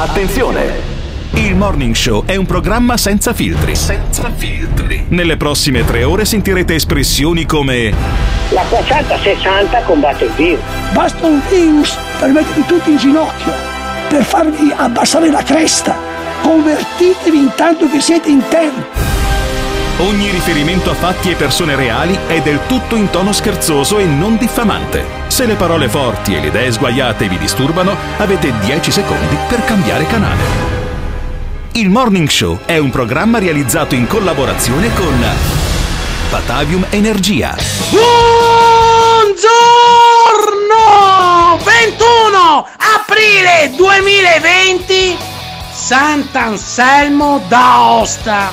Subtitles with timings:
[0.00, 0.80] Attenzione!
[1.34, 3.76] Il Morning Show è un programma senza filtri.
[3.76, 5.04] Senza filtri.
[5.08, 7.92] Nelle prossime tre ore sentirete espressioni come
[8.48, 10.64] La 460 combatte il virus.
[10.94, 13.52] Basta un virus per mettervi tutti in ginocchio,
[14.08, 15.94] per farvi abbassare la cresta.
[16.40, 18.98] Convertitevi intanto che siete in tempo.
[19.98, 24.38] Ogni riferimento a fatti e persone reali è del tutto in tono scherzoso e non
[24.38, 25.19] diffamante.
[25.30, 30.04] Se le parole forti e le idee sguaiate vi disturbano, avete 10 secondi per cambiare
[30.04, 30.42] canale.
[31.72, 35.24] Il Morning Show è un programma realizzato in collaborazione con
[36.30, 37.54] Batavium Energia.
[37.90, 38.40] Buongiorno!
[41.62, 45.16] 21 aprile 2020
[45.72, 48.52] Sant'Anselmo d'Aosta.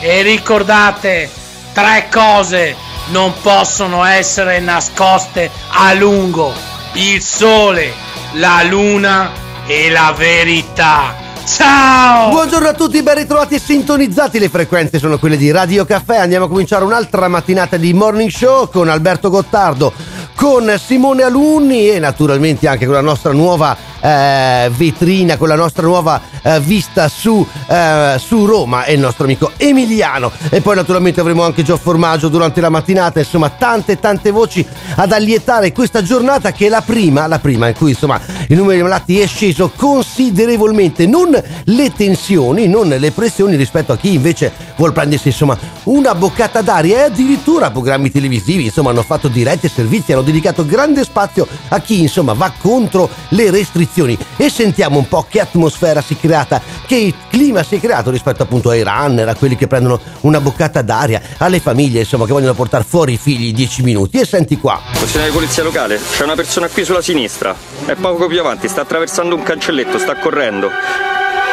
[0.00, 1.30] E ricordate,
[1.72, 6.52] tre cose non possono essere nascoste a lungo.
[6.94, 7.92] Il sole,
[8.34, 9.30] la luna
[9.66, 11.24] e la verità.
[11.46, 12.30] Ciao!
[12.30, 14.40] Buongiorno a tutti, ben ritrovati e sintonizzati.
[14.40, 16.16] Le frequenze sono quelle di Radio Caffè.
[16.16, 19.92] Andiamo a cominciare un'altra mattinata di Morning Show con Alberto Gottardo,
[20.34, 23.76] con Simone Alunni e naturalmente anche con la nostra nuova
[24.06, 29.24] eh, vetrina, con la nostra nuova eh, vista su, eh, su Roma e il nostro
[29.24, 30.30] amico Emiliano.
[30.48, 33.18] E poi naturalmente avremo anche Gio Formaggio durante la mattinata.
[33.18, 34.64] Insomma, tante tante voci
[34.96, 38.76] ad allietare questa giornata che è la prima, la prima in cui insomma il numero
[38.76, 41.06] di malati è sceso considerevolmente.
[41.06, 46.60] Non le tensioni, non le pressioni rispetto a chi invece vuol prendersi insomma una boccata
[46.60, 51.80] d'aria e addirittura programmi televisivi insomma hanno fatto dirette servizi, hanno dedicato grande spazio a
[51.80, 53.94] chi insomma va contro le restrizioni
[54.36, 58.42] e sentiamo un po' che atmosfera si è creata, che clima si è creato rispetto
[58.42, 62.52] appunto ai runner, a quelli che prendono una boccata d'aria, alle famiglie insomma che vogliono
[62.52, 64.80] portare fuori i figli 10 minuti e senti qua.
[64.92, 67.54] Funzionario di polizia locale, c'è una persona qui sulla sinistra,
[67.86, 70.70] è poco più avanti, sta attraversando un cancelletto, sta correndo.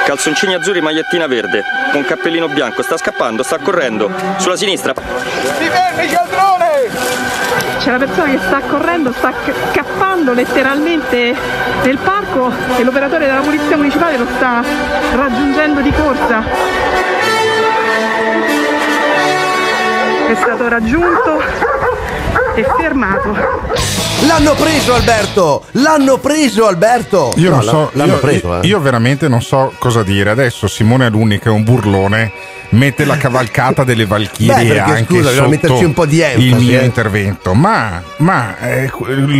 [0.06, 1.64] Calzoncini azzurri, magliettina verde,
[1.94, 4.94] con cappellino bianco, sta scappando, sta correndo, sulla sinistra.
[4.94, 6.23] Si fermi!
[7.84, 9.34] C'è una persona che sta correndo, sta
[9.74, 11.36] scappando letteralmente
[11.84, 14.64] nel parco e l'operatore della polizia municipale lo sta
[15.14, 16.44] raggiungendo di corsa.
[20.28, 21.73] È stato raggiunto
[22.56, 23.36] e fermato.
[24.28, 25.66] L'hanno preso Alberto!
[25.72, 27.34] L'hanno preso Alberto!
[27.38, 28.68] Io No, non so, l'hanno io, preso, eh.
[28.68, 30.30] io veramente non so cosa dire.
[30.30, 32.32] Adesso Simone Alunni, che è un burlone,
[32.70, 36.56] mette la cavalcata delle Beh, Valchirie perché, anche scusa, metterci un po' di enfasi, il
[36.56, 36.86] mio eh.
[36.86, 37.54] intervento.
[37.54, 38.90] Ma, ma eh,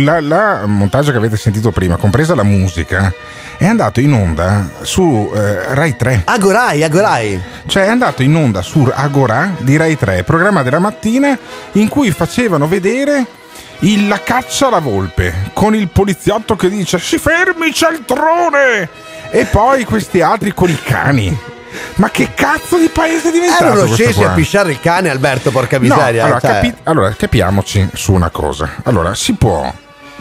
[0.02, 3.12] la, la montaggio che avete sentito prima, compresa la musica,
[3.56, 6.22] è andato in onda su eh, Rai 3.
[6.24, 7.40] Agorai, Agorai.
[7.66, 11.36] Cioè è andato in onda su Agora di Rai 3, programma della mattina
[11.72, 13.24] in cui facevano vedere
[13.80, 18.88] il- la caccia alla volpe con il poliziotto che dice si fermi cialtrone
[19.30, 21.36] e poi questi altri con i cani.
[21.96, 24.30] Ma che cazzo di paese è diventato Erano scesi qua?
[24.30, 26.24] a pisciare il cane Alberto, porca No, miseria.
[26.24, 26.50] allora, cioè.
[26.52, 28.74] capi- allora, capiamoci su una cosa.
[28.84, 29.72] Allora, si può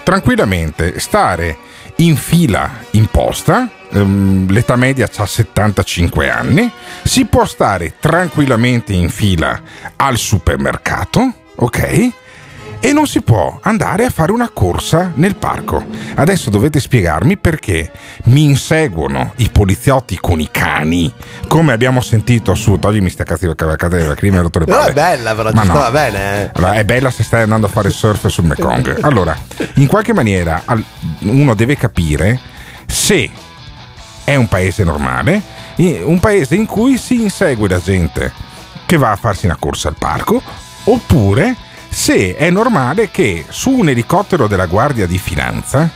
[0.03, 1.57] tranquillamente stare
[1.98, 6.72] in fila in posta, ehm, l'età media ha 75 anni,
[7.04, 9.62] si può stare tranquillamente in fila
[9.96, 12.12] al supermercato, ok?
[12.85, 15.85] E non si può andare a fare una corsa nel parco.
[16.16, 17.89] Adesso dovete spiegarmi perché
[18.25, 21.11] mi inseguono i poliziotti con i cani,
[21.47, 24.89] come abbiamo sentito su Toglimi sta cattiva cavalcata della crimine rotto le palle.
[24.89, 25.71] è bella, però ci Ma no.
[25.75, 26.41] stava bene.
[26.44, 26.51] eh.
[26.55, 28.97] Allora, è bella se stai andando a fare surf sul Mekong.
[29.13, 29.38] Allora,
[29.75, 30.61] in qualche maniera
[31.19, 32.38] uno deve capire
[32.85, 33.29] se
[34.25, 35.41] è un paese normale,
[35.77, 38.29] un paese in cui si insegue la gente
[38.85, 40.41] che va a farsi una corsa al parco,
[40.83, 41.55] oppure
[41.94, 45.90] se è normale che su un elicottero della Guardia di Finanza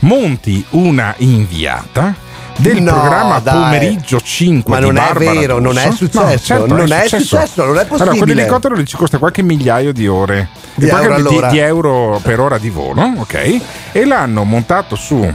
[0.00, 2.14] monti una inviata
[2.56, 3.54] del No, programma dai.
[3.54, 5.96] Pomeriggio 5 Ma di non è vero, non è D'Urso.
[6.06, 8.18] successo, non è successo, non è Allora, possibile.
[8.18, 11.48] quell'elicottero lì ci costa qualche migliaio di ore Di euro all'ora.
[11.48, 13.60] di euro per ora di volo, ok?
[13.92, 15.30] E l'hanno montato su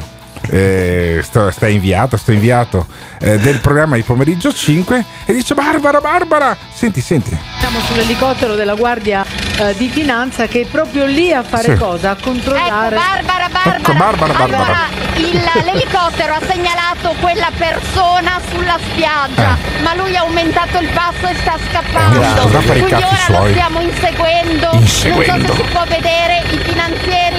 [0.50, 2.86] eh, sto, sta inviato, sto inviato
[3.20, 7.38] eh, del programma di pomeriggio 5 e dice Barbara, Barbara, senti, senti.
[7.60, 9.26] Siamo sull'elicottero della Guardia
[9.60, 11.76] eh, di Finanza che è proprio lì a fare Sì.
[11.76, 12.12] cosa?
[12.12, 12.96] A controllare.
[12.96, 13.78] Ecco, Barbara, Barbara.
[13.78, 14.64] Ecco, Barbara, Barbara.
[14.64, 21.28] Allora, il- l'elicottero ha segnalato quella persona sulla spiaggia, ma lui ha aumentato il passo
[21.28, 22.22] e sta scappando.
[22.22, 23.52] Eh, cosa fare i Quindi cazzi ora lo suoi?
[23.52, 24.70] stiamo inseguendo.
[24.74, 25.36] Inseguendo.
[25.38, 27.37] Non so se si può vedere, i finanzieri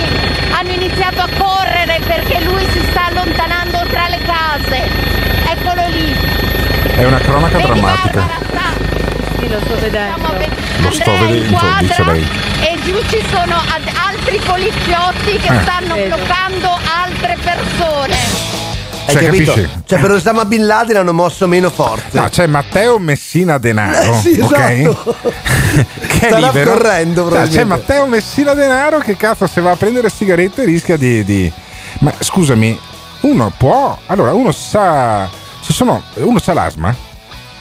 [0.59, 4.89] hanno iniziato a correre perché lui si sta allontanando tra le case.
[5.53, 6.17] Eccolo lì.
[6.97, 8.21] È una cronaca Vedi, drammatica.
[8.21, 8.73] Barbara,
[9.39, 10.17] Sì, lo sto vedendo.
[10.81, 12.29] Lo sto Andrea vedendo, inquadra dice lei.
[12.61, 13.55] E giù ci sono
[14.09, 15.61] altri poliziotti che Eh.
[15.63, 16.17] stanno Vedo.
[16.17, 18.68] bloccando altre persone.
[19.09, 19.53] Hai Cioè, capito?
[19.53, 19.71] capisci?
[19.87, 22.09] Cioè, per Osama Bin Laden hanno mosso meno forze.
[22.21, 24.53] No, c'è Matteo Messina Denaro, Eh, sì, ok?
[24.59, 25.15] esatto.
[26.07, 26.73] che è Starà libero.
[26.73, 31.25] correndo, Cioè, c'è Matteo Messina Denaro che cazzo se va a prendere sigarette rischia di,
[31.25, 31.51] di-
[32.01, 32.79] Ma scusami,
[33.23, 33.97] uno può.
[34.07, 35.27] Allora, uno sa.
[35.63, 36.03] Ci sono.
[36.17, 36.95] Uno sa l'asma.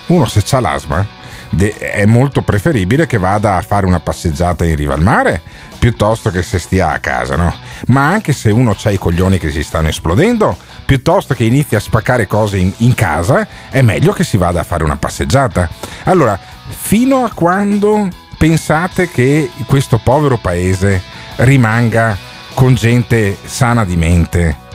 [0.08, 1.06] Uno se c'ha l'asma.
[1.50, 5.42] de- è molto preferibile che vada a fare una passeggiata in riva al mare
[5.88, 7.56] piuttosto che se stia a casa, no?
[7.88, 11.80] Ma anche se uno ha i coglioni che si stanno esplodendo, piuttosto che inizi a
[11.80, 15.70] spaccare cose in, in casa, è meglio che si vada a fare una passeggiata.
[16.04, 16.38] Allora,
[16.68, 21.02] fino a quando pensate che questo povero paese
[21.38, 22.18] rimanga
[22.54, 24.66] con gente sana di mente?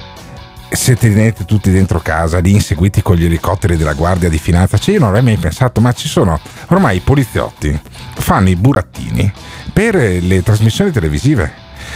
[0.72, 4.94] se tenete tutti dentro casa, lì inseguiti con gli elicotteri della Guardia di Finanza, cioè
[4.94, 7.78] io non avrei mai pensato, ma ci sono ormai i poliziotti,
[8.14, 9.30] fanno i burattini
[9.72, 11.52] per le trasmissioni televisive.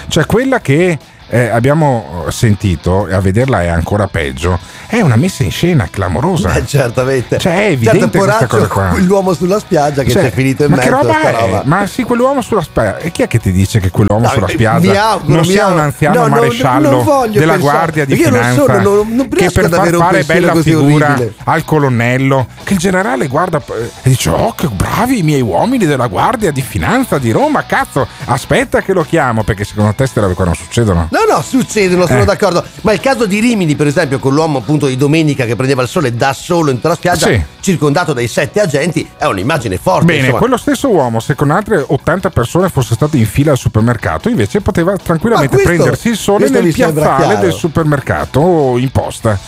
[0.09, 5.43] Cioè quella che eh, abbiamo sentito, e a vederla è ancora peggio, è una messa
[5.43, 6.55] in scena clamorosa.
[6.55, 7.39] Eh, certamente.
[7.39, 8.93] Cioè è evidente certo, questa cosa qua.
[8.99, 11.33] l'uomo sulla spiaggia che Cioè, si è finito in ma mezzo roba è?
[11.33, 11.63] roba.
[11.65, 12.99] Ma sì, quell'uomo sulla spiaggia.
[12.99, 15.67] E chi è che ti dice che quell'uomo No, sulla mi spiaggia auguro, non sia
[15.67, 18.79] un anziano No, no, maresciallo non voglio della pensare, Guardia di io non Finanza sono-
[18.95, 21.35] non- non che per far fare bella figura orribile.
[21.45, 25.85] al colonnello che il generale guarda eh, e dice oh che bravi i miei uomini
[25.87, 30.21] della Guardia di Finanza di Roma cazzo aspetta che lo chiamo perché secondo te queste
[30.21, 32.25] robe qua non succedono No, no, succedono, sono Eh.
[32.27, 32.63] d'accordo.
[32.83, 35.89] Ma il caso di Rimini, per esempio, con l'uomo appunto di domenica che prendeva il
[35.89, 37.43] sole da solo in tutta la spiaggia, Sì.
[37.61, 40.05] circondato dai sette agenti, è un'immagine forte.
[40.07, 40.39] Bene, insomma.
[40.39, 44.61] quello stesso uomo, se con altre 80 persone fosse stato in fila al supermercato, invece
[44.61, 49.39] poteva tranquillamente questo- prendersi il sole nel piazzale del supermercato o in posta.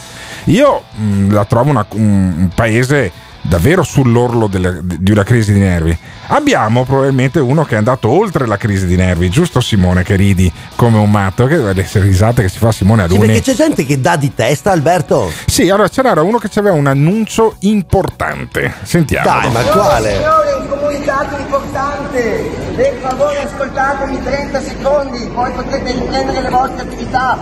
[0.44, 5.61] Io mh, la trovo una- un, un paese davvero sull'orlo delle- di una crisi di
[5.61, 5.96] nervi.
[6.31, 10.52] Abbiamo probabilmente uno che è andato oltre la crisi di nervi, giusto Simone che ridi
[10.76, 13.26] come un matto, che le risate che si fa Simone Sì, Aluni.
[13.29, 15.31] perché c'è gente che dà di testa, Alberto.
[15.46, 18.75] Sì, allora c'era uno che aveva un annuncio importante.
[18.82, 19.25] Sentiamo.
[19.29, 20.12] Dai, ma quale?
[20.17, 22.67] Signore, un comunicato importante.
[22.76, 27.38] Per favore ascoltatemi 30 secondi, poi potrete riprendere le vostre attività.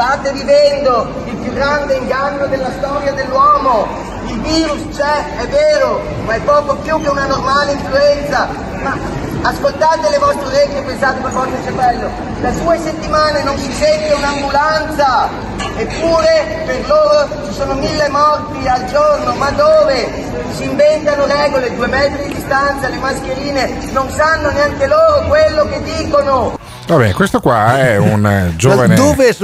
[0.00, 3.86] State vivendo il più grande inganno della storia dell'uomo.
[4.24, 8.48] Il virus c'è, è vero, ma è poco più che una normale influenza.
[8.80, 8.96] Ma
[9.42, 12.10] ascoltate le vostre orecchie e pensate per il cervello.
[12.40, 15.28] Da due settimane non si sente un'ambulanza.
[15.76, 20.28] Eppure per loro ci sono mille morti al giorno, ma dove?
[20.56, 25.82] Si inventano regole, due metri di distanza, le mascherine, non sanno neanche loro quello che
[25.82, 26.59] dicono.
[26.90, 28.94] Vabbè, questo qua è un eh, giovane.
[28.94, 29.34] Dove,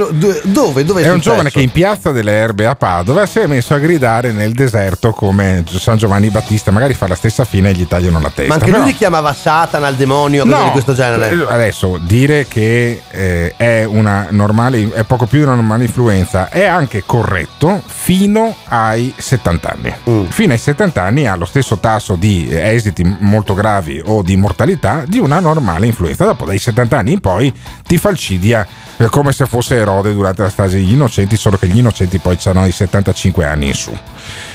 [0.43, 3.73] dove, dove, È un giovane che in piazza delle Erbe a Padova si è messo
[3.73, 7.87] a gridare nel deserto come San Giovanni Battista, magari fa la stessa fine e gli
[7.87, 8.47] tagliano la testa.
[8.47, 11.29] Ma anche Però- lui li chiamava Satana, al demonio, cose No, di questo genere.
[11.29, 16.49] eh, Adesso dire che eh, è una normale, è poco più di una normale influenza
[16.49, 19.93] è anche corretto fino ai 70 anni.
[20.09, 20.25] Mm.
[20.25, 24.35] Fino ai 70 anni ha lo stesso tasso di eh, esiti molto gravi o di
[24.35, 26.25] mortalità di una normale influenza.
[26.25, 27.36] Dopo dai 70 anni in poi
[27.85, 28.65] ti falcidia
[28.97, 32.37] eh, come se fosse Erode durante la strage degli innocenti, solo che gli innocenti poi
[32.45, 33.95] hanno i 75 anni in su.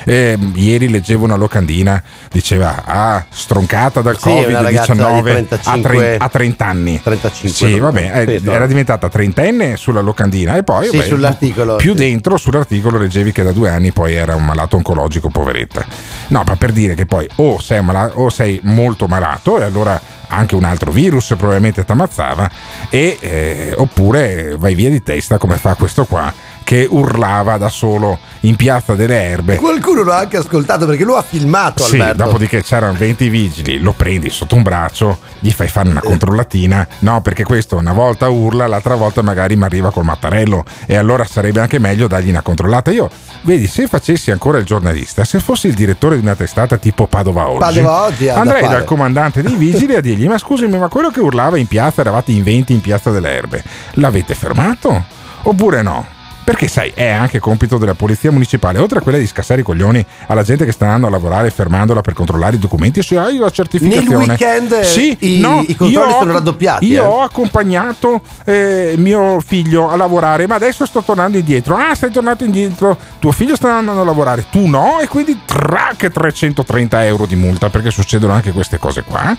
[0.04, 5.22] Eh, ieri leggevo una locandina, diceva ah, stroncata dal Sì, una ragazza di Covid-19 a,
[5.22, 7.00] 35 tre- a 30 anni.
[7.00, 7.48] 35.
[7.68, 8.52] Sì, vabbè, eh, Sì, no.
[8.52, 11.98] era diventata trentenne sulla locandina e poi Sì, vabbè, sull'articolo, Più sì.
[11.98, 15.86] dentro sull'articolo leggevi che da due anni poi era un malato oncologico, poveretta.
[16.28, 20.00] No, ma per dire che poi o sei, malato, o sei molto malato e allora
[20.32, 22.50] anche un altro virus probabilmente ti ammazzava
[22.88, 28.18] e, eh, oppure vai via di testa come fa questo qua che urlava da solo
[28.40, 32.24] in piazza delle erbe Qualcuno l'ha anche ascoltato perché lui ha filmato sì, Alberto.
[32.24, 36.86] dopodiché c'erano 20 vigili, lo prendi sotto un braccio, gli fai fare una controllatina.
[37.00, 40.64] No, perché questo una volta urla, l'altra volta magari mi arriva col mattarello.
[40.86, 42.90] E allora sarebbe anche meglio dargli una controllata.
[42.90, 43.08] Io,
[43.42, 47.48] vedi, se facessi ancora il giornalista, se fossi il direttore di una testata tipo Padova
[47.48, 51.20] Oggi, Padova Oggi andrei dal comandante dei vigili a dirgli: Ma scusami, ma quello che
[51.20, 55.04] urlava in piazza, eravate in 20 in piazza delle erbe, l'avete fermato?
[55.42, 56.20] Oppure no?
[56.44, 60.04] Perché sai, è anche compito della polizia municipale, oltre a quella di scassare i coglioni
[60.26, 63.48] alla gente che sta andando a lavorare fermandola per controllare i documenti se hai la
[63.50, 64.16] certificazione.
[64.16, 67.06] Nel weekend, sì, i- no, i controlli ho- sono raddoppiati, Io eh.
[67.06, 71.76] ho accompagnato eh, mio figlio a lavorare, ma adesso sto tornando indietro.
[71.76, 76.10] Ah, sei tornato indietro, tuo figlio sta andando a lavorare, tu no, e quindi trac
[76.10, 79.36] 330 euro di multa perché succedono anche queste cose qua.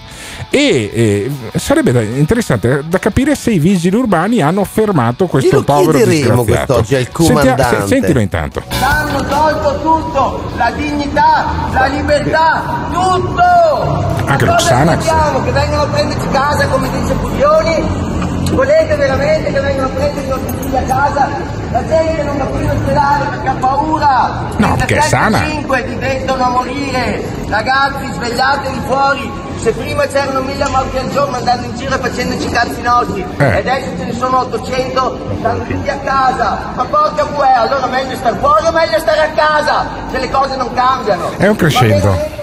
[0.50, 6.44] E eh, sarebbe interessante da capire se i vigili urbani hanno fermato questo povero disgraziato.
[6.44, 7.82] quest'oggi al Sentiamo- comandante.
[7.82, 8.62] se- sentilo intanto.
[8.82, 13.42] Hanno tolto tutto, la dignità, la libertà, tutto!
[14.26, 15.12] Anche Ma lo cosa Xanax.
[15.44, 18.12] Che vengano a prenderci casa come dice Puglioni?
[18.54, 21.28] Volete veramente che vengano prenderci i nostri figli a casa?
[21.72, 24.30] La gente non va più in ospedale perché ha paura!
[24.58, 25.44] No, perché è sana.
[25.44, 27.24] 5 diventano a morire!
[27.50, 29.32] Ragazzi, svegliatevi fuori!
[29.58, 33.44] Se prima c'erano mille morti al giorno andando in giro e facendoci cazzi nostri, Eh.
[33.44, 36.58] e adesso ce ne sono 800, stanno tutti a casa!
[36.76, 39.86] Ma porca buè, allora meglio star fuori o meglio stare a casa?
[40.12, 41.32] Se le cose non cambiano!
[41.38, 42.42] È un crescendo.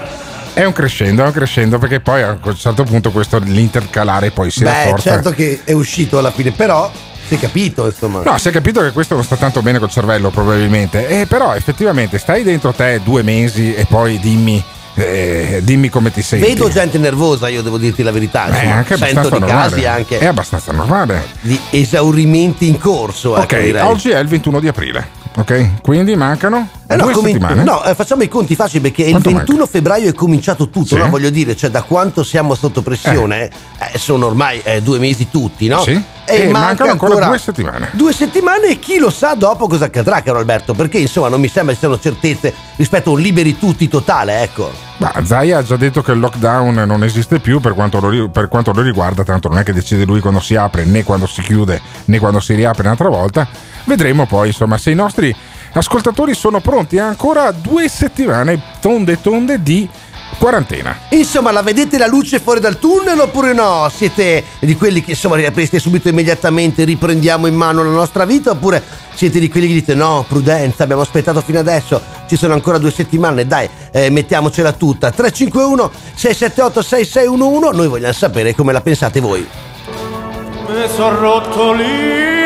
[0.61, 4.50] È un crescendo, è un crescendo perché poi a un certo punto questo l'intercalare poi
[4.50, 5.11] si Beh, rafforza.
[5.11, 6.93] certo che è uscito alla fine, però
[7.26, 8.21] si è capito, insomma.
[8.23, 11.09] No, si è capito che questo non sta tanto bene col cervello, probabilmente.
[11.09, 14.62] Eh, però effettivamente stai dentro te due mesi e poi dimmi,
[14.97, 16.45] eh, dimmi come ti senti.
[16.47, 18.45] Vedo gente nervosa, io devo dirti la verità.
[18.49, 18.75] È insomma.
[18.75, 19.71] anche Sento abbastanza di normale.
[19.71, 21.26] casi anche È abbastanza normale.
[21.40, 23.33] di esaurimenti in corso.
[23.35, 23.83] ecco, Ok, direi.
[23.87, 25.09] oggi è il 21 di aprile.
[25.37, 27.62] Ok, quindi mancano Eh no, comin- settimane.
[27.62, 30.97] no, eh, facciamo i conti facili perché Quanto il 21 febbraio è cominciato tutto, Sì.
[30.97, 31.09] no?
[31.09, 33.44] voglio dire, cioè da quanto siamo sotto pressione,
[33.92, 35.82] eh, sono ormai eh, due mesi tutti, no?
[35.82, 35.92] Sì.
[36.25, 37.90] E, E manca mancano ancora due settimane.
[37.92, 41.47] Due settimane e chi lo sa dopo cosa accadrà, caro Alberto, perché insomma non mi
[41.49, 44.70] sembra ci siano certezze rispetto a un liberi tutti totale, ecco.
[44.97, 48.49] Ma Zaya ha già detto che il lockdown non esiste più per quanto, lo, per
[48.49, 51.40] quanto lo riguarda, tanto non è che decide lui quando si apre, né quando si
[51.40, 53.47] chiude, né quando si riapre un'altra volta.
[53.85, 55.35] Vedremo poi, insomma, se i nostri
[55.73, 59.89] ascoltatori sono pronti a ancora due settimane tonde tonde di
[60.39, 60.97] quarantena.
[61.11, 63.91] Insomma, la vedete la luce fuori dal tunnel oppure no?
[63.95, 68.83] Siete di quelli che insomma riapriste subito immediatamente, riprendiamo in mano la nostra vita oppure
[69.15, 72.91] siete di quelli che dite no, prudenza, abbiamo aspettato fino adesso, ci sono ancora due
[72.91, 75.11] settimane, dai, eh, mettiamocela tutta.
[75.11, 79.47] 351 678 6611, noi vogliamo sapere come la pensate voi.
[80.69, 82.39] Mi sono rotto lì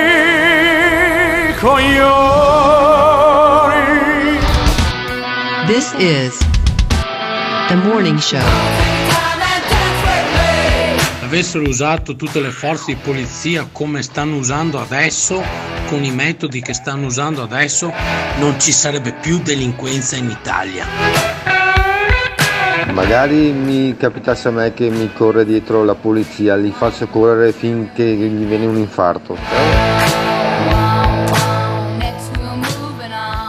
[1.61, 2.84] coglioni.
[5.97, 6.39] This is
[7.69, 8.39] the morning show.
[11.21, 15.43] avessero usato tutte le forze di polizia come stanno usando adesso,
[15.87, 17.93] con i metodi che stanno usando adesso,
[18.39, 20.87] non ci sarebbe più delinquenza in Italia.
[22.93, 28.05] Magari mi capitasse a me che mi corre dietro la polizia, li faccio correre finché
[28.05, 30.24] gli viene un infarto.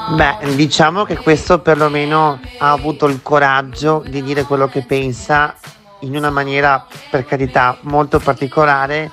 [0.08, 5.56] Beh, diciamo che questo perlomeno ha avuto il coraggio di dire quello che pensa
[6.02, 9.10] in una maniera, per carità, molto particolare.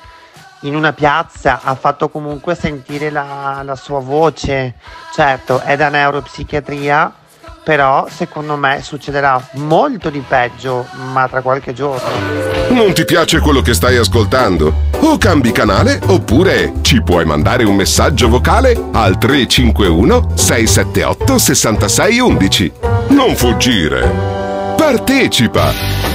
[0.61, 4.75] In una piazza ha fatto comunque sentire la, la sua voce.
[5.15, 7.13] Certo, è da neuropsichiatria,
[7.63, 12.09] però secondo me succederà molto di peggio, ma tra qualche giorno.
[12.71, 14.91] Non ti piace quello che stai ascoltando?
[15.01, 22.73] O cambi canale oppure ci puoi mandare un messaggio vocale al 351 678 6611.
[23.09, 24.11] Non fuggire.
[24.77, 26.12] Partecipa.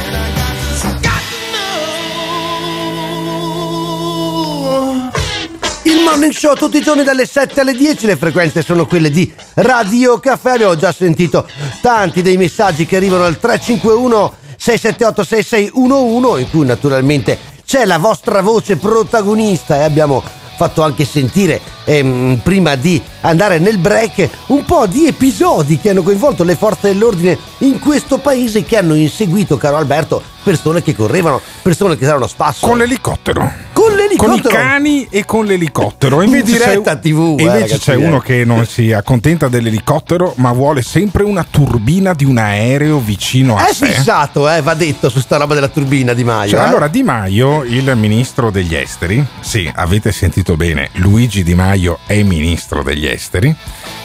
[5.87, 9.31] Il morning show tutti i giorni dalle 7 alle 10, le frequenze sono quelle di
[9.53, 10.55] Radio Caffè.
[10.55, 11.47] Abbiamo già sentito
[11.79, 18.41] tanti dei messaggi che arrivano al 351 678 6611 in cui naturalmente c'è la vostra
[18.41, 20.21] voce protagonista e abbiamo
[20.57, 26.03] fatto anche sentire ehm, prima di andare nel break un po' di episodi che hanno
[26.03, 31.41] coinvolto le forze dell'ordine in questo paese che hanno inseguito, caro Alberto, persone che correvano,
[31.61, 32.65] persone che erano spasso.
[32.65, 33.51] Con l'elicottero.
[33.73, 34.41] Con l'elicottero.
[34.41, 36.21] Con i cani e con l'elicottero.
[36.21, 38.05] In Invece diretta c'è, TV, eh, invece ragazzi, c'è eh.
[38.05, 43.57] uno che non si accontenta dell'elicottero, ma vuole sempre una turbina di un aereo vicino
[43.57, 43.87] a È sé.
[43.87, 46.51] fissato, eh, va detto su sta roba della turbina di Maio.
[46.51, 46.63] Cioè, eh.
[46.63, 52.23] allora, Di Maio, il ministro degli esteri, sì, avete sentito bene, Luigi Di Maio è
[52.23, 53.53] ministro degli esteri.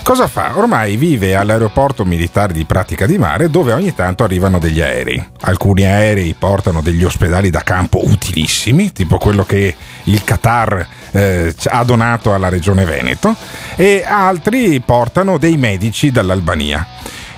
[0.03, 0.59] Cosa fa?
[0.59, 5.25] Ormai vive all'aeroporto militare di Pratica di Mare dove ogni tanto arrivano degli aerei.
[5.43, 11.85] Alcuni aerei portano degli ospedali da campo utilissimi, tipo quello che il Qatar eh, ha
[11.85, 13.35] donato alla regione Veneto,
[13.77, 16.85] e altri portano dei medici dall'Albania.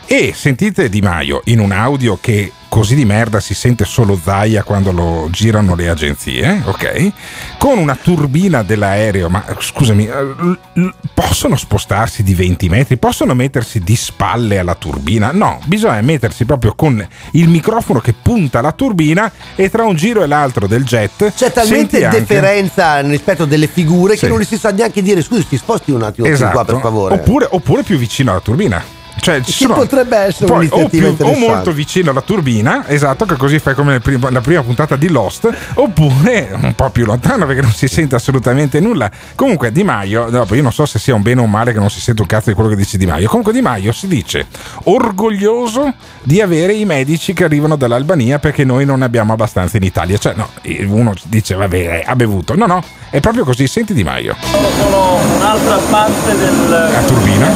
[0.06, 4.62] E sentite Di Maio in un audio che così di merda si sente solo Zaia
[4.64, 7.12] quando lo girano le agenzie, ok?
[7.56, 12.96] Con una turbina dell'aereo, ma scusami, eh, possono spostarsi di 20 metri?
[12.96, 15.30] Possono mettersi di spalle alla turbina?
[15.32, 20.22] No, bisogna mettersi proprio con il microfono che punta alla turbina e tra un giro
[20.22, 24.20] e l'altro del jet C'è talmente anche- deferenza rispetto delle figure Sì.
[24.22, 26.80] che non li si sa neanche dire scusi ti sposti un attimo più qua per
[26.80, 27.14] favore.
[27.14, 27.30] Esatto.
[27.30, 28.82] Oppure, oppure più vicino alla turbina.
[29.20, 33.36] Cioè, ci sono- potrebbe essere poi, o, più- o molto vicino alla turbina, esatto, che
[33.36, 37.46] così fai come nel prim- la prima puntata di Lost, oppure un po' più lontano
[37.46, 39.10] perché non si sente assolutamente nulla.
[39.34, 41.78] Comunque Di Maio, dopo io non so se sia un bene o un male che
[41.78, 43.28] non si sente un cazzo di quello che dice Di Maio.
[43.28, 44.46] Comunque Di Maio si dice
[44.84, 49.82] orgoglioso di avere i medici che arrivano dall'Albania perché noi non ne abbiamo abbastanza in
[49.84, 50.18] Italia.
[50.18, 50.48] Cioè, no,
[50.88, 52.54] uno dice vabbè, ha bevuto.
[52.56, 53.66] No, no, è proprio così.
[53.66, 54.34] Senti Di Maio.
[54.40, 57.52] Sono un'altra parte del La turbina.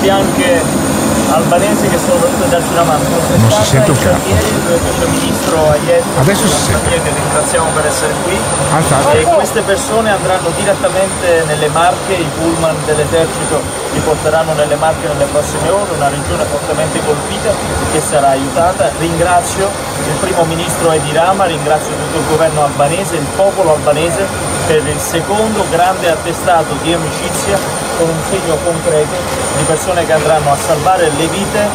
[0.00, 0.62] Bianche
[1.30, 3.04] albanesi che sono venute a darci una mano.
[3.36, 4.28] Non si sente un cazzo.
[6.20, 6.88] Adesso si sente.
[6.88, 8.36] Che ringraziamo per essere qui.
[8.72, 9.20] Alzate.
[9.20, 13.60] E queste persone andranno direttamente nelle Marche, i pullman dell'esercito
[13.92, 17.50] li porteranno nelle Marche nelle prossime ore, una regione fortemente colpita
[17.92, 18.90] che sarà aiutata.
[18.98, 19.70] Ringrazio
[20.06, 24.26] il primo ministro Edi Rama, ringrazio tutto il governo albanese, il popolo albanese
[24.66, 27.58] per il secondo grande attestato di amicizia
[27.98, 31.68] con un segno concreto di persone che andranno a salvare le vite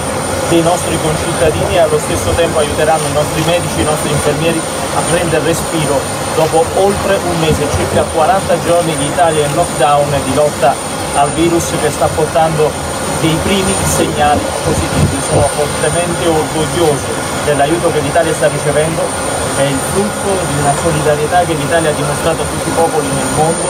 [0.49, 4.61] dei nostri concittadini e allo stesso tempo aiuteranno i nostri medici, i nostri infermieri
[4.95, 5.99] a prendere respiro
[6.35, 10.75] dopo oltre un mese, circa 40 giorni di Italia in lockdown e di lotta
[11.15, 12.69] al virus che sta portando
[13.21, 15.19] dei primi segnali positivi.
[15.27, 17.05] Sono fortemente orgoglioso
[17.45, 19.01] dell'aiuto che l'Italia sta ricevendo,
[19.57, 23.25] è il frutto di una solidarietà che l'Italia ha dimostrato a tutti i popoli nel
[23.35, 23.67] mondo,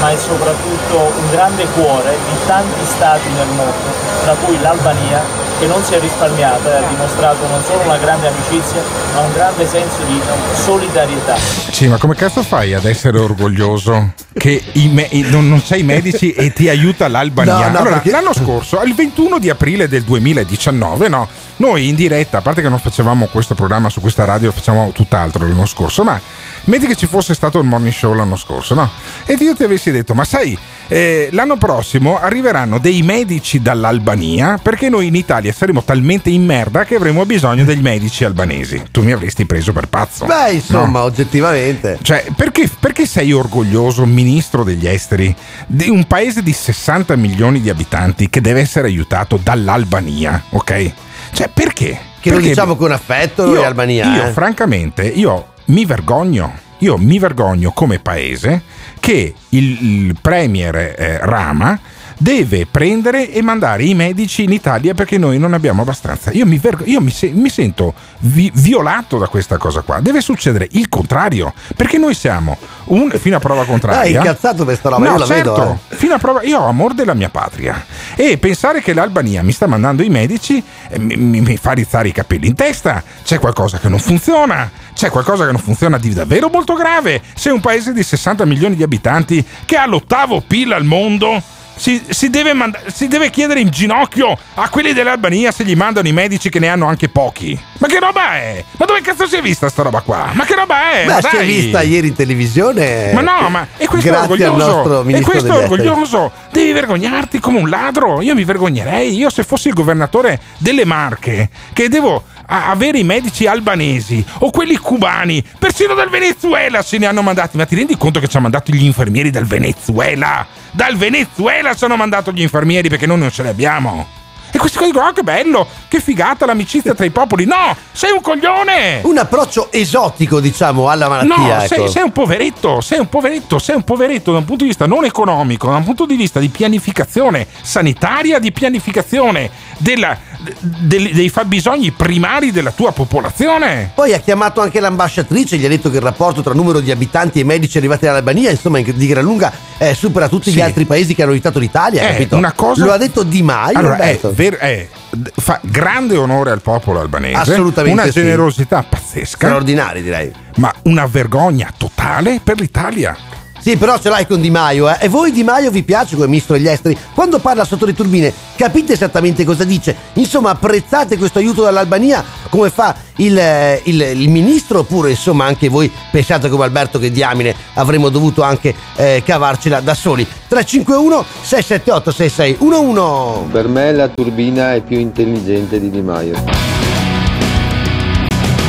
[0.00, 3.90] ma è soprattutto un grande cuore di tanti stati nel mondo,
[4.24, 5.22] tra cui l'Albania,
[5.60, 8.80] che non si è risparmiata e ha dimostrato non solo una grande amicizia,
[9.14, 10.20] ma un grande senso di
[10.64, 11.36] solidarietà.
[11.36, 15.82] Sì, ma come cazzo fai ad essere orgoglioso che i me- i- non, non sei
[15.82, 17.52] medici e ti aiuta l'Albania?
[17.52, 21.28] No, no, allora, perché- l'anno scorso, il 21 di aprile del 2019, no,
[21.60, 25.46] noi in diretta, a parte che non facevamo questo programma su questa radio, facevamo tutt'altro
[25.46, 26.18] l'anno scorso, ma
[26.64, 28.88] metti che ci fosse stato il morning show l'anno scorso, no?
[29.26, 30.56] Ed io ti avessi detto, ma sai,
[30.88, 36.84] eh, l'anno prossimo arriveranno dei medici dall'Albania perché noi in Italia saremo talmente in merda
[36.84, 38.82] che avremo bisogno degli medici albanesi.
[38.90, 40.24] Tu mi avresti preso per pazzo.
[40.24, 41.04] Beh, insomma, No?
[41.04, 41.98] oggettivamente.
[42.00, 45.34] Cioè, perché, perché sei orgoglioso, ministro degli esteri,
[45.66, 50.92] di un paese di 60 milioni di abitanti che deve essere aiutato dall'Albania, ok?
[51.32, 51.98] Cioè, perché?
[52.20, 54.14] Che lo Perché diciamo con affetto noi io, Albania.
[54.14, 54.32] io, eh.
[54.32, 56.68] francamente, io mi vergogno.
[56.82, 58.62] Io mi vergogno come paese
[59.00, 61.78] che il, il premier eh, Rama
[62.22, 66.30] deve prendere e mandare i medici in Italia perché noi non abbiamo abbastanza.
[66.32, 70.00] Io mi, vergo- io mi, se- mi sento vi- violato da questa cosa qua.
[70.00, 74.00] Deve succedere il contrario perché noi siamo un, fino a prova contraria.
[74.02, 75.78] Dai, incazzato per sta roba, No, io la certo, vedo.
[75.88, 75.96] eh.
[75.96, 77.82] fino a prova io ho amore della mia patria
[78.14, 82.08] e pensare che l'Albania mi sta mandando i medici eh, mi, mi- mi fa rizzare
[82.08, 86.12] i capelli in testa c'è qualcosa che non funziona c'è qualcosa che non funziona di
[86.12, 90.72] davvero molto grave se un paese di 60 milioni di abitanti che ha l'ottavo PIL
[90.72, 91.42] al mondo
[91.80, 96.08] si, si deve manda- si deve chiedere in ginocchio a quelli dell'Albania se gli mandano
[96.08, 97.58] i medici che ne hanno anche pochi.
[97.78, 98.62] Ma che roba è?
[98.76, 100.28] Ma dove cazzo si è vista sta roba qua?
[100.34, 101.06] Ma che roba è?
[101.06, 103.12] Beh, Ma si è vista ieri in televisione.
[103.14, 105.16] Ma no, ma e questo è Grazie nostro orgoglioso.
[105.16, 106.32] E questo è orgoglioso.
[106.52, 108.20] Devi vergognarti come un ladro.
[108.20, 109.16] Io mi vergognerei.
[109.16, 114.76] Io, se fossi il governatore delle Marche, che devo avere i medici albanesi o quelli
[114.76, 117.56] cubani, persino dal Venezuela se ne hanno mandati.
[117.56, 120.46] Ma ti rendi conto che ci hanno mandato gli infermieri dal Venezuela?
[120.72, 124.18] Dal Venezuela ci hanno mandato gli infermieri perché noi non ce li abbiamo.
[124.52, 127.44] E questi qua dicono: "Oh, che bello, che figata l'amicizia tra i popoli.
[127.44, 129.00] No, sei un coglione!
[129.04, 131.36] Un approccio esotico, diciamo, alla malattia.
[131.36, 131.66] No, ecco.
[131.74, 134.86] sei, sei un poveretto, sei un poveretto, sei un poveretto da un punto di vista
[134.86, 140.18] non economico, da un punto di vista di pianificazione sanitaria, di pianificazione della-
[140.60, 143.90] de- dei fabbisogni primari della tua popolazione.
[143.94, 147.40] Poi ha chiamato anche l'ambasciatrice, gli ha detto che il rapporto tra numero di abitanti
[147.40, 150.60] e medici arrivati dall'Albania, insomma, in- di gran lunga eh, supera tutti gli Sì.
[150.60, 152.02] altri paesi che hanno aiutato l'Italia.
[152.02, 152.36] È capito?
[152.36, 153.78] una cosa- Lo ha detto Di Maio.
[153.78, 154.88] Allora, è, ver- è-
[155.34, 158.20] fa grande onore al popolo albanese, Assolutamente una sì.
[158.20, 160.32] generosità pazzesca, Straordinari, direi.
[160.56, 163.16] ma una vergogna totale per l'Italia.
[163.62, 164.96] Sì, però ce l'hai con Di Maio, eh.
[165.00, 166.96] E voi Di Maio vi piace come ministro degli esteri?
[167.14, 169.94] Quando parla sotto le turbine, capite esattamente cosa dice?
[170.14, 174.78] Insomma, apprezzate questo aiuto dall'Albania come fa il, eh, il- il ministro?
[174.80, 179.92] Oppure, insomma, anche voi pensate come Alberto che diamine avremmo dovuto anche eh, cavarcela da
[179.94, 180.26] soli?
[180.48, 186.34] 351 678 6611 Per me la turbina è più intelligente di Di Maio.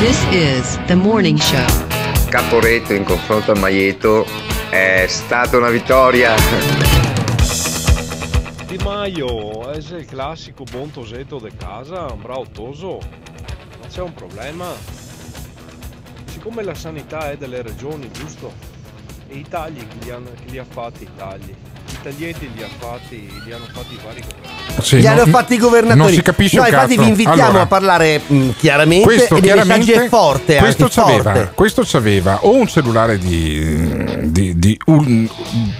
[0.01, 1.63] This is the morning show.
[2.29, 4.25] Caporetto in confronto a Maieto
[4.71, 6.33] è stata una vittoria.
[8.65, 12.99] Di Maio è il classico buon tosetto di casa, un bravo toso.
[13.81, 14.67] Ma c'è un problema.
[16.23, 18.53] Siccome la sanità è delle regioni, giusto?
[19.27, 21.53] E i tagli che che li ha fatti i tagli?
[22.01, 24.59] I taglietti li ha fatti, li hanno fatti i vari governi.
[24.81, 25.99] Sì, Li hanno non- fatti i governatori.
[25.99, 27.01] Non si capisce No, un infatti cazzo.
[27.03, 31.51] vi invitiamo Allora, a parlare mh, chiaramente questo e chiaramente è forte, questo c'aveva, forte.
[31.53, 35.29] questo c'aveva o un cellulare di, di- di ul-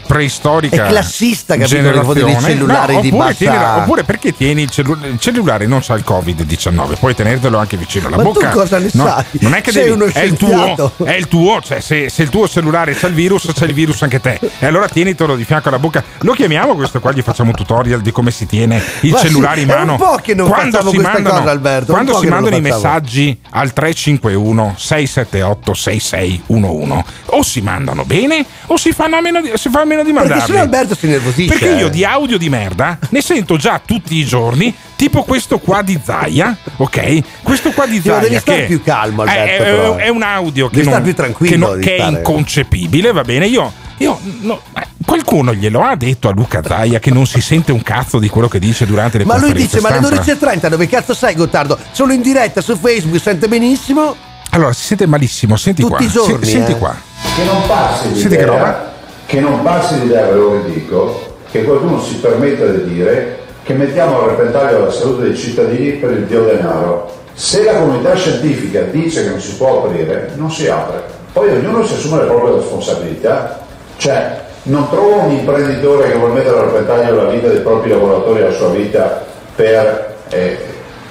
[0.05, 4.69] preistorica È classista, capito, dei cellulari No, di oppure, bassa- tienila- oppure perché tieni il,
[4.69, 8.49] cellu- il cellulare non sa il covid-19 puoi tenertelo anche vicino alla Ma tu bocca
[8.49, 9.23] cosa ne No, sai?
[9.39, 12.21] non è che Sei devi uno è il tuo è il tuo cioè se, se
[12.23, 15.45] il tuo cellulare c'ha il virus c'è il virus anche te e allora tienitelo di
[15.45, 18.81] fianco alla bocca lo chiamiamo questo qua gli facciamo un tutorial di come si tiene
[19.01, 21.51] il Ma sì, cellulare in è mano un po' che non facciamo si mandano, cosa,
[21.51, 28.77] Alberto, quando si mandano i messaggi al 351 678 6611 o si mandano bene o
[28.77, 31.07] si fanno a meno di, si fa a meno di Perché mandarli sennò Alberto si
[31.07, 31.49] nervosisce.
[31.57, 31.89] perché io eh.
[31.89, 36.55] di audio di merda ne sento già tutti i giorni, tipo questo qua di Zaia,
[36.77, 37.41] ok?
[37.41, 40.69] Questo qua di Sì, Zaia devi stare più calmo, Alberto, è, è- è un audio
[40.69, 41.01] che, non,
[41.39, 43.47] che, non- che è inconcepibile, va bene?
[43.47, 43.71] Io,
[44.01, 47.83] io no, ma qualcuno glielo ha detto a Luca Zaia che non si sente un
[47.83, 50.55] cazzo di quello che dice durante le Ma lui conferenze dice, ma alle stampa?
[50.55, 51.77] 12.30 dove cazzo sei Gottardo?
[51.91, 54.15] Sono in diretta su Facebook, sente benissimo.
[54.51, 56.05] Allora, si sente malissimo, senti Tutti qua.
[56.05, 56.77] i giorni, Se- senti eh.
[56.77, 56.95] qua.
[57.35, 58.91] Che non passi Senti che l'idea, roba?
[59.25, 64.23] che non passi l'idea, ve lo ridico, che qualcuno si permetta di dire che mettiamo
[64.23, 67.19] a repentaglio la salute dei cittadini per il dio denaro.
[67.33, 71.01] Se la comunità scientifica dice che non si può aprire, non si apre.
[71.31, 73.60] Poi ognuno si assume le proprie responsabilità.
[74.01, 78.39] Cioè, non trovo un imprenditore che vuole mettere a repentaglio la vita dei propri lavoratori
[78.39, 79.23] e la sua vita
[79.55, 80.57] per, eh,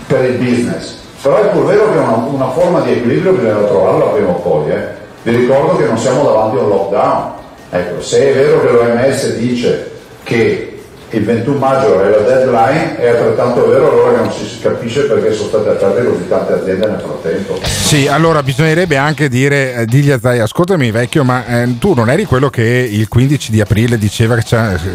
[0.09, 0.97] per il business.
[1.23, 4.73] Però è pur vero che una, una forma di equilibrio bisogna trovarla prima o poi.
[4.73, 4.87] eh.
[5.23, 7.33] Vi ricordo che non siamo davanti a un lockdown.
[7.71, 9.91] Ecco, se è vero che l'OMS dice
[10.25, 10.70] che
[11.11, 15.33] il 21 maggio è la deadline, è altrettanto vero allora che non si capisce perché
[15.33, 17.59] sono state aperte così tante aziende nel frattempo.
[17.65, 22.11] Sì, allora bisognerebbe anche dire, eh, digli a Zai, ascoltami vecchio, ma eh, tu non
[22.11, 24.47] eri quello che il 15 di aprile diceva che,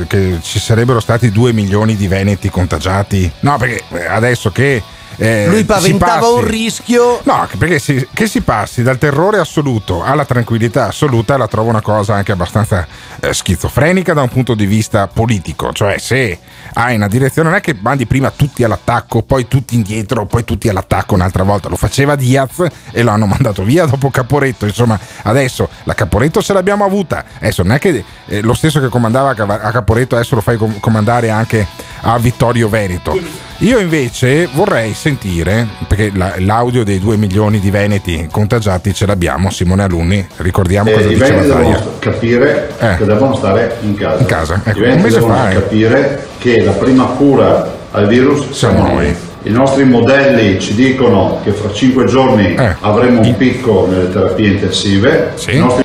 [0.08, 3.30] che ci sarebbero stati 2 milioni di veneti contagiati?
[3.41, 4.82] No, perché eh, adesso che...
[5.17, 7.21] eh, Lui paventava un rischio.
[7.23, 11.82] No, perché si, che si passi dal terrore assoluto alla tranquillità assoluta la trovo una
[11.82, 12.86] cosa anche abbastanza
[13.19, 15.71] eh, schizofrenica da un punto di vista politico.
[15.71, 16.39] Cioè, se
[16.73, 20.67] hai una direzione, non è che mandi prima tutti all'attacco, poi tutti indietro, poi tutti
[20.69, 21.69] all'attacco un'altra volta.
[21.69, 24.65] Lo faceva Diaz e lo hanno mandato via dopo Caporetto.
[24.65, 27.23] Insomma, adesso la Caporetto ce l'abbiamo avuta.
[27.38, 30.80] Adesso non è che eh, lo stesso che comandava a Caporetto adesso lo fai com-
[30.80, 31.65] comandare anche
[32.01, 33.17] a Vittorio Veneto.
[33.60, 39.50] Io invece vorrei sentire, perché la- l'audio dei 2 milioni di veneti contagiati ce l'abbiamo,
[39.50, 42.96] Simone Alunni, ricordiamo Eh, cosa diceva devono capire Eh.
[42.98, 44.20] che devono stare in casa.
[44.20, 45.54] In casa, ecco, un mese devono fa, eh.
[45.54, 49.15] capire che la prima cura al virus siamo noi.
[49.44, 52.76] I nostri modelli ci dicono che fra 5 giorni Eh.
[52.82, 55.32] avremo un picco nelle terapie intensive.
[55.48, 55.84] I nostri-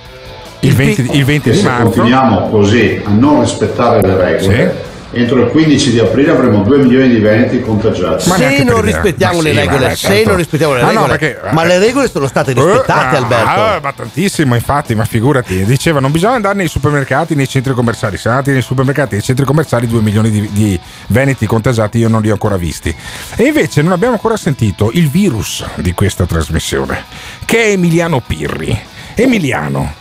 [0.62, 1.84] Il 20, il 20 che di se marzo.
[1.84, 4.74] continuiamo così a non rispettare le regole,
[5.12, 8.28] entro il 15 di aprile avremo 2 milioni di veneti contagiati.
[8.30, 12.26] se non rispettiamo le regole, se non rispettiamo le Ah, regole, ma le regole sono
[12.26, 13.48] state rispettate, Eh, Alberto.
[13.60, 15.64] ah, ma tantissimo, infatti, ma figurati.
[15.64, 18.16] Diceva: non bisogna andare nei supermercati, nei centri commerciali.
[18.16, 22.08] Se andate nei supermercati e nei centri commerciali, 2 milioni di, di veneti contagiati, io
[22.08, 22.94] non li ho ancora visti.
[23.36, 27.04] E invece non abbiamo ancora sentito il virus di questa trasmissione,
[27.44, 28.78] che è Emiliano Pirri.
[29.14, 29.92] Emiliano,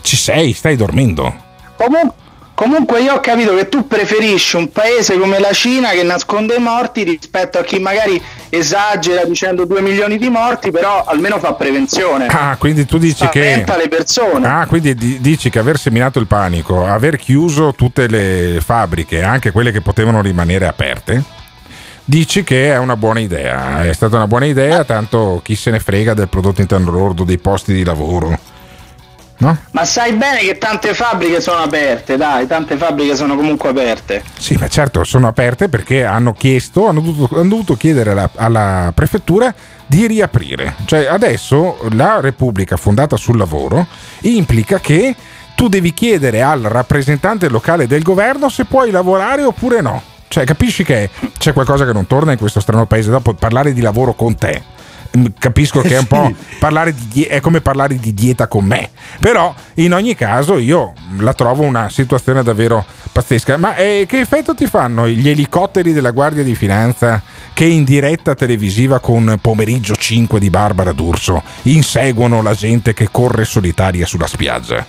[0.00, 0.52] ci sei?
[0.52, 1.34] Stai dormendo?
[1.76, 2.12] Comun-
[2.54, 6.60] comunque io ho capito che tu preferisci un paese come la Cina che nasconde i
[6.60, 12.26] morti rispetto a chi magari esagera dicendo 2 milioni di morti, però almeno fa prevenzione.
[12.28, 13.42] Ah, quindi tu dici che.
[13.42, 14.46] Spaventa le persone.
[14.46, 19.50] Ah, quindi di- dici che aver seminato il panico, aver chiuso tutte le fabbriche, anche
[19.50, 21.22] quelle che potevano rimanere aperte,
[22.04, 23.82] dici che è una buona idea.
[23.84, 27.38] È stata una buona idea, tanto chi se ne frega del prodotto interno lordo, dei
[27.38, 28.38] posti di lavoro.
[29.36, 29.56] No?
[29.72, 34.22] Ma sai bene che tante fabbriche sono aperte, dai, tante fabbriche sono comunque aperte.
[34.38, 38.92] Sì, ma certo, sono aperte perché hanno chiesto, hanno dovuto, hanno dovuto chiedere alla, alla
[38.94, 39.52] prefettura
[39.86, 40.76] di riaprire.
[40.84, 43.86] Cioè adesso la Repubblica fondata sul lavoro
[44.20, 45.14] implica che
[45.54, 50.02] tu devi chiedere al rappresentante locale del governo se puoi lavorare oppure no.
[50.28, 53.80] Cioè capisci che c'è qualcosa che non torna in questo strano paese dopo parlare di
[53.80, 54.73] lavoro con te.
[55.16, 58.64] Mm, Capisco che è un po' parlare di die- è come parlare di dieta con
[58.64, 63.56] me, però in ogni caso io la trovo una situazione davvero pazzesca.
[63.56, 67.22] Ma eh, che effetto ti fanno gli elicotteri della Guardia di Finanza
[67.52, 73.44] che in diretta televisiva con Pomeriggio 5 di Barbara D'Urso inseguono la gente che corre
[73.44, 74.84] solitaria sulla spiaggia?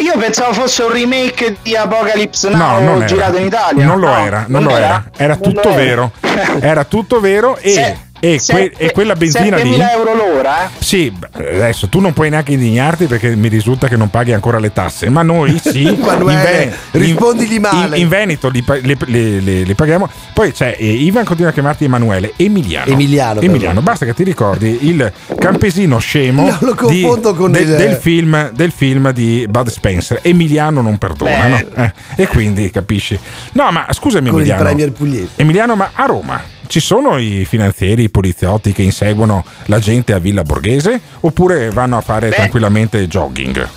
[0.00, 3.04] Io pensavo fosse un remake di Apocalypse Now No, non era.
[3.04, 3.84] girato in Italia.
[3.84, 5.04] Non lo No, era, non lo era.
[5.14, 6.12] Era Non tutto lo vero.
[6.60, 9.70] Era tutto vero e Se- E, que- e quella benzina lì.
[9.72, 10.66] 7.000 euro l'ora?
[10.66, 10.68] eh?
[10.78, 14.72] Sì, adesso tu non puoi neanche indignarti perché mi risulta che non paghi ancora le
[14.72, 15.86] tasse, ma noi sì.
[15.90, 17.96] Emanuele, rispondigli male.
[17.96, 20.08] In, in Veneto li pa- le, le- le- le paghiamo.
[20.32, 22.92] Poi c'è eh, Ivan continua a chiamarti Emanuele, Emiliano.
[22.92, 27.58] Emiliano, Emiliano, basta che ti ricordi il campesino scemo No, lo di- confondo con de-
[27.60, 30.20] il- del, film, del film di Bud Spencer.
[30.22, 31.60] Emiliano non perdona, no?
[31.74, 33.18] Eh, e quindi capisci.
[33.54, 34.62] No, ma scusami, Con il Emiliano.
[34.62, 35.30] premier pugliese.
[35.36, 40.18] Emiliano, ma a Roma ci sono i finanzieri, i poliziotti che inseguono la gente a
[40.18, 43.68] Villa Borghese oppure vanno a fare tranquillamente jogging?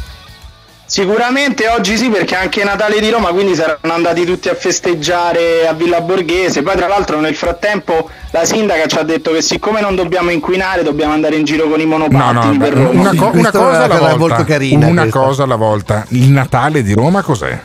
[0.85, 5.67] Sicuramente oggi sì, perché è anche Natale di Roma, quindi saranno andati tutti a festeggiare
[5.67, 6.61] a Villa Borghese.
[6.61, 10.81] Poi, tra l'altro, nel frattempo la sindaca ci ha detto che siccome non dobbiamo inquinare,
[10.83, 12.99] dobbiamo andare in giro con i No, monopattini no, per beh, Roma.
[13.01, 14.15] una, co- una cosa è alla volta.
[14.17, 15.19] molto carina, Una questa.
[15.19, 16.05] cosa alla volta.
[16.09, 17.59] Il Natale di Roma cos'è?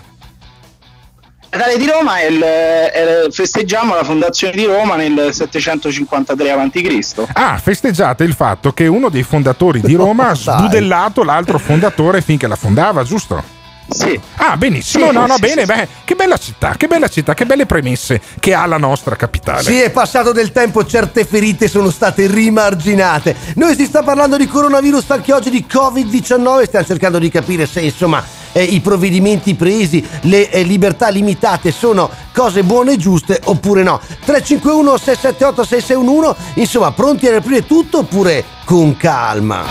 [1.51, 7.25] Natale di Roma è il, è- festeggiamo la fondazione di Roma nel 753 a.C.
[7.33, 12.47] Ah, festeggiate il fatto che uno dei fondatori di Roma ha sbudellato l'altro fondatore finché
[12.47, 13.59] la fondava, giusto?
[13.89, 14.19] Sì.
[14.37, 15.09] Ah, benissimo.
[15.09, 17.67] Sì, no, no, sì, bene, sì, beh, che bella città, che bella città, che belle
[17.67, 19.65] premesse che ha la nostra capitale.
[19.65, 23.35] Sì, è passato del tempo, certe ferite sono state rimarginate.
[23.57, 27.81] Noi si sta parlando di coronavirus anche oggi di Covid-19, stiamo cercando di capire se
[27.81, 33.83] insomma eh, i provvedimenti presi, le eh, libertà limitate sono cose buone e giuste oppure
[33.83, 34.01] no.
[34.25, 39.65] 351 678 6611, insomma, pronti a riaprire tutto oppure con calma?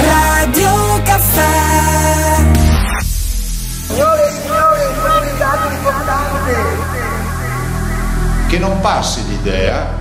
[0.00, 1.52] Radio Caffè
[3.86, 6.54] Signore e signori, un dato importante.
[8.48, 10.00] Che non passi l'idea,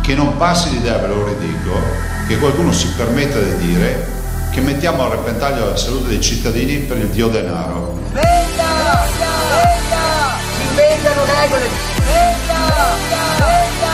[0.00, 1.78] che non passi l'idea, ve lo ridico,
[2.26, 4.19] che qualcuno si permetta di dire
[4.50, 7.98] che mettiamo a repentaglio la salute dei cittadini per il dio denaro.
[8.12, 9.06] Venga!
[9.50, 10.38] Venga!
[10.54, 11.68] Si inventano regole!
[12.04, 12.58] Venga!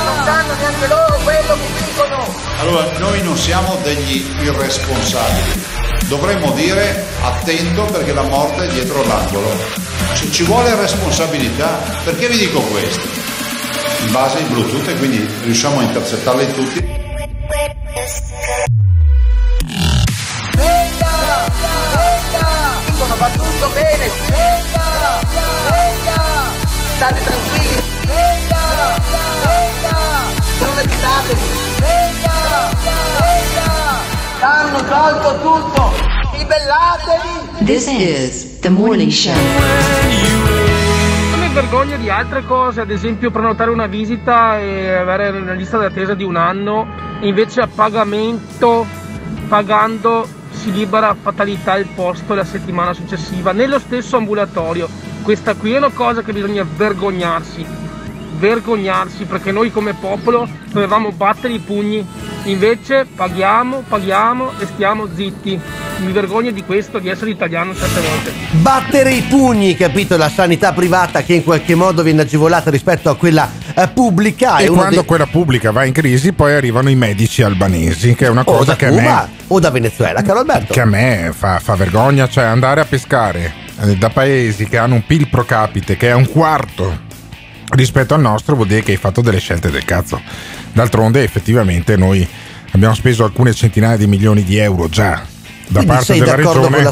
[0.04, 2.26] Non sanno neanche loro quello che dicono!
[2.60, 5.64] Allora, noi non siamo degli irresponsabili.
[6.08, 9.50] Dovremmo dire attento perché la morte è dietro l'angolo.
[10.14, 11.80] Ci, ci vuole responsabilità.
[12.04, 13.06] Perché vi dico questo?
[14.04, 17.04] In base ai Bluetooth e quindi riusciamo a intercettarli tutti.
[20.56, 21.12] Venga!
[21.94, 22.46] Venga!
[22.86, 24.10] Dicono va tutto bene!
[24.28, 24.84] Venga!
[25.70, 26.20] Venga!
[26.96, 27.82] State tranquilli!
[28.06, 28.62] Venga!
[29.44, 29.96] Venga!
[30.60, 31.40] Non agitatevi!
[31.78, 32.36] Venga!
[33.20, 33.68] Venga!
[34.40, 35.92] Hanno tolto tutto!
[36.36, 37.64] Ribellatevi!
[37.64, 39.34] This is the morning show.
[41.30, 45.78] Non mi vergogno di altre cose, ad esempio prenotare una visita e avere una lista
[45.78, 46.86] d'attesa di un anno,
[47.20, 48.86] invece a pagamento,
[49.48, 54.88] pagando, si libera a fatalità il posto la settimana successiva nello stesso ambulatorio.
[55.22, 57.64] Questa qui è una cosa che bisogna vergognarsi,
[58.38, 62.06] vergognarsi perché noi come popolo dovevamo battere i pugni,
[62.44, 65.60] invece paghiamo, paghiamo e stiamo zitti.
[65.98, 68.32] Mi vergogno di questo, di essere italiano certe volte.
[68.60, 70.16] Battere i pugni, capito?
[70.18, 73.50] La sanità privata che in qualche modo viene agevolata rispetto a quella
[73.92, 74.58] pubblica.
[74.58, 78.28] E quando dei- quella pubblica va in crisi, poi arrivano i medici albanesi, che è
[78.28, 80.72] una cosa che a Cuba me o da Venezuela, caro Alberto.
[80.72, 84.94] che a me fa, fa vergogna, cioè andare a pescare eh, da paesi che hanno
[84.94, 87.04] un PIL pro capite che è un quarto
[87.74, 90.20] rispetto al nostro vuol dire che hai fatto delle scelte del cazzo.
[90.72, 92.26] D'altronde effettivamente noi
[92.72, 95.34] abbiamo speso alcune centinaia di milioni di euro già
[95.68, 96.82] da Quindi parte della regione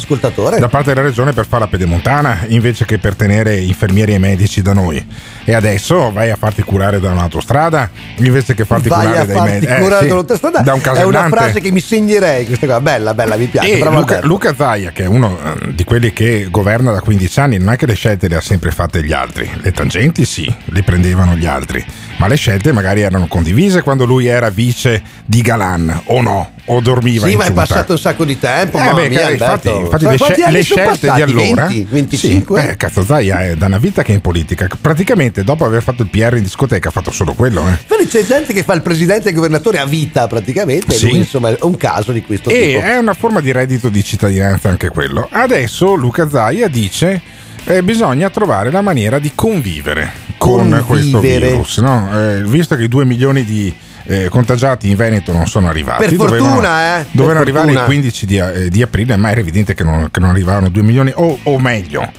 [0.59, 4.63] da parte della regione per fare la pedemontana invece che per tenere infermieri e medici
[4.63, 5.05] da noi
[5.45, 9.75] e adesso vai a farti curare da un'autostrada invece che farti Vai curare dai medici
[9.75, 10.61] curare dall'autostrada.
[10.61, 12.81] da un È una frase che mi segnerei questa qua.
[12.81, 13.79] Bella, bella, mi piace.
[13.79, 14.21] Luca.
[14.23, 17.77] Luca Zaia, che è uno eh, di quelli che governa da 15 anni, non è
[17.77, 19.51] che le scelte le ha sempre fatte gli altri.
[19.61, 21.85] Le tangenti sì, le prendevano gli altri,
[22.19, 26.81] ma le scelte magari erano condivise quando lui era vice di Galan, o no, o
[26.81, 28.79] dormiva Sì, ma è passato un sacco di tempo.
[28.79, 32.61] Eh, beh, mia, infatti, infatti le, anni le scelte di allora 20, 25?
[32.61, 35.83] Sì, eh, cazzo Zaia è da una vita che è in politica praticamente dopo aver
[35.83, 37.79] fatto il PR in discoteca ha fatto solo quello eh.
[37.87, 40.95] Quindi c'è gente che fa il presidente e il governatore a vita praticamente.
[40.95, 41.09] Sì.
[41.09, 42.81] lui, insomma, è un caso di questo E tipo.
[42.81, 45.29] è una forma di reddito di cittadinanza anche quello.
[45.31, 47.21] Adesso Luca Zaia dice
[47.67, 50.83] eh, bisogna trovare la maniera di convivere con Convivere.
[50.85, 51.79] questo virus.
[51.79, 52.09] no?
[52.13, 53.73] Eh, visto che i 2 milioni di
[54.07, 56.05] eh, contagiati in Veneto non sono arrivati.
[56.05, 57.81] Per dovevano- fortuna, eh, per Dovevano arrivare fortuna.
[57.81, 60.83] il 15 di, eh, di aprile, ma era evidente che non, che non arrivavano 2
[60.83, 62.11] milioni, o, o meglio,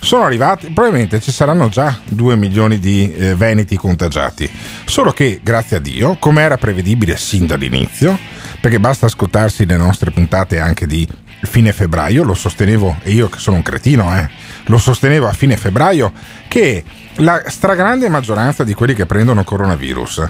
[0.00, 4.50] sono arrivati, probabilmente ci saranno già 2 milioni di eh, veneti contagiati.
[4.84, 8.18] Solo che, grazie a Dio, come era prevedibile sin dall'inizio,
[8.60, 11.06] perché basta ascoltarsi le nostre puntate anche di
[11.42, 14.28] fine febbraio, lo sostenevo, e io che sono un cretino, eh,
[14.66, 16.12] lo sostenevo a fine febbraio,
[16.48, 16.84] che
[17.16, 20.28] la stragrande maggioranza di quelli che prendono coronavirus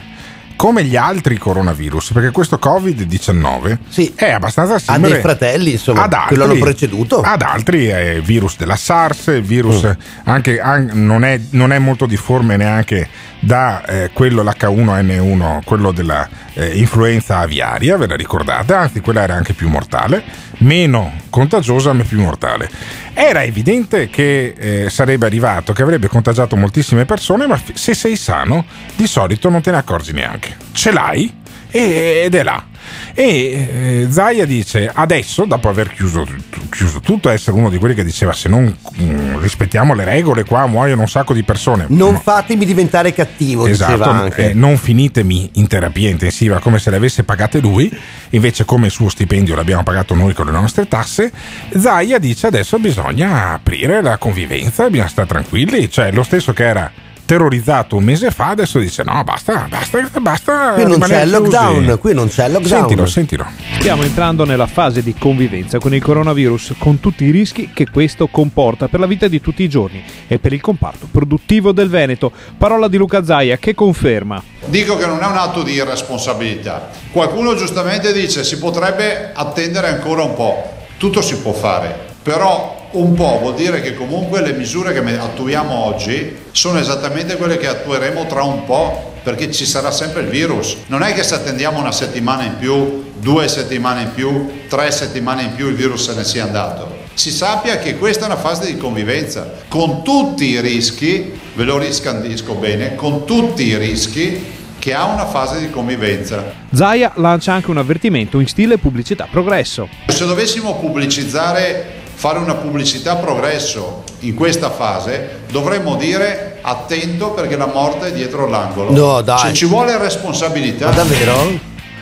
[0.60, 3.78] come gli altri coronavirus, perché questo Covid-19
[4.14, 7.22] è abbastanza Ha simile dei fratelli, insomma, ad che altri, l'hanno preceduto.
[7.22, 9.90] Ad altri è virus della SARS, virus Mm.
[10.24, 16.28] anche, an- non, è, non è molto difforme neanche da eh, quello l'H1N1, quello della
[16.60, 18.74] eh, influenza aviaria, ve la ricordate?
[18.74, 20.22] Anzi, quella era anche più mortale,
[20.58, 22.68] meno contagiosa ma più mortale.
[23.14, 28.66] Era evidente che eh, sarebbe arrivato, che avrebbe contagiato moltissime persone, ma se sei sano,
[28.94, 30.56] di solito non te ne accorgi neanche.
[30.72, 31.32] Ce l'hai
[31.70, 32.69] ed è là.
[33.14, 36.26] E eh, Zaia dice adesso, dopo aver chiuso,
[36.70, 40.66] chiuso tutto, essere uno di quelli che diceva se non mm, rispettiamo le regole qua
[40.66, 41.87] muoiono un sacco di persone.
[41.88, 47.24] Non fatemi diventare cattivo, Esatto, eh, non finitemi in terapia intensiva come se le avesse
[47.24, 47.90] pagate lui,
[48.31, 51.31] invece come il suo stipendio l'abbiamo pagato noi con le nostre tasse,
[51.76, 56.90] Zaia dice adesso bisogna aprire la convivenza, bisogna stare tranquilli, cioè lo stesso che era
[57.30, 60.72] terrorizzato un mese fa adesso dice no basta, basta, basta.
[60.72, 62.78] Qui non c'è il chiusi." lockdown, qui non c'è il lockdown.
[62.80, 63.46] Sentilo, sentilo.
[63.78, 68.26] Stiamo entrando nella fase di convivenza con il coronavirus, con tutti i rischi che questo
[68.26, 72.32] comporta per la vita di tutti i giorni e per il comparto produttivo del Veneto.
[72.58, 74.42] Parola di Luca Zaia che conferma.
[74.64, 76.88] Dico che non è un atto di irresponsabilità.
[77.12, 80.78] Qualcuno giustamente dice si potrebbe attendere ancora un po'.
[80.96, 85.72] Tutto si può fare, però un po' vuol dire che comunque le misure che attuiamo
[85.72, 90.76] oggi sono esattamente quelle che attueremo tra un po' perché ci sarà sempre il virus.
[90.87, 95.42] Non è che se attendiamo una settimana in più, due settimane in più, tre settimane
[95.42, 96.98] in più il virus se ne sia andato.
[97.14, 101.79] Si sappia che questa è una fase di convivenza con tutti i rischi, ve lo
[101.79, 106.53] riscandisco bene, con tutti i rischi che ha una fase di convivenza.
[106.72, 109.88] Zaia lancia anche un avvertimento in stile pubblicità progresso.
[110.07, 117.64] Se dovessimo pubblicizzare, fare una pubblicità progresso in questa fase, dovremmo dire attento perché la
[117.64, 118.92] morte è dietro l'angolo.
[118.92, 119.38] No, dai.
[119.38, 120.88] Se ci vuole responsabilità.
[120.90, 121.59] Ma davvero?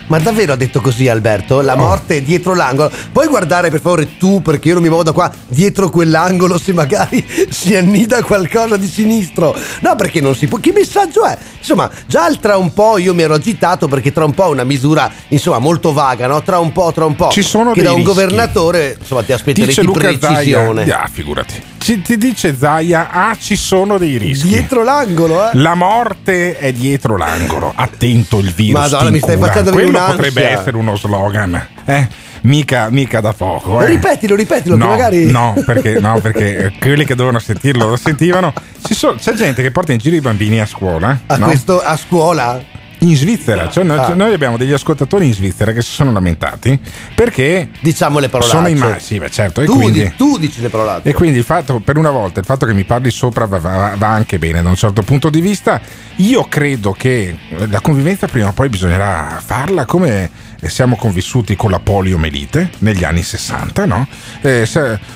[0.08, 1.60] Ma davvero ha detto così Alberto?
[1.60, 2.90] La morte è dietro l'angolo.
[3.12, 6.72] Puoi guardare per favore tu, perché io non mi muovo da qua, dietro quell'angolo se
[6.72, 9.54] magari si annida qualcosa di sinistro.
[9.80, 10.58] No, perché non si può.
[10.58, 11.36] Che messaggio è?
[11.58, 14.64] Insomma, già tra un po' io mi ero agitato perché tra un po' è una
[14.64, 16.42] misura, insomma, molto vaga, no?
[16.42, 17.28] Tra un po', tra un po'.
[17.30, 18.10] Ci sono che dei da un rischi.
[18.10, 20.86] governatore, insomma, ti aspetteresti Dice Luca precisione.
[20.86, 21.62] Zaia, ah, figurati.
[21.78, 24.48] Ci- ti dice Zaia, ah, ci sono dei rischi.
[24.48, 25.50] Dietro l'angolo, eh?
[25.54, 27.72] La morte è dietro l'angolo.
[27.74, 28.80] Attento il virus.
[28.80, 30.14] Madonna, mi stai facendo Quello un'ansia.
[30.16, 31.66] potrebbe essere uno slogan.
[31.84, 32.08] Eh?
[32.42, 33.80] Mica, mica da poco.
[33.82, 33.86] Eh?
[33.86, 35.30] Ripetilo, ripetilo, No, magari.
[35.30, 38.52] no, perché, no, perché quelli che dovevano sentirlo lo sentivano.
[38.84, 41.18] Ci so- c'è gente che porta in giro i bambini a scuola.
[41.26, 41.46] A, no?
[41.46, 42.60] questo, a scuola?
[43.00, 44.14] In Svizzera, cioè, noi, Ah.
[44.14, 46.78] noi abbiamo degli ascoltatori in Svizzera che si sono lamentati
[47.14, 48.56] perché diciamo le parolacce.
[48.56, 51.08] sono in ma- sì, beh, certo, Tu, quindi, di- tu dici le parolacce.
[51.08, 53.94] e quindi il fatto, per una volta, il fatto che mi parli sopra va, va-
[53.96, 55.80] va anche bene da un certo punto di vista.
[56.16, 57.37] Io credo che
[57.68, 60.28] la convivenza prima o poi bisognerà farla come
[60.66, 64.06] siamo convissuti con la poliomelite negli anni 60, no?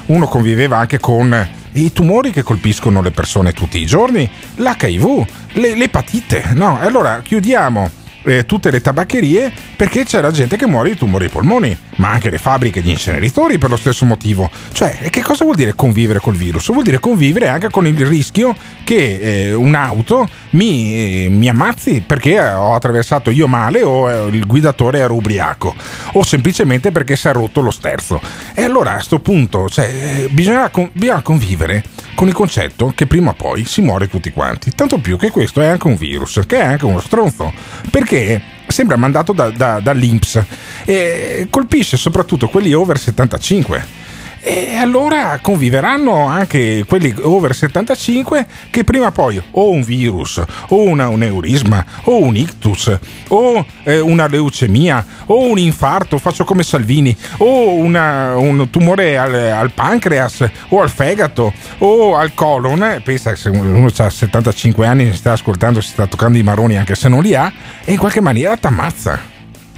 [0.07, 5.75] Uno conviveva anche con i tumori che colpiscono le persone tutti i giorni, l'HIV, le-
[5.75, 6.79] l'epatite, no?
[6.79, 7.91] Allora chiudiamo
[8.25, 12.31] eh, tutte le tabaccherie perché c'era gente che muore di tumori ai polmoni, ma anche
[12.31, 14.51] le fabbriche di inceneritori per lo stesso motivo.
[14.73, 16.71] Cioè, e che cosa vuol dire convivere col virus?
[16.73, 22.41] Vuol dire convivere anche con il rischio che eh, un'auto mi, eh, mi ammazzi perché
[22.41, 25.75] ho attraversato io male o eh, il guidatore era ubriaco
[26.13, 28.21] o semplicemente perché si è rotto lo sterzo.
[28.55, 33.07] E allora a questo punto cioè, eh, bisogna, con- bisogna convivere con il concetto che
[33.07, 34.71] prima o poi si muore tutti quanti.
[34.75, 37.53] Tanto più che questo è anche un virus, che è anche uno stronzo.
[37.91, 38.41] Perché
[38.73, 40.43] sembra mandato da- da- dall'Inps
[40.85, 44.01] e colpisce soprattutto quelli over 75.
[44.45, 50.83] E allora conviveranno anche quelli over 75 che prima o poi o un virus, o
[50.83, 52.91] una- un eurisma, o un ictus,
[53.29, 59.33] o eh, una leucemia, o un infarto, faccio come Salvini, o una- un tumore al,
[59.33, 62.83] al pancreas, o al fegato, o al colon.
[62.83, 66.43] Eh, Pensa che se uno ha 75 anni, si sta ascoltando, si sta toccando i
[66.43, 67.53] maroni anche se non li ha,
[67.85, 69.21] e in qualche maniera t'ammazza.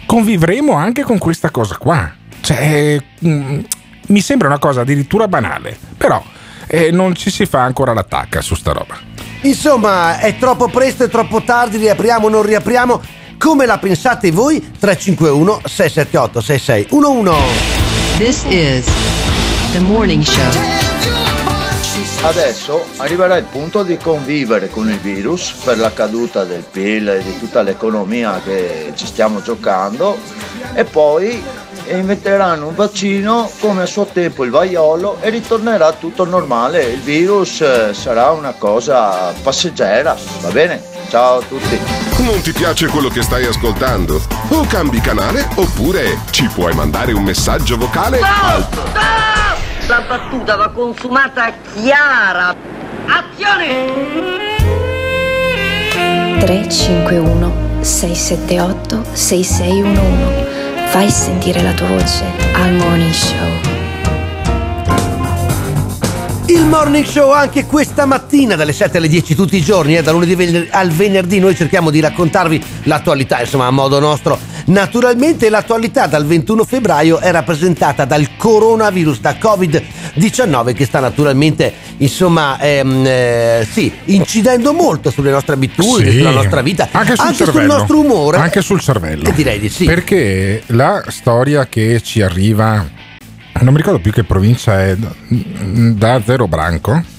[0.07, 2.13] Convivremo anche con questa cosa qua.
[2.41, 3.59] Cioè, mm,
[4.09, 6.23] mi sembra una cosa addirittura banale, però
[6.67, 8.97] eh, non ci si fa ancora l'attacca su sta roba.
[9.43, 13.03] Insomma, è troppo presto, è troppo tardi, riapriamo o non riapriamo.
[13.39, 14.59] Come la pensate voi?
[14.79, 17.85] 351 678 6611
[18.17, 18.87] This is
[19.73, 20.93] the morning show.
[22.23, 27.23] Adesso arriverà il punto di convivere con il virus per la caduta del PIL e
[27.23, 30.17] di tutta l'economia che ci stiamo giocando
[30.73, 31.43] e poi
[31.87, 36.83] e inventeranno un vaccino come a suo tempo il vaiolo e ritornerà tutto normale.
[36.85, 40.83] Il virus eh, sarà una cosa passeggera, va bene?
[41.09, 41.79] Ciao a tutti.
[42.19, 44.21] Non ti piace quello che stai ascoltando?
[44.49, 48.67] O cambi canale oppure ci puoi mandare un messaggio vocale al
[49.87, 52.55] La battuta va consumata chiara.
[53.07, 54.33] Azione!
[56.41, 60.54] 351 678 6611
[60.95, 63.74] Fai sentire la tua voce al Morning Show.
[66.55, 70.13] Il morning show anche questa mattina dalle 7 alle 10 tutti i giorni, eh, da
[70.13, 74.39] lunedì al venerdì noi cerchiamo di raccontarvi l'attualità, insomma a modo nostro.
[74.67, 82.57] Naturalmente l'attualità dal 21 febbraio è rappresentata dal coronavirus, da Covid-19 che sta naturalmente, insomma,
[82.61, 86.19] ehm, eh, sì, incidendo molto sulle nostre abitudini, Sì.
[86.19, 87.77] sulla nostra vita, anche sul, sul cervello.
[87.79, 88.37] nostro umore.
[88.39, 89.25] Anche sul cervello.
[89.29, 89.87] Eh, direi di sì.
[89.87, 93.03] Perché la storia che ci arriva,
[93.61, 97.13] non mi ricordo più che provincia è, da Zero Branco.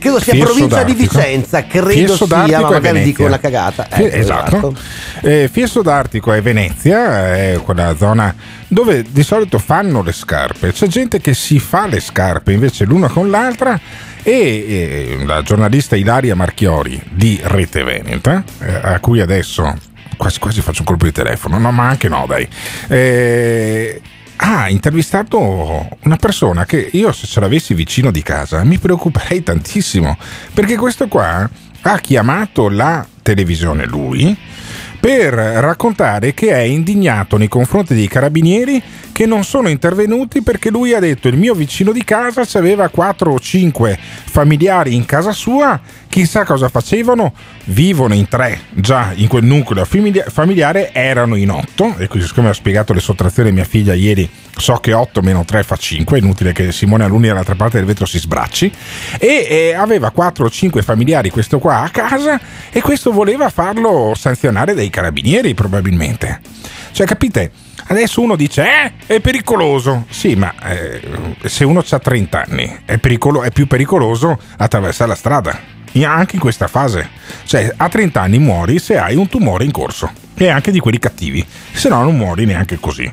[0.00, 1.18] Credo sia Fieso provincia di d'Artico.
[1.18, 3.86] Vicenza, credo Fieso sia, ma magari dico una cagata.
[3.90, 4.74] Ecco, esatto.
[5.20, 8.34] Eh, Fieso d'Artico e Venezia è quella zona
[8.66, 10.72] dove di solito fanno le scarpe.
[10.72, 13.78] C'è gente che si fa le scarpe invece l'una con l'altra
[14.22, 19.76] e eh, la giornalista Ilaria Marchiori di Rete Veneta, eh, a cui adesso
[20.16, 22.48] quasi quasi faccio un colpo di telefono, no ma anche no dai.
[22.88, 24.00] Eh,
[24.42, 30.16] ha intervistato una persona che io se ce l'avessi vicino di casa mi preoccuperei tantissimo
[30.54, 31.48] perché questo qua
[31.82, 34.34] ha chiamato la televisione lui
[34.98, 38.82] per raccontare che è indignato nei confronti dei carabinieri
[39.12, 43.32] che non sono intervenuti perché lui ha detto il mio vicino di casa aveva 4
[43.32, 43.98] o 5
[44.30, 45.78] familiari in casa sua,
[46.08, 48.60] chissà cosa facevano, vivono in tre.
[48.70, 53.48] Già in quel nucleo familiare, erano in 8 e quindi siccome ho spiegato le sottrazioni
[53.48, 57.04] a mia figlia ieri so che 8 meno 3 fa 5, è inutile che Simone
[57.04, 58.72] Alunni dall'altra parte del vetro si sbracci.
[59.18, 62.38] E, e aveva 4 o 5 familiari questo qua a casa
[62.70, 66.40] e questo voleva farlo sanzionare dai carabinieri probabilmente.
[66.92, 67.50] Cioè capite?
[67.90, 70.06] Adesso uno dice, eh, è pericoloso.
[70.10, 71.00] Sì, ma eh,
[71.42, 75.60] se uno ha 30 anni è, pericolo- è più pericoloso attraversare la strada.
[76.04, 77.08] Anche in questa fase.
[77.44, 80.08] Cioè, a 30 anni muori se hai un tumore in corso.
[80.36, 81.44] E anche di quelli cattivi.
[81.72, 83.10] Se no non muori neanche così.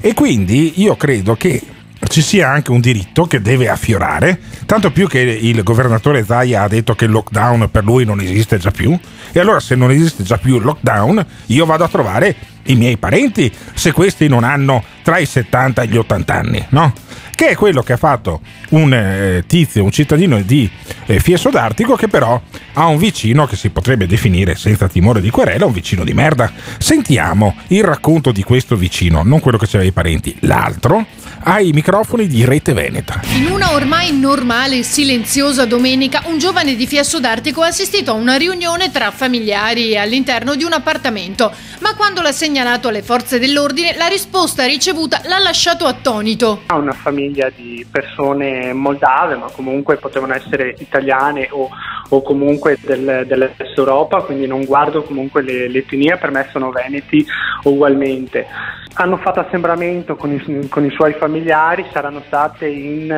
[0.00, 1.60] E quindi io credo che
[2.08, 6.68] ci sia anche un diritto che deve affiorare, tanto più che il governatore Zaia ha
[6.68, 8.96] detto che il lockdown per lui non esiste già più.
[9.32, 12.36] E allora se non esiste già più il lockdown, io vado a trovare
[12.66, 16.92] i miei parenti, se questi non hanno tra i 70 e gli 80 anni, no?
[17.34, 18.40] Che è quello che ha fatto
[18.70, 20.70] un eh, tizio, un cittadino di
[21.06, 22.40] eh, Fieso d'Artico, che però
[22.74, 26.52] ha un vicino che si potrebbe definire senza timore di querela un vicino di merda.
[26.78, 31.04] Sentiamo il racconto di questo vicino, non quello che c'aveva i parenti, l'altro,
[31.44, 33.20] ai microfoni di Rete Veneta.
[33.36, 38.14] In una ormai normale e silenziosa domenica, un giovane di Fiesso d'Artico ha assistito a
[38.14, 43.94] una riunione tra familiari all'interno di un appartamento, ma quando l'ha segnalato alle forze dell'ordine,
[43.96, 46.62] la risposta ricevuta l'ha lasciato attonito.
[46.66, 51.68] Ha una famiglia di persone moldave, ma comunque potevano essere italiane o,
[52.08, 57.24] o comunque del- dell'est Europa, quindi non guardo comunque le- l'etnia, per me sono veneti
[57.64, 58.46] ugualmente.
[58.94, 63.08] Hanno fatto assembramento con i, con i suoi familiari, saranno state in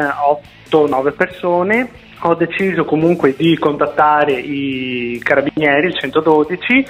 [0.71, 1.91] 8-9 persone.
[2.21, 6.87] Ho deciso comunque di contattare i carabinieri, il 112.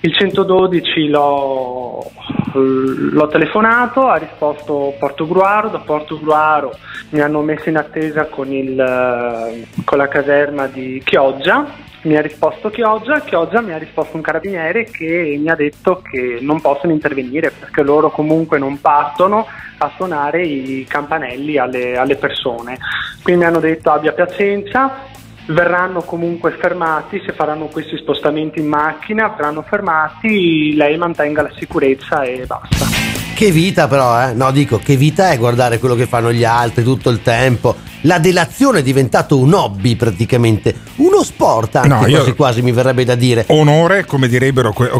[0.00, 2.10] Il 112 l'ho,
[2.52, 6.72] l'ho telefonato, ha risposto Portogruaro, da Portogruaro
[7.14, 11.64] mi hanno messo in attesa con, il, eh, con la caserma di Chioggia,
[12.04, 16.38] mi ha risposto Chioggia, Chioggia mi ha risposto un carabiniere che mi ha detto che
[16.40, 19.46] non possono intervenire perché loro comunque non partono
[19.78, 22.78] a suonare i campanelli alle, alle persone.
[23.22, 25.06] Quindi mi hanno detto abbia pazienza,
[25.46, 32.22] verranno comunque fermati, se faranno questi spostamenti in macchina, verranno fermati, lei mantenga la sicurezza
[32.22, 33.03] e basta.
[33.34, 34.32] Che vita però, eh?
[34.32, 37.74] No, dico, che vita è guardare quello che fanno gli altri tutto il tempo.
[38.02, 43.02] La delazione è diventato un hobby praticamente, uno sport anche No, quasi quasi mi verrebbe
[43.02, 43.44] da dire.
[43.48, 44.28] Onore, come,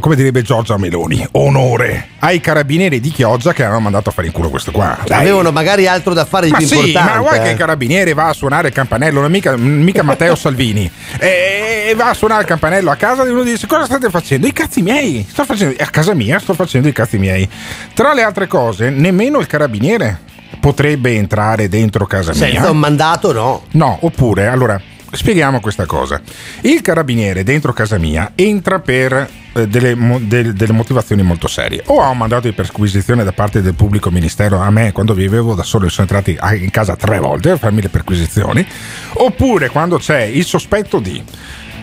[0.01, 4.33] come direbbe Giorgia Meloni, onore ai carabinieri di Chioggia che hanno mandato a fare in
[4.33, 4.99] culo questo qua.
[5.05, 5.21] Dai.
[5.21, 7.13] Avevano magari altro da fare di Ma più sì, importante.
[7.13, 7.53] ma guarda che eh.
[7.53, 10.91] il carabiniere va a suonare il campanello, non è mica, mica Matteo Salvini.
[11.19, 14.47] E, e va a suonare il campanello a casa e uno dice: Cosa state facendo?
[14.47, 15.27] I cazzi miei!
[15.29, 17.47] Sto facendo, a casa mia sto facendo i cazzi miei.
[17.93, 20.21] Tra le altre cose, nemmeno il carabiniere
[20.61, 22.41] potrebbe entrare dentro casa mia.
[22.47, 23.63] Senza un mandato no.
[23.73, 24.81] No, oppure, allora,
[25.15, 26.21] Spieghiamo questa cosa.
[26.63, 31.83] Il carabiniere dentro casa mia entra per eh, delle, mo- del- delle motivazioni molto serie.
[31.87, 35.55] O ha un mandato di perquisizione da parte del pubblico ministero a me quando vivevo
[35.55, 38.67] da solo sono entrati in casa tre volte a farmi le perquisizioni,
[39.13, 41.23] oppure quando c'è il sospetto di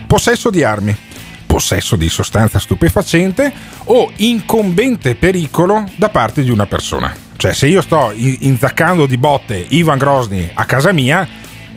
[0.06, 0.94] possesso di armi,
[1.52, 3.52] possesso di sostanza stupefacente
[3.84, 7.14] o incombente pericolo da parte di una persona.
[7.36, 11.28] Cioè se io sto in- inzaccando di botte Ivan Grosny a casa mia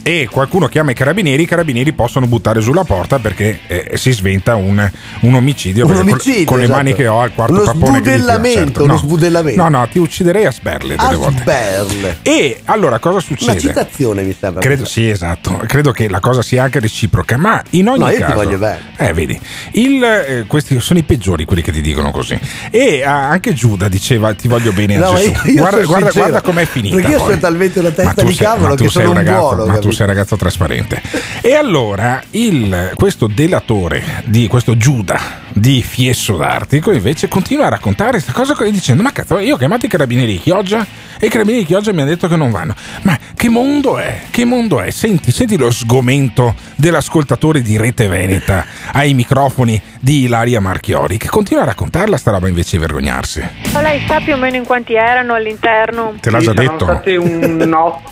[0.07, 4.53] e qualcuno chiama i carabinieri, i carabinieri possono buttare sulla porta perché eh, si sventa
[4.53, 4.87] un,
[5.21, 6.77] un omicidio, Un con- omicidio, con, le esatto.
[6.77, 8.83] mani che ho al quarto Uno che gli tira, sbudellamento, certo.
[8.83, 8.99] uno No.
[8.99, 9.61] sbudellamento.
[9.63, 11.41] No, no, ti ucciderei a sberle A delle volte.
[11.41, 12.17] sberle.
[12.21, 13.59] E allora cosa Una succede?
[13.59, 14.61] citazione mi sembra.
[14.61, 15.59] Credo, sì, esatto.
[15.65, 18.79] Credo che la cosa sia anche reciproca, ma in ogni No, io ti voglio bene.
[18.97, 19.39] Eh, vedi,
[19.71, 22.39] il, eh, questi sono i peggiori quelli che ti dicono così.
[22.69, 25.31] E ah, anche Giuda diceva: Ti voglio bene a No, Gesù.
[25.45, 26.95] io- io guarda, guarda, guarda com'è finita.
[26.95, 27.27] Perché io poi.
[27.29, 29.65] sono talmente una testa tu di sei- cavolo che sono un ragazzo, buono.
[29.65, 29.93] ma tu?
[29.95, 31.01] Sei un ragazzo trasparente.
[31.41, 38.11] E allora il- questo delatore di questo Giuda di Fiesso d'Artico invece continua a raccontare
[38.11, 40.85] questa cosa dicendo: Ma cazzo, io ho chiamato i carabinieri di Chioggia
[41.17, 42.75] e i carabinieri di Chioggia mi hanno detto che non vanno.
[43.03, 44.23] Ma che mondo è?
[44.29, 44.91] Che mondo è?
[44.91, 51.63] Senti, senti lo sgomento dell'ascoltatore di Rete Veneta ai microfoni di Ilaria Marchiori che continua
[51.63, 53.43] a raccontarla sta roba invece di vergognarsi.
[53.73, 56.13] Ma lei sa più o meno in quanti erano all'interno?
[56.21, 56.85] Te l'ha già Saranno detto?
[56.85, 57.57] state un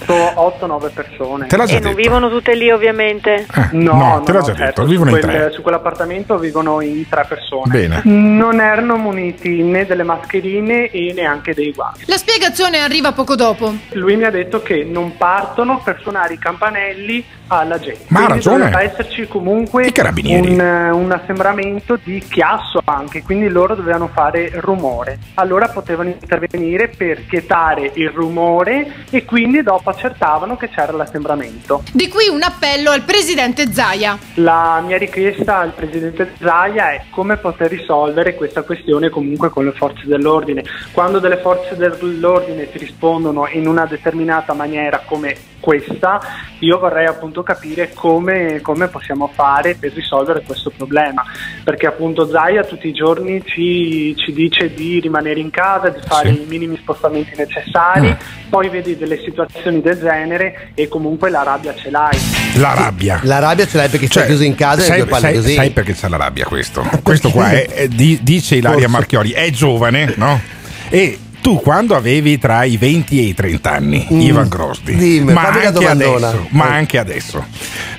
[0.07, 1.45] 8-9 persone.
[1.45, 2.01] Te l'ha già e non detto?
[2.01, 3.45] vivono tutte lì ovviamente?
[3.73, 5.51] No, no, no, te l'ha no, già certo, detto, vivono su in quel- tre.
[5.51, 7.69] Su quell'appartamento vivono in tre persone.
[7.71, 8.01] Bene.
[8.05, 12.05] Non erano muniti né delle mascherine e neanche dei guanti.
[12.07, 13.71] La spiegazione arriva poco dopo.
[13.91, 18.05] Lui mi ha detto che non partono per suonare i campanelli alla gente.
[18.07, 18.57] Ma ha ragione.
[18.57, 20.53] doveva esserci comunque I carabinieri.
[20.53, 25.19] un, eh, un assembramento di chiasso anche, quindi loro dovevano fare rumore.
[25.35, 31.83] Allora potevano intervenire per vietare il rumore e quindi dopo accertavano che c'era l'assembramento.
[31.91, 34.17] Di qui un appello al presidente Zaia.
[34.35, 39.71] La mia richiesta al presidente Zaia è come poter risolvere questa questione comunque con le
[39.71, 40.63] forze dell'ordine.
[40.91, 46.19] Quando delle forze dell'ordine ti rispondono in una determinata maniera come questa,
[46.59, 51.23] io vorrei appunto capire come, come possiamo fare per risolvere questo problema.
[51.73, 56.31] Perché appunto Zaia tutti i giorni ci, ci dice di rimanere in casa, di fare
[56.31, 56.41] Sì.
[56.43, 58.15] i minimi spostamenti necessari,
[58.47, 62.15] poi vedi delle situazioni del genere e comunque la rabbia ce l'hai.
[62.57, 63.21] La rabbia.
[63.23, 65.53] La rabbia ce l'hai perché stai chiuso in casa e sai, due palle sai- così.
[65.55, 66.87] sai perché c'è la rabbia questo?
[67.01, 68.91] Questo qua è, è- di- dice Ilaria Forse.
[68.95, 70.39] Marchiori, è giovane, no?
[70.89, 74.19] E tu quando avevi tra i 20 e i 30 anni, Mm.
[74.21, 77.43] Ivan Grosdi, Dimmi, ma, anche adesso, ma anche adesso,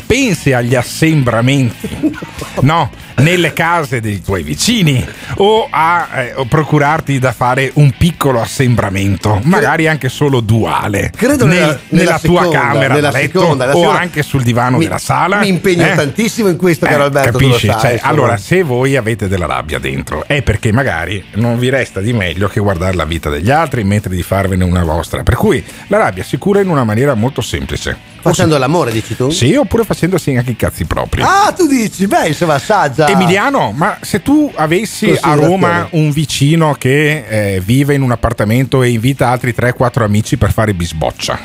[0.07, 2.13] pensi agli assembramenti,
[2.63, 3.03] no?
[3.17, 5.07] Nelle case dei tuoi vicini
[5.37, 11.55] o a eh, procurarti da fare un piccolo assembramento, magari anche solo duale, Credo nel-
[11.55, 14.01] nella- nella, nella tua seconda, camera nella da letto seconda, o seconda.
[14.01, 15.39] anche sul divano Mi- della sala.
[15.39, 15.95] mi impegno eh?
[15.95, 17.67] tantissimo in questo, caro Eh, Alberto, Capisci?
[17.69, 22.01] sai, Cioè, allora, se voi avete della rabbia dentro, è perché magari non vi resta
[22.01, 25.23] di meglio che guardare la vita degli altri mentre di farvene una vostra.
[25.23, 28.13] Per cui la rabbia si cura in una maniera molto semplice.
[28.31, 29.31] Facendo l'amore, dici tu?
[29.31, 31.23] Sì, oppure facendosi anche i cazzi propri.
[31.23, 33.09] Ah, tu dici, beh, insomma, saggia.
[33.09, 35.35] Emiliano, ma se tu avessi a.
[35.35, 37.25] Roma un vicino che
[37.57, 41.39] eh, vive in un appartamento e invita altri 3-4 amici per fare bisboccia,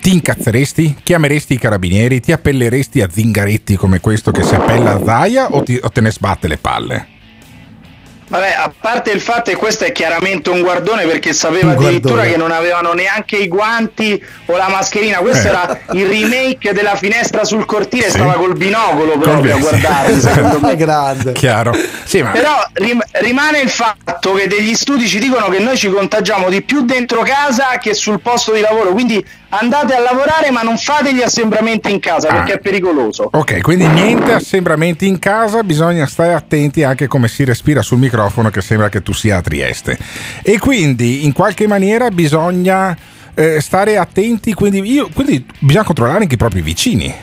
[0.00, 0.96] ti incazzeresti?
[1.02, 2.20] Chiameresti i carabinieri?
[2.20, 6.00] Ti appelleresti a zingaretti come questo che si appella a Zaia o, ti- o te
[6.00, 7.06] ne sbatte le palle?
[8.28, 12.36] Vabbè, a parte il fatto che questo è chiaramente un guardone perché sapeva addirittura che
[12.36, 15.18] non avevano neanche i guanti o la mascherina.
[15.18, 15.50] Questo Eh.
[15.50, 18.10] era il remake della finestra sul cortile, Sì.
[18.10, 20.76] stava col binocolo proprio a Col- guardarli, secondo me.
[20.76, 21.32] grande.
[21.32, 21.72] Chiaro.
[22.04, 25.88] Sì, ma Però rim- rimane il fatto che degli studi ci dicono che noi ci
[25.88, 30.62] contagiamo di più dentro casa che sul posto di lavoro, quindi andate a lavorare ma
[30.62, 32.54] non fate gli assembramenti in casa perché Ah.
[32.56, 33.28] è pericoloso.
[33.32, 38.50] Ok, quindi niente assembramenti in casa, bisogna stare attenti anche come si respira sul microfono
[38.50, 39.98] che sembra che tu sia a Trieste.
[40.42, 42.96] E quindi in qualche maniera bisogna
[43.34, 47.14] eh, stare attenti, quindi, io- quindi bisogna controllare anche i propri vicini.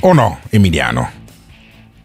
[0.00, 1.10] O no, Emiliano?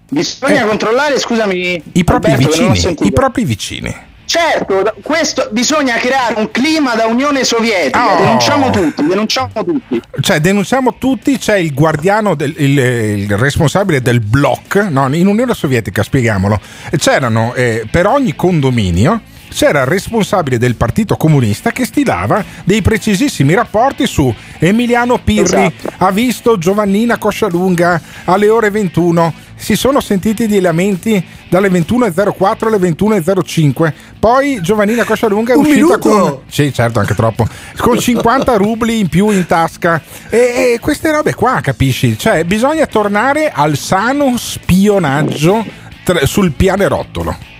[0.10, 1.82] Bisogna controllare, scusami, Eh.
[1.94, 3.96] I propri Alberto, vicini, i propri vicini.
[4.26, 8.18] Certo, questo bisogna creare un clima da Unione Sovietica, Oh.
[8.18, 10.02] denunciamo tutti, denunciamo tutti.
[10.20, 15.54] Cioè, denunciamo tutti, c'è il guardiano, del, il, il responsabile del block, no, in Unione
[15.54, 16.60] Sovietica, spieghiamolo,
[16.98, 19.22] c'erano eh, per ogni condominio
[19.56, 25.94] c'era il responsabile del Partito Comunista che stilava dei precisissimi rapporti su Emiliano Pirri, Esatto.
[25.98, 32.78] ha visto Giovannina Coscialunga alle ore 21 si sono sentiti dei lamenti dalle 21.04 alle
[32.78, 33.94] 21.05.
[34.20, 36.00] Poi Giovannina Coscialunga è Un uscita minuto?
[36.00, 36.40] con.
[36.50, 37.48] Sì, certo, anche troppo.
[37.78, 40.02] Con 50 rubli in più in tasca.
[40.30, 42.18] E, e queste robe qua, capisci?
[42.18, 45.66] Cioè, bisogna tornare al sano spionaggio
[46.04, 47.54] tra- sul pianerottolo.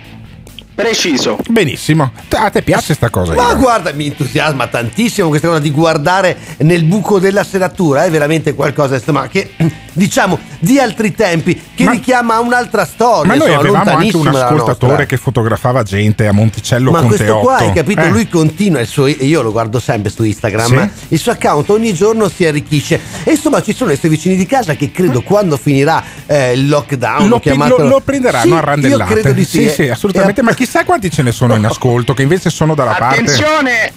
[0.76, 1.38] Preciso.
[1.48, 2.12] Benissimo.
[2.34, 3.32] A te piace sta cosa?
[3.34, 3.58] Ma Ivan?
[3.60, 8.96] guarda, mi entusiasma tantissimo questa cosa di guardare nel buco della serratura, è veramente qualcosa
[8.96, 9.52] insomma, che
[9.94, 13.26] diciamo di altri tempi, che richiama a un'altra storia.
[13.32, 17.24] Ma noi insomma, avevamo anche un ascoltatore che fotografava gente a Monticello Ma con questo
[17.24, 17.40] Teotto.
[17.40, 18.00] qua, hai capito?
[18.02, 18.10] Eh.
[18.10, 19.06] Lui continua il suo.
[19.06, 20.90] Io lo guardo sempre su Instagram.
[21.08, 23.00] Il suo account ogni giorno si arricchisce.
[23.24, 26.68] E insomma, ci sono i suoi vicini di casa che credo quando finirà eh, il
[26.68, 27.28] lockdown.
[27.28, 29.12] Lo, lo- lo prenderanno Sì, a randellate.
[29.14, 29.70] Io credo di sì.
[29.70, 29.90] sì, eh.
[29.90, 30.40] assolutamente.
[30.40, 33.20] E- Ma chissà quanti ce ne sono in ascolto che invece sono dalla parte.
[33.20, 33.92] Attenzione,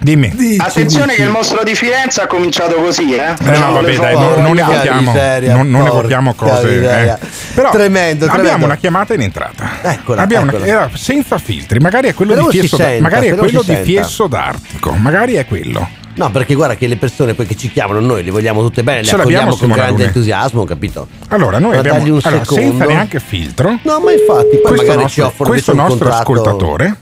[0.00, 0.32] Dimmi.
[0.58, 1.16] attenzione dici.
[1.18, 3.34] che il mostro di Firenze ha cominciato così, eh?
[3.44, 7.10] Eh no, vabbè, dai, non, non evochiamo, miseria, non, non porca evochiamo cose.
[7.12, 7.18] eh.
[7.54, 8.64] Però Tremendo, abbiamo tremendo.
[8.64, 9.70] una chiamata in entrata.
[9.82, 10.66] Eccola, Abbiamo una- eccola.
[10.66, 13.82] era senza filtri, magari è quello di Fiesso, senta, magari è quello di senta.
[13.82, 15.86] Fiesso d'Artico, magari è quello.
[16.16, 19.00] No, perché guarda che le persone poi che ci chiamano, noi le vogliamo tutte bene,
[19.00, 20.04] le Ce accogliamo con grande Lune.
[20.04, 21.08] entusiasmo, capito?
[21.28, 22.62] Allora, noi Ma abbiamo un allora, secondo.
[22.62, 23.78] senza neanche filtro.
[23.82, 26.20] No, ma infatti, poi questo magari nostro, ci offrono questo nostro contratto.
[26.32, 26.96] ascoltatore.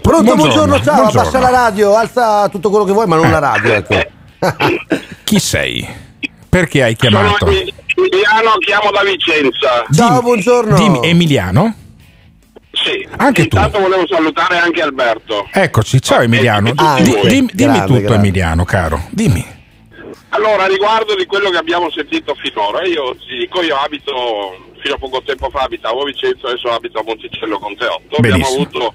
[0.00, 1.20] Pronto, buongiorno, Buongiorno, ciao, buongiorno.
[1.28, 3.96] abbassa la radio, alza tutto quello che vuoi, ma non la radio, ecco.
[5.24, 5.86] Chi sei?
[6.48, 7.36] Perché hai chiamato?
[7.38, 9.84] Sono Emiliano, chiamo da Vicenza.
[9.92, 10.76] Ciao, buongiorno.
[10.76, 11.74] Dimmi, Emiliano?
[12.84, 13.06] Sì.
[13.16, 13.56] Anche tu.
[13.56, 15.48] Intanto volevo salutare anche Alberto.
[15.52, 16.72] Eccoci, ciao Emiliano.
[16.76, 18.14] Ah, Di- dimmi, dimmi Grande, tutto grande.
[18.14, 19.02] Emiliano, caro.
[19.10, 19.56] Dimmi.
[20.30, 24.12] Allora, riguardo di quello che abbiamo sentito finora, io ti dico, io abito,
[24.82, 28.16] fino a poco tempo fa abitavo a Vicenza, adesso abito a Monticello con Teotto.
[28.16, 28.62] Abbiamo Benissimo.
[28.62, 28.94] avuto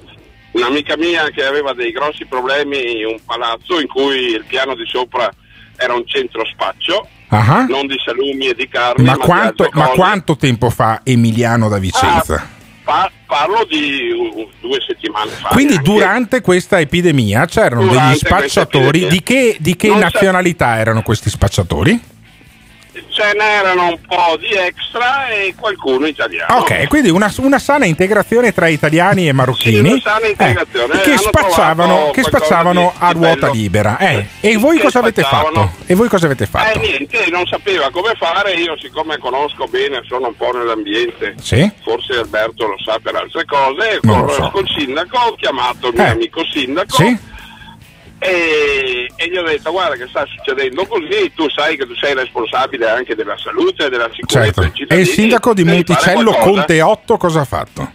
[0.51, 4.83] un'amica mia che aveva dei grossi problemi in un palazzo in cui il piano di
[4.85, 5.27] sopra
[5.75, 7.65] era un centro spaccio, Ah.
[7.67, 11.79] non di salumi e di carne, Ma ma, quanto, ma quanto tempo fa Emiliano da
[11.79, 12.47] Vicenza?
[12.83, 15.49] Pa- parlo di uh, due settimane fa.
[15.49, 15.89] Quindi neanche.
[15.91, 19.07] durante questa epidemia c'erano Durante degli spacciatori.
[19.07, 21.99] Di che, di che Non c'è- nazionalità erano questi spacciatori?
[23.09, 26.57] Ce n'erano un po' di extra e qualcuno italiano.
[26.59, 30.93] Ok, quindi una, una sana integrazione tra italiani e marocchini Sì, una sana integrazione.
[30.93, 33.51] eh, che spacciavano, che spacciavano di- a di ruota bello.
[33.53, 33.97] libera.
[33.97, 34.27] eh.
[34.39, 35.71] E voi cosa avete fatto?
[35.85, 36.79] E voi cosa avete Eh fatto?
[36.79, 41.69] niente, non sapeva come fare, io siccome conosco bene, sono un po' nell'ambiente, Sì?
[41.83, 44.49] forse Alberto lo sa per altre cose, Non con, lo so.
[44.51, 46.09] col sindaco ho chiamato il mio Eh.
[46.09, 47.17] amico sindaco Sì?
[48.23, 52.13] E, e gli ho detto guarda che sta succedendo così, tu sai che tu sei
[52.13, 54.93] responsabile anche della salute e della sicurezza Certo.
[54.93, 56.31] E il sindaco di Monticello.
[56.33, 57.91] Conte 8 cosa ha fatto?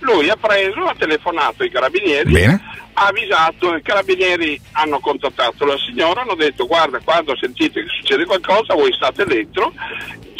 [0.00, 2.60] Lui ha preso, ha telefonato ai carabinieri, Bene.
[2.94, 8.24] ha avvisato, i carabinieri hanno contattato la signora, hanno detto guarda quando sentite che succede
[8.26, 9.72] qualcosa voi state dentro,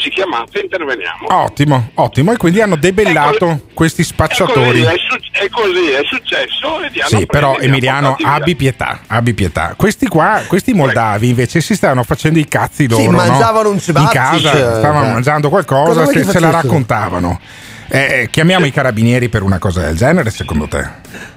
[0.05, 1.27] ci chiamate e interveniamo.
[1.29, 2.31] Ottimo, ottimo.
[2.31, 4.83] E quindi hanno debellato questi È spacciatori.
[4.83, 9.73] così, è, su- è così, è successo e Sì, però Emiliano, abbi pietà, abbi pietà.
[9.75, 13.17] Questi qua, questi moldavi invece si stavano facendo i cazzi loro, no?
[13.17, 15.11] mangiavano un In cebazzi, casa cioè, stavano eh.
[15.13, 17.39] mangiando Cosa qualcosa, se, se la raccontavano.
[17.87, 21.33] Eh, eh, chiamiamo i carabinieri per una cosa del genere, secondo te?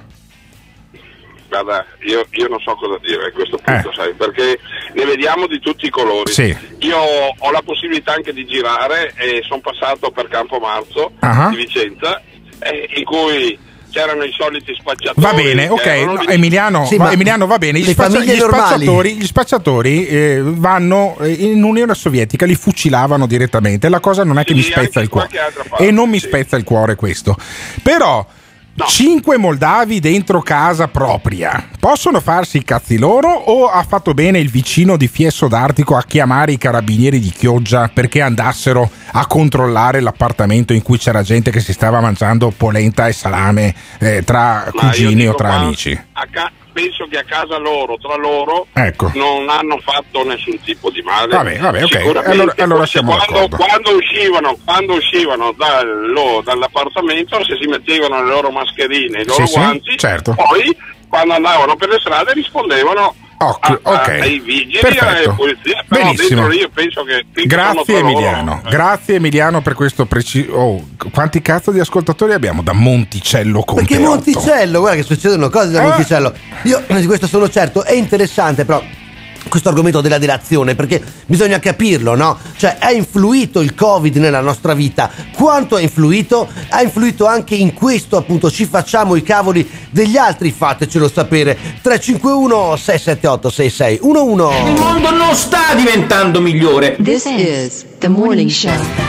[1.49, 4.59] Guarda, io, io non so cosa dire a questo punto, sai, perché
[4.93, 6.29] ne vediamo di tutti i colori.
[6.29, 6.33] Eh.
[6.33, 6.55] Sì.
[6.81, 11.47] Io ho la possibilità anche di girare e sono passato per Campomarzo Ah.
[11.49, 12.21] di Vicenza,
[12.59, 13.57] eh, in cui
[13.91, 15.25] c'erano i soliti spacciatori.
[15.25, 16.21] Va bene, ok, no.
[16.27, 17.79] Emiliano, Sì, va, Emiliano va bene.
[17.79, 18.65] Gli, le spaccia- famiglie gli normali?
[18.67, 23.89] spacciatori, gli spacciatori, eh, vanno eh, in Unione Sovietica, li fucilavano direttamente.
[23.89, 25.29] La cosa non è che mi Sì, spezza anche il cuore.
[25.79, 26.27] E non mi sì.
[26.27, 27.35] spezza il cuore questo.
[27.81, 28.23] Però.
[28.87, 34.49] Cinque moldavi dentro casa propria possono farsi i cazzi loro o ha fatto bene il
[34.49, 40.73] vicino di Fiesso d'Artico a chiamare i carabinieri di Chioggia perché andassero a controllare l'appartamento
[40.73, 45.27] in cui c'era gente che si stava mangiando polenta e salame eh, tra Ma cugini
[45.27, 45.99] o tra qua, amici?
[46.13, 49.11] a ca- penso che a casa loro, tra loro, Ecco.
[49.15, 51.35] non hanno fatto nessun tipo di male.
[51.35, 51.95] Vabbè, vabbè, ok.
[52.25, 53.55] Allora- allora siamo quando, d'accordo.
[53.57, 59.47] quando uscivano, quando uscivano dal- dall'appartamento, se si mettevano le loro mascherine, i loro Sì,
[59.53, 60.33] sì, guanti, certo.
[60.35, 60.75] poi
[61.07, 64.07] quando andavano per le strade rispondevano a- a- ok.
[64.09, 65.33] ai vigili Perfetto.
[65.35, 65.83] polizia.
[65.87, 66.47] Benissimo.
[67.45, 70.51] Grazie Emiliano, eh, grazie Emiliano per questo preciso.
[70.53, 74.09] Oh, quanti cazzo di ascoltatori abbiamo da Monticello Conte Perché 8?
[74.09, 75.87] Monticello, guarda che succedono cose da Eh.
[75.87, 76.33] Monticello.
[76.63, 78.83] Io di questo sono certo, è interessante però
[79.47, 82.37] questo argomento della delazione perché bisogna capirlo, no?
[82.57, 85.09] Cioè ha influito il Covid nella nostra vita.
[85.33, 86.47] Quanto ha influito?
[86.69, 91.57] Ha influito anche in questo, appunto, ci facciamo i cavoli degli altri, fatecelo sapere.
[91.81, 96.97] 351 678 6611 Il mondo non sta diventando migliore.
[97.01, 99.08] This is the morning show.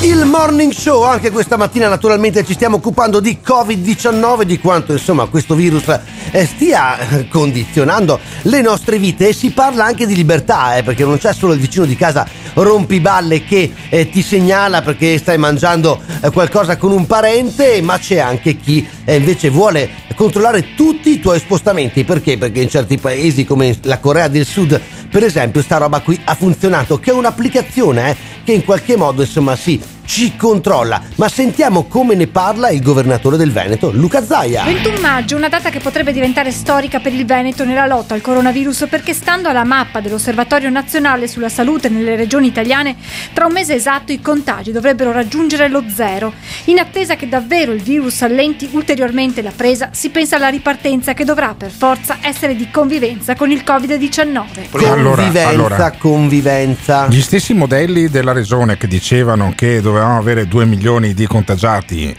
[0.00, 5.26] Il morning show, anche questa mattina naturalmente ci stiamo occupando di Covid-19, di quanto insomma
[5.26, 5.88] questo virus
[6.30, 11.04] eh, stia eh, condizionando le nostre vite e si parla anche di libertà, eh, perché
[11.04, 12.24] non c'è solo il vicino di casa
[12.54, 18.18] rompiballe che eh, ti segnala perché stai mangiando eh, qualcosa con un parente, ma c'è
[18.18, 22.38] anche chi eh, invece vuole controllare tutti i tuoi spostamenti, perché?
[22.38, 24.80] Perché in certi paesi come la Corea del Sud,
[25.10, 28.16] per esempio, sta roba qui ha funzionato, che è un'applicazione eh,
[28.48, 29.78] che in qualche modo insomma sì
[30.08, 31.02] ci controlla.
[31.16, 34.64] Ma sentiamo come ne parla il governatore del Veneto, Luca Zaia.
[34.64, 38.86] 21 maggio, una data che potrebbe diventare storica per il Veneto nella lotta al coronavirus
[38.88, 42.96] perché stando alla mappa dell'Osservatorio Nazionale sulla Salute nelle regioni italiane,
[43.34, 46.32] tra un mese esatto i contagi dovrebbero raggiungere lo zero.
[46.64, 51.24] In attesa che davvero il virus allenti ulteriormente la presa, si pensa alla ripartenza che
[51.24, 54.70] dovrà per forza essere di convivenza con il Covid-19.
[54.70, 55.92] Convivenza, allora.
[55.98, 57.08] convivenza.
[57.08, 62.16] Gli stessi modelli della regione che dicevano che dovevamo avere 2 milioni di contagiati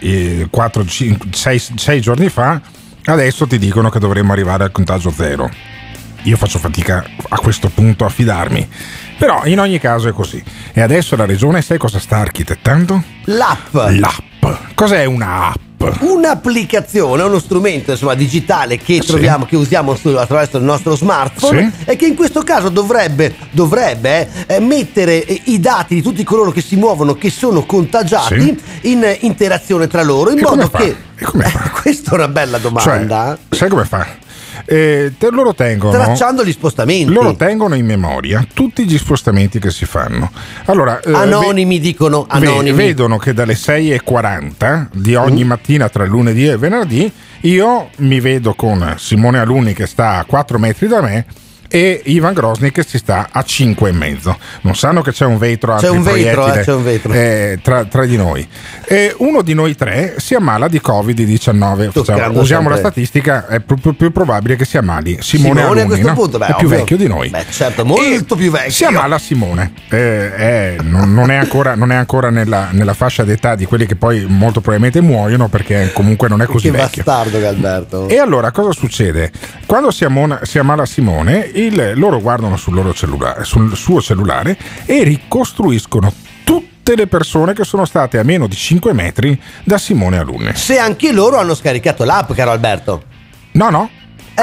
[1.32, 2.60] 6 giorni fa,
[3.06, 5.50] adesso ti dicono che dovremmo arrivare al contagio zero.
[6.24, 8.68] Io faccio fatica a questo punto a fidarmi.
[9.18, 10.44] Però in ogni caso è così.
[10.74, 13.02] E adesso la regione sai cosa sta architettando?
[13.26, 13.74] L'app.
[13.74, 14.74] L'app.
[14.76, 15.69] Cos'è un'app?
[16.02, 21.90] Un'applicazione, uno strumento insomma, digitale che troviamo, che usiamo su- attraverso il nostro smartphone Sì.
[21.92, 26.52] e che in questo caso dovrebbe, dovrebbe eh, mettere eh, i dati di tutti coloro
[26.52, 30.78] che si muovono, che sono contagiati, in eh, interazione tra loro, in E modo fa?
[30.80, 30.96] che...
[31.16, 31.70] E come fa?
[31.82, 33.38] Questa è una bella domanda.
[33.50, 34.06] Cioè, sai come fa?
[34.66, 37.12] Eh, te loro tengono Tracciando gli spostamenti.
[37.12, 40.32] loro tengono in memoria tutti gli spostamenti che si fanno
[40.66, 42.76] allora eh, Anonimi dicono ve- anonimi.
[42.78, 45.48] vedono che dalle 6.40 di ogni Mm.
[45.48, 50.60] mattina tra lunedì e venerdì io mi vedo con Simone Alunni che sta a 4
[50.60, 51.26] metri da me
[51.72, 55.38] e Ivan Grosny che si sta a 5 e mezzo non sanno che c'è un
[55.38, 57.14] vetro C'è un vetro, eh, c'è un vetro.
[57.14, 58.48] eh, tra, tra di noi
[58.86, 63.60] e uno di noi tre si ammala di Covid-19 Toccando Facciamo- usiamo la statistica è
[63.60, 66.14] più, più- più probabile che si ammali Simone, Simone Alunni no?
[66.14, 66.78] punto, beh, è più ovvio.
[66.80, 68.72] vecchio di noi Beh, certo, molto più vecchio.
[68.72, 69.98] si ammala Simone Eh,
[70.38, 73.96] eh, non, non è ancora, non è ancora nella, nella fascia d'età di quelli che
[73.96, 78.08] poi molto probabilmente muoiono perché comunque non è così Che vecchio bastardo che Alberto.
[78.08, 79.32] e allora cosa succede?
[79.66, 84.58] Quando si, ammona- si ammala Simone, il- loro guardano sul, loro cellulare, sul suo cellulare
[84.86, 86.12] e ricostruiscono
[86.44, 90.52] tutte le persone che sono state a meno di 5 metri da Simone Alunni.
[90.56, 93.04] Se anche loro hanno scaricato l'app, caro Alberto.
[93.52, 93.90] No, no.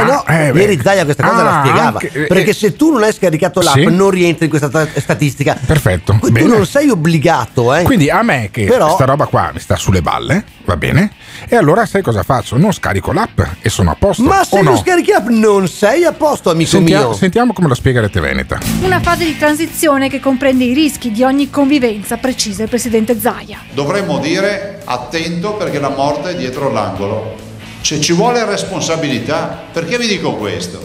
[0.01, 1.87] Eh no, Ah, eh, ieri Zaia questa cosa la Ah, spiegava.
[2.01, 2.55] anche- eh, perché eh.
[2.55, 3.85] se tu non hai scaricato l'app, Sì.
[3.85, 5.59] non rientri in questa ta- statistica.
[5.65, 6.17] Perfetto.
[6.21, 6.47] Tu bene.
[6.49, 7.83] non sei obbligato, eh.
[7.83, 11.13] Quindi a me che Però- sta roba qua mi sta sulle balle, va bene?
[11.49, 12.57] E allora sai cosa faccio?
[12.57, 14.23] Non scarico l'app e sono a posto.
[14.23, 14.79] Ma se o non no?
[14.79, 17.13] scarichi l'app, non sei a posto, amico Sentia- mio.
[17.15, 18.59] sentiamo come la spiega Rete Veneta.
[18.83, 23.59] Una fase di transizione che comprende i rischi di ogni convivenza, precisa il presidente Zaia.
[23.73, 27.45] Dovremmo dire attento perché la morte è dietro l'angolo.
[27.87, 29.63] Cioè ci vuole responsabilità.
[29.73, 30.83] Perché vi dico questo?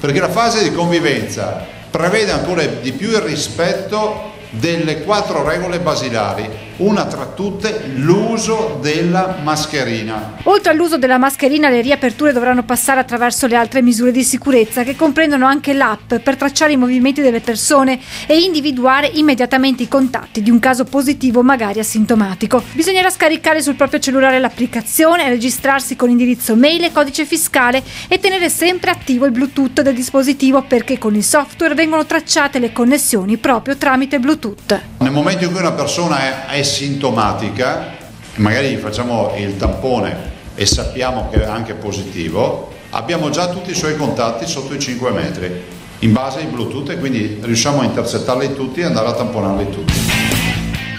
[0.00, 6.48] Perché la fase di convivenza prevede ancora di più il rispetto delle quattro regole basilari,
[6.80, 10.38] una tra tutte l'uso della mascherina.
[10.44, 14.96] Oltre all'uso della mascherina, le riaperture dovranno passare attraverso le altre misure di sicurezza che
[14.96, 20.50] comprendono anche l'app per tracciare i movimenti delle persone e individuare immediatamente i contatti di
[20.50, 22.62] un caso positivo magari asintomatico.
[22.72, 28.48] Bisognerà scaricare sul proprio cellulare l'applicazione, registrarsi con indirizzo mail e codice fiscale e tenere
[28.48, 33.76] sempre attivo il Bluetooth del dispositivo perché con il software vengono tracciate le connessioni proprio
[33.76, 34.80] tramite Bluetooth.
[34.98, 37.96] Nel momento in cui una persona è, sintomatica,
[38.36, 43.96] magari facciamo il tampone e sappiamo che è anche positivo, abbiamo già tutti i suoi
[43.96, 48.80] contatti sotto i 5 metri in base ai Bluetooth e quindi riusciamo a intercettarli tutti
[48.80, 49.92] e andare a tamponarli tutti.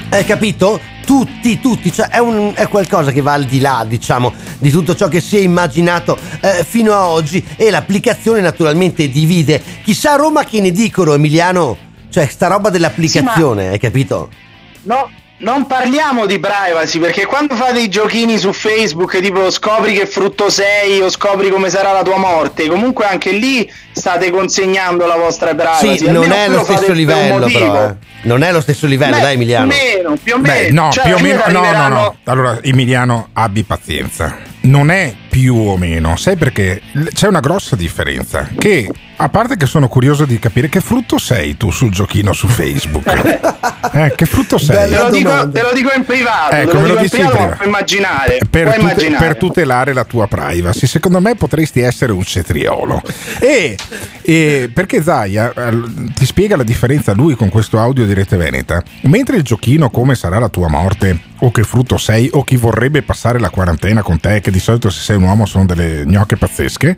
[0.09, 0.80] Hai capito?
[1.05, 4.93] Tutti, tutti, cioè è, un- è qualcosa che va al di là, diciamo, di tutto
[4.95, 9.61] ciò che si è immaginato eh, fino a oggi e l'applicazione naturalmente divide.
[9.84, 11.78] Chissà a Roma che ne dicono, Emiliano?
[12.09, 14.30] Cioè, sta roba dell'applicazione, hai capito?
[14.84, 15.09] No,
[15.42, 20.50] non parliamo di privacy perché quando fate i giochini su Facebook tipo scopri che frutto
[20.50, 25.54] sei o scopri come sarà la tua morte, comunque anche lì state consegnando la vostra
[25.56, 25.98] privacy.
[25.98, 27.86] Sì, non è lo stesso livello, però.
[27.89, 27.96] eh.
[28.24, 29.68] Non è lo stesso livello, Beh, dai, Emiliano.
[29.68, 30.84] Più o meno, più o Beh, meno.
[30.86, 31.44] no, Cioè, più o meno.
[31.48, 32.16] No, no, no.
[32.26, 34.38] Allora, Emiliano, abbi pazienza.
[34.62, 36.82] Non è più o meno, sai perché
[37.13, 38.49] c'è una grossa differenza.
[38.57, 42.47] Che a parte che sono curioso di capire che frutto sei tu sul giochino su
[42.47, 43.39] Facebook.
[43.93, 44.89] Eh, che frutto sei?
[44.89, 47.19] Te lo, dico, te lo dico in privato, Ecco, te me lo lo dico dici
[47.19, 48.38] in privato, puoi immaginare.
[48.49, 49.25] per, puoi tute- immaginare.
[49.25, 50.88] per tutelare la tua privacy.
[50.88, 53.01] Secondo me potresti essere un cetriolo.
[53.39, 53.75] E,
[54.21, 55.82] e perché Zaia eh,
[56.15, 58.82] ti spiega la differenza lui con questo audio di Rete Veneta.
[59.01, 63.01] Mentre il giochino come sarà la tua morte o che frutto sei o chi vorrebbe
[63.01, 66.38] passare la quarantena con te, che di solito se sei un uomo sono delle gnocche
[66.38, 66.95] pazzesche,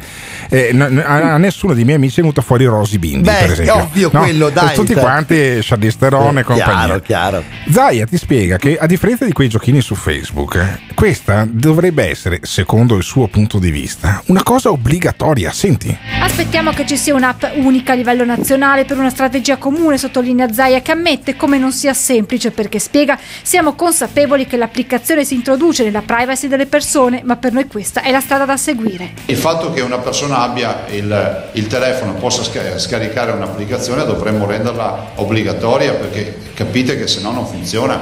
[0.50, 3.76] eh, a, a nessuno di miei amici è venuta fuori Rosy Bindi, Beh, per esempio.
[3.76, 5.02] è ovvio quello, dai, Tutti cioè.
[5.02, 6.74] quanti Charlize Theron e compagnia.
[6.86, 7.44] Chiaro, chiaro.
[7.70, 12.40] Zaia ti spiega che a differenza di quei giochini su Facebook, eh, questa dovrebbe essere,
[12.44, 15.52] secondo il suo punto di vista, una cosa obbligatoria.
[15.52, 20.52] Senti, Aspettiamo che ci sia un'app unica a livello nazionale per una strategia comune, sottolinea
[20.52, 25.84] Zaia, che ammette come non sia semplice perché spiega siamo consapevoli che l'applicazione si introduce
[25.84, 29.14] nella privacy delle persone, ma per noi questa è la strada da seguire.
[29.26, 35.14] Il fatto che una persona abbia il, il telefono possa sca- scaricare un'applicazione dovremmo renderla
[35.16, 38.00] obbligatoria perché capite che se no non funziona,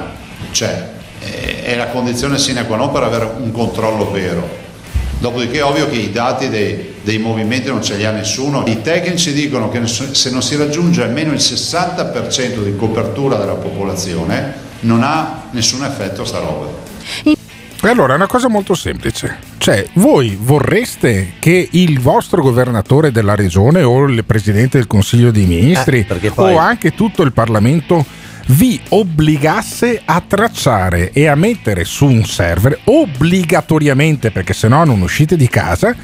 [0.52, 0.90] cioè
[1.20, 4.60] è, è la condizione sine qua non per avere un controllo vero.
[5.20, 8.64] Dopodiché è ovvio che i dati dei, dei movimenti non ce li ha nessuno.
[8.66, 14.70] I tecnici dicono che se non si raggiunge almeno il 60% di copertura della popolazione
[14.82, 17.40] non ha nessun effetto sta roba.
[17.84, 19.38] E allora è una cosa molto semplice.
[19.58, 25.46] Cioè, voi vorreste che il vostro governatore della regione o il presidente del Consiglio dei
[25.46, 28.06] Ministri Eh, poi- o anche tutto il Parlamento
[28.48, 35.36] vi obbligasse a tracciare e a mettere su un server obbligatoriamente, perché sennò non uscite
[35.36, 35.96] di casa,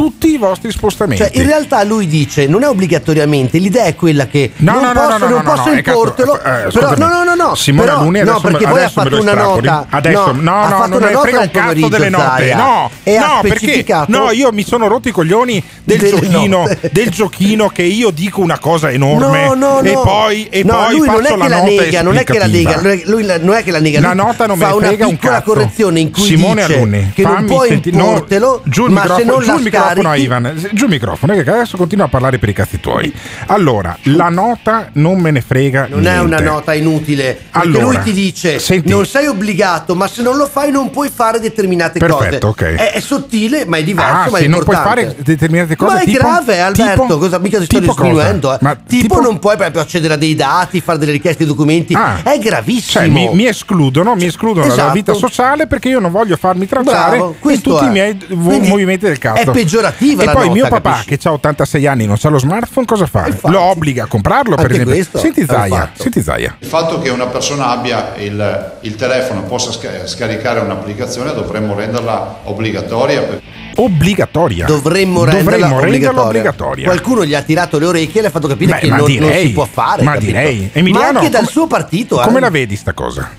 [0.00, 1.22] tutti i vostri spostamenti.
[1.22, 4.92] Cioè, in realtà lui dice non è obbligatoriamente, l'idea è quella che No, non no,
[4.92, 6.32] posso, no, no, non no, posso importelo.
[6.32, 7.00] cazzo, eh, però, ascoltami.
[7.00, 7.54] no, no, no, no.
[7.54, 9.86] Simone però, Alunni no, perché poi ha fatto una nota.
[9.90, 12.54] Adesso, no, ha no, fatto non una me frega un cazzo delle note.
[12.54, 17.82] No, no, perché no, io mi sono rotto i coglioni del giochino, del giochino che
[17.82, 21.34] io dico una cosa enorme No, no, e poi, e No, poi lui non faccio
[21.34, 23.70] è la che la nota nega, non è che la nega, lui non è che
[23.70, 25.42] la nega, La nota non me fa ne una frega un cazzo.
[25.52, 29.58] correzione in cui Simone dice Alunni, che non puoi importelo, ma se non la
[29.96, 33.12] microfono Ivan, giù il microfono, che adesso continua a parlare per i cazzi tuoi.
[33.46, 36.42] Allora, la nota non me ne frega non è una niente.
[36.44, 38.88] nota inutile Allora, lui ti dice senti.
[38.90, 42.78] non sei obbligato ma se non lo fai non puoi fare determinate Perfetto, cose ok.
[42.78, 46.00] è, è sottile ma è diverso Ah, ma è non puoi fare determinate cose ma
[46.00, 48.58] è tipo- grave Alberto tipo- cosa mica ti sto disminuendo eh.
[48.60, 51.94] Ma tipo, tipo- non puoi proprio accedere a dei dati fare delle richieste di documenti
[51.94, 52.22] Ah.
[52.22, 54.92] è gravissimo Cioè, mi, mi escludono, mi escludono dalla Esatto.
[54.94, 57.88] vita sociale perché io non voglio farmi tracciare Bravo, in tutti è.
[57.88, 59.40] i miei Quindi movimenti del cazzo.
[59.42, 59.44] è
[59.80, 61.16] peggiorativa E la poi nota, mio papà, capisci?
[61.16, 63.26] che ha 86 anni, non ha lo smartphone, cosa fa?
[63.26, 63.52] Infatti.
[63.52, 64.94] Lo obbliga a comprarlo, per esempio.
[64.94, 66.02] questo Senti Zaia, fatto.
[66.02, 66.56] senti Zaia.
[66.58, 71.74] Il fatto che una persona abbia il, il telefono e possa sca- scaricare un'applicazione dovremmo
[71.74, 73.22] renderla obbligatoria.
[73.22, 73.40] per-
[73.76, 74.66] Obbligatoria.
[74.66, 76.26] Dovremmo renderla, Dovremmo renderla obbligatoria.
[76.26, 76.84] obbligatoria.
[76.86, 79.06] Qualcuno gli ha tirato le orecchie e le ha fatto capire Beh, che non, non
[79.06, 80.02] direi, si può fare.
[80.02, 80.26] ma capito?
[80.32, 80.70] direi.
[80.72, 82.16] Emiliano, ma anche dal come- suo partito.
[82.18, 82.40] Come eh.
[82.40, 83.30] la vedi sta cosa?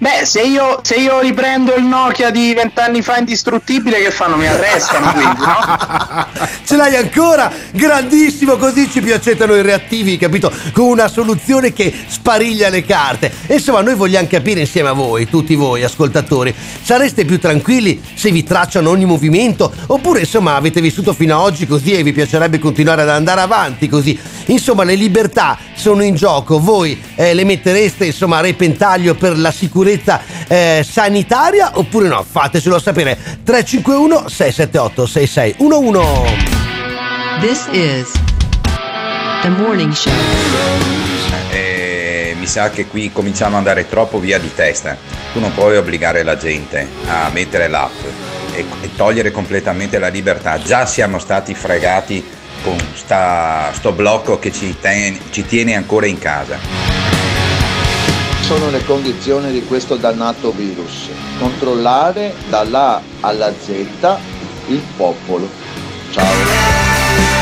[0.00, 4.36] Beh, se io, se io riprendo il Nokia di vent'anni fa indistruttibile, che fanno?
[4.36, 6.26] Mi arrestano quindi, no?
[6.64, 7.52] Ce l'hai ancora?
[7.70, 10.50] Grandissimo, così ci piacete noi reattivi, capito?
[10.72, 13.30] Con una soluzione che spariglia le carte.
[13.48, 18.42] Insomma, noi vogliamo capire insieme a voi, tutti voi ascoltatori, sareste più tranquilli se vi
[18.42, 19.70] tracciano ogni movimento?
[19.88, 23.86] Oppure, insomma, avete vissuto fino ad oggi così e vi piacerebbe continuare ad andare avanti
[23.86, 24.18] così?
[24.46, 29.52] Insomma, le libertà sono in gioco, voi eh, le mettereste, insomma, a repentaglio per la
[29.52, 29.88] sicurezza
[30.48, 32.24] eh, sanitaria oppure no?
[32.28, 33.16] Fatecelo sapere.
[33.44, 36.58] 351 678 6611
[37.40, 38.10] This is
[39.42, 40.12] the morning show.
[41.50, 44.96] Eh, mi sa che qui cominciamo ad andare troppo via di testa.
[45.32, 47.92] Tu non puoi obbligare la gente a mettere l'app
[48.52, 50.60] e, e togliere completamente la libertà.
[50.60, 52.24] Già siamo stati fregati
[52.62, 57.09] con sta- sto blocco che ci, ten- ci tiene ancora in casa.
[58.50, 61.08] Sono le condizioni di questo dannato virus.
[61.38, 63.68] Controllare dalla A alla Z
[64.66, 65.48] il popolo.
[66.10, 66.26] Ciao.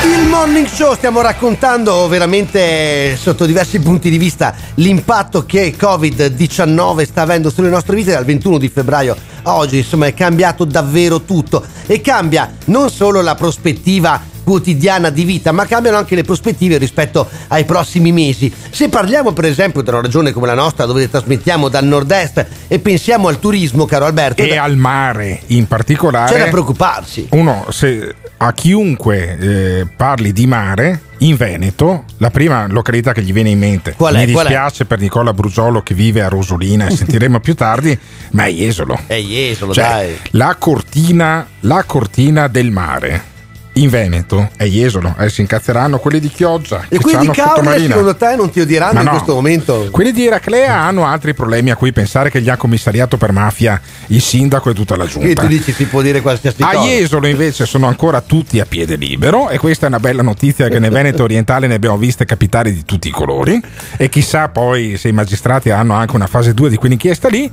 [0.05, 7.23] Il morning show stiamo raccontando veramente sotto diversi punti di vista l'impatto che Covid-19 sta
[7.23, 11.65] avendo sulle nostre vite dal 21 di febbraio a oggi, insomma è cambiato davvero tutto
[11.87, 17.28] e cambia non solo la prospettiva quotidiana di vita, ma cambiano anche le prospettive rispetto
[17.49, 18.51] ai prossimi mesi.
[18.70, 22.78] Se parliamo per esempio di una regione come la nostra dove trasmettiamo dal nord-est e
[22.78, 26.32] pensiamo al turismo, caro Alberto, E al mare in particolare.
[26.32, 27.26] c'è da preoccuparsi.
[27.32, 33.34] Uno, se a chiunque eh, parli di mare in Veneto, la prima località che gli
[33.34, 33.92] viene in mente.
[33.99, 34.20] Qual è?
[34.20, 37.99] Mi dispiace per Nicola Brugiolo che vive a Rosolina e sentiremo più tardi,
[38.30, 38.99] ma è Jesolo.
[39.07, 40.18] È Jesolo, Cioè, dai.
[40.30, 43.36] La cortina, la cortina del mare
[43.81, 45.14] in Veneto è Jesolo.
[45.18, 46.85] Eh, si incazzeranno quelli di Chioggia.
[46.89, 47.89] E quelli di sottomarina.
[47.89, 49.11] secondo te non ti odieranno Ma in no.
[49.12, 49.89] questo momento?
[49.91, 53.81] Quelli di Eraclea hanno altri problemi a cui pensare che gli ha commissariato per mafia
[54.09, 55.43] il sindaco e tutta la E giunta.
[55.43, 56.87] tu dici si può dire qualsiasi A cosa.
[56.87, 60.79] Jesolo invece sono ancora tutti a piede libero e questa è una bella notizia che
[60.79, 63.61] nel Veneto orientale ne abbiamo viste capitare di tutti i colori
[63.97, 67.51] e chissà poi se i magistrati hanno anche una fase 2 di quell'inchiesta lì.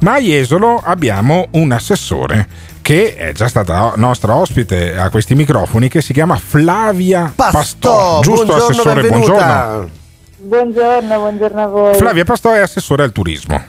[0.00, 2.46] Ma a Jesolo abbiamo un assessore
[2.82, 8.20] che è già stata nostra ospite a questi microfoni che si chiama Flavia Pastò.
[8.20, 9.66] Giusto buongiorno, assessore, benvenuta.
[9.66, 9.90] buongiorno.
[10.36, 11.94] Buongiorno, buongiorno a voi.
[11.96, 13.60] Flavia Pastò è assessore al turismo,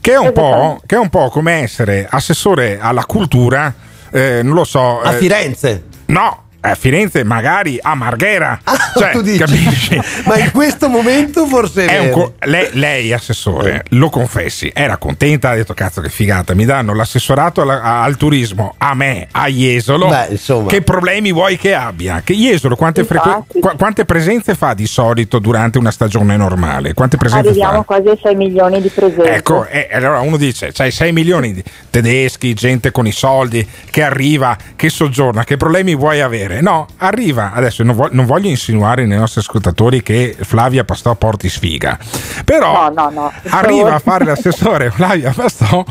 [0.00, 3.74] che è un, po', che è un po' come essere assessore alla cultura,
[4.10, 5.00] eh, non lo so.
[5.00, 5.84] A eh, Firenze.
[6.06, 8.58] No, a Firenze, magari a Marghera.
[8.96, 9.38] Cioè, tu dici.
[9.38, 10.00] capisci?
[10.26, 15.54] Ma in questo momento forse è, co- lei, lei, assessore, lo confessi, era contenta, ha
[15.54, 20.08] detto cazzo che figata, mi danno l'assessorato alla- a- al turismo a me, a Jesolo.
[20.08, 20.38] Beh.
[20.66, 22.22] Che problemi vuoi che abbia?
[22.24, 26.94] Che Jesolo quante, frequ- qua- quante presenze fa di solito durante una stagione normale?
[26.94, 27.82] Quante presenze Arriviamo fa?
[27.82, 29.30] quasi ai 6 milioni di presenze.
[29.34, 34.02] Ecco, e allora uno dice: c'hai 6 milioni di tedeschi, gente con i soldi che
[34.02, 36.55] arriva, che soggiorna, che problemi vuoi avere?
[36.60, 37.52] No, arriva.
[37.52, 41.98] Adesso non, vo- non voglio insinuare nei nostri ascoltatori che Flavia Pastò porti sfiga,
[42.44, 43.32] però No, no, no.
[43.50, 45.84] arriva a fare l'assessore Flavia Pastò.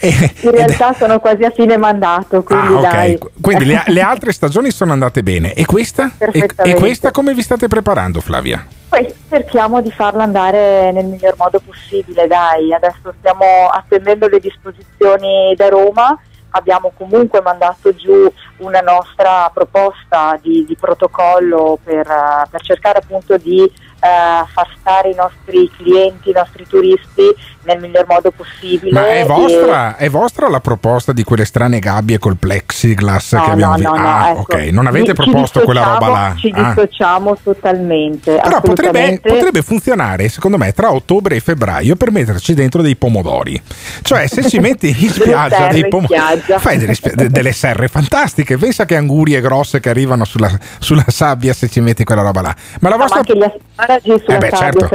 [0.00, 2.80] E, In realtà sono quasi a fine mandato, quindi Ah, ok.
[2.92, 3.18] dai.
[3.40, 5.52] Quindi le, le altre stagioni sono andate bene.
[5.54, 6.10] E questa?
[6.18, 8.64] E, e questa come vi state preparando, Flavia?
[8.88, 12.72] Poi cerchiamo di farlo andare nel miglior modo possibile, dai.
[12.72, 16.18] Adesso stiamo attendendo le disposizioni da Roma.
[16.56, 23.36] Abbiamo comunque mandato giù una nostra proposta di, di protocollo per, eh, per cercare appunto
[23.36, 27.34] di eh, far stare i nostri clienti, i nostri turisti
[27.64, 28.92] nel miglior modo possibile.
[28.92, 33.44] Ma è e- vostra, è vostra la proposta di quelle strane gabbie col plexiglass No,
[33.44, 33.94] che abbiamo no, visto?
[33.96, 34.40] no, no, ah, ecco.
[34.40, 36.34] ok, non avete Ci- ci proposto quella roba là.
[36.36, 36.68] Ci Ah.
[36.74, 38.38] dissociamo totalmente.
[38.42, 43.60] Però potrebbe, potrebbe funzionare, secondo me, tra ottobre e febbraio per metterci dentro dei pomodori.
[44.02, 48.56] Cioè, se ci metti in spiaggia dei pomodori, fai delle, de- delle serre fantastiche.
[48.58, 52.54] Pensa che angurie grosse che arrivano sulla, sulla sabbia se ci metti quella roba là.
[52.80, 54.88] Ma la vostra, ma anche gli asparagi sulla Eh beh, certo.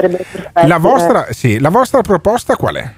[0.65, 0.80] la, eh.
[0.80, 2.91] vostra, sì, la vostra proposta qual è?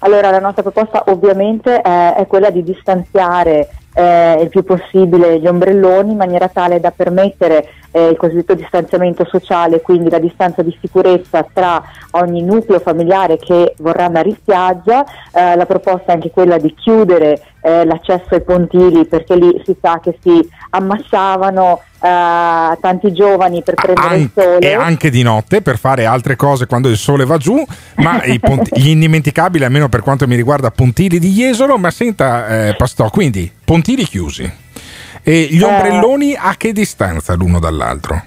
[0.00, 5.46] Allora, la nostra proposta ovviamente è, è quella di distanziare eh, il più possibile gli
[5.46, 10.76] ombrelloni in maniera tale da permettere eh, il cosiddetto distanziamento sociale, quindi la distanza di
[10.80, 11.82] sicurezza tra
[12.12, 15.04] ogni nucleo familiare che vorrà andare in spiaggia.
[15.32, 19.76] Eh, la proposta è anche quella di chiudere eh, l'accesso ai pontili perché lì si
[19.80, 24.58] sa che si ammassavano eh, tanti giovani per prendere il An- sole.
[24.58, 27.62] e anche di notte per fare altre cose quando il sole va giù,
[27.96, 31.76] ma i ponti- gli indimenticabili, almeno per quanto mi riguarda, Pontili di Jesolo.
[31.78, 34.50] Ma senta, eh, Pastò, quindi Pontili chiusi.
[35.22, 35.64] E gli Eh.
[35.64, 38.22] ombrelloni a che distanza l'uno dall'altro?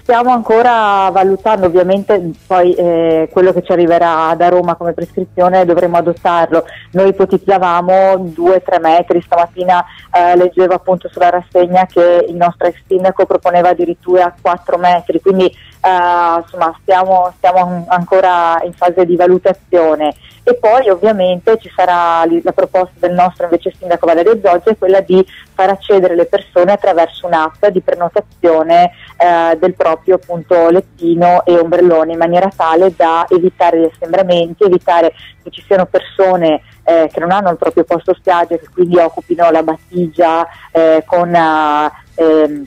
[0.00, 5.96] Stiamo ancora valutando, ovviamente poi eh, quello che ci arriverà da Roma come prescrizione dovremo
[5.96, 6.64] adottarlo.
[6.92, 13.26] Noi ipotizzavamo 2-3 metri, stamattina eh, leggevo appunto sulla rassegna che il nostro ex sindaco
[13.26, 15.54] proponeva addirittura 4 metri, quindi
[15.88, 20.14] eh, insomma stiamo, stiamo an- ancora in fase di valutazione.
[20.42, 25.00] E poi ovviamente ci sarà la proposta del nostro invece sindaco Valerio Zoggi, è quella
[25.00, 25.22] di
[25.52, 32.12] far accedere le persone attraverso un'app di prenotazione eh, del proprio appunto lettino e ombrellone
[32.12, 35.12] in maniera tale da evitare gli assembramenti, evitare
[35.42, 39.50] che ci siano persone eh, che non hanno il proprio posto spiaggia, che quindi occupino
[39.50, 42.64] la battigia eh, con ehm,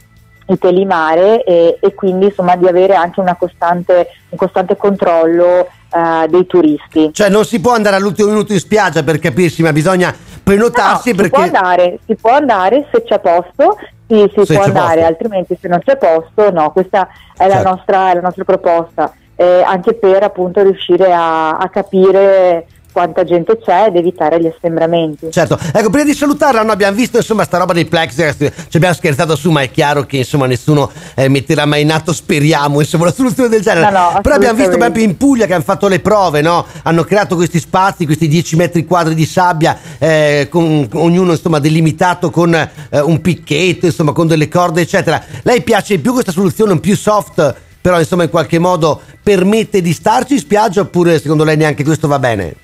[0.47, 6.27] i telimare e, e quindi insomma di avere anche una costante, un costante controllo eh,
[6.27, 7.11] dei turisti.
[7.13, 10.13] Cioè non si può andare all'ultimo minuto in spiaggia per capirsi, ma bisogna
[10.43, 11.41] prenotarsi No, perché...
[11.41, 13.77] si può andare, si può andare se c'è posto,
[14.07, 15.07] sì, si Se può andare, posto.
[15.07, 17.69] altrimenti se non c'è posto, no, questa è, la, Certo.
[17.69, 23.57] nostra, è la nostra proposta, eh, anche per appunto riuscire a, a capire quanta gente
[23.57, 25.31] c'è ed evitare gli assembramenti.
[25.31, 28.37] Certo, ecco, prima di salutarla, no, abbiamo visto insomma sta roba dei plexiglass,
[28.69, 32.13] ci abbiamo scherzato su, ma è chiaro che insomma nessuno eh, metterà mai in atto,
[32.13, 33.89] speriamo, insomma, una soluzione del genere.
[33.91, 36.65] No, no, Però abbiamo visto proprio in Puglia che hanno fatto le prove, no?
[36.83, 42.29] Hanno creato questi spazi, questi 10 metri quadri di sabbia, eh, con ognuno insomma delimitato
[42.29, 45.21] con eh, un picchetto, insomma, con delle corde, eccetera.
[45.43, 49.81] Lei piace di più questa soluzione, un più soft, però insomma in qualche modo permette
[49.81, 52.55] di starci in spiaggia oppure secondo lei neanche questo va bene?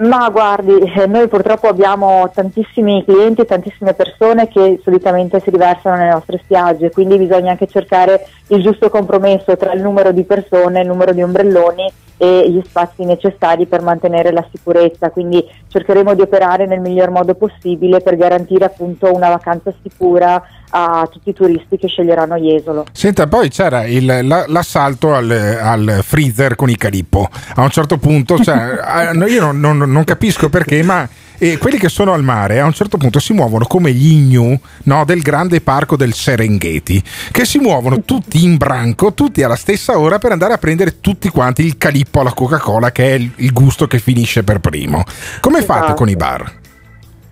[0.00, 6.12] Ma guardi, eh, noi purtroppo abbiamo tantissimi clienti tantissime persone che solitamente si riversano nelle
[6.12, 10.86] nostre spiagge, quindi bisogna anche cercare il giusto compromesso tra il numero di persone, il
[10.86, 11.92] numero di ombrelloni
[12.22, 17.34] e gli spazi necessari per mantenere la sicurezza, quindi cercheremo di operare nel miglior modo
[17.34, 20.42] possibile per garantire appunto una vacanza sicura
[20.72, 22.84] a tutti i turisti che sceglieranno Jesolo.
[22.92, 27.26] Senta, poi c'era il- la- l'assalto al, al freezer con i calippo.
[27.54, 28.78] A un certo punto, cioè,
[29.26, 31.08] io non, non- non capisco perché, ma
[31.40, 34.60] eh, quelli che sono al mare a un certo punto si muovono come gli gnu
[34.84, 39.98] no, del grande parco del Serengeti, che si muovono tutti in branco, tutti alla stessa
[39.98, 43.86] ora per andare a prendere tutti quanti il calippo alla Coca-Cola, che è il, gusto
[43.86, 45.02] che finisce per primo.
[45.40, 45.94] Come fate Esatto.
[45.94, 46.59] con i bar?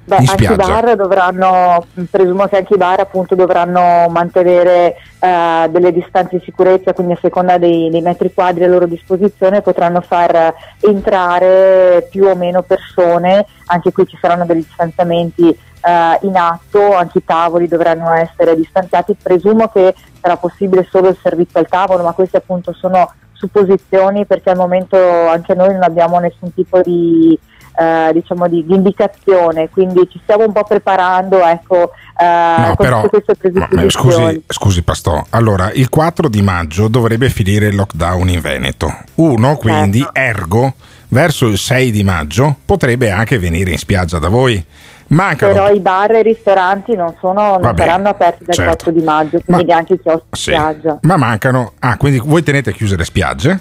[0.08, 5.92] Beh, anche i bar dovranno, presumo che anche i bar appunto dovranno mantenere eh, delle
[5.92, 10.54] distanze di sicurezza, quindi a seconda dei, dei metri quadri a loro disposizione potranno far
[10.80, 17.18] entrare più o meno persone, anche qui ci saranno degli distanziamenti eh, in atto, anche
[17.18, 22.12] i tavoli dovranno essere distanziati, presumo che sarà possibile solo il servizio al tavolo, ma
[22.12, 24.96] queste appunto sono supposizioni perché al momento
[25.28, 27.38] anche noi non abbiamo nessun tipo di
[27.76, 33.08] eh, diciamo di, di indicazione, quindi ci stiamo un po' preparando ecco, eh, No, però,
[33.08, 38.28] queste no, ma scusi, scusi Pastò, allora il 4 di maggio dovrebbe finire il lockdown
[38.28, 38.92] in Veneto.
[39.16, 40.18] Uno, quindi, Certo.
[40.18, 40.74] ergo,
[41.08, 44.64] verso il 6 di maggio potrebbe anche venire in spiaggia da voi.
[45.10, 48.70] Mancano Però i bar e i ristoranti non, sono, non Vabbè, saranno aperti dal certo.
[48.72, 50.50] 4 di maggio, quindi neanche i chioschi in Sì.
[50.50, 50.98] spiaggia.
[51.02, 51.72] Ma mancano.
[51.78, 53.60] Ah, quindi voi tenete chiuse le spiagge?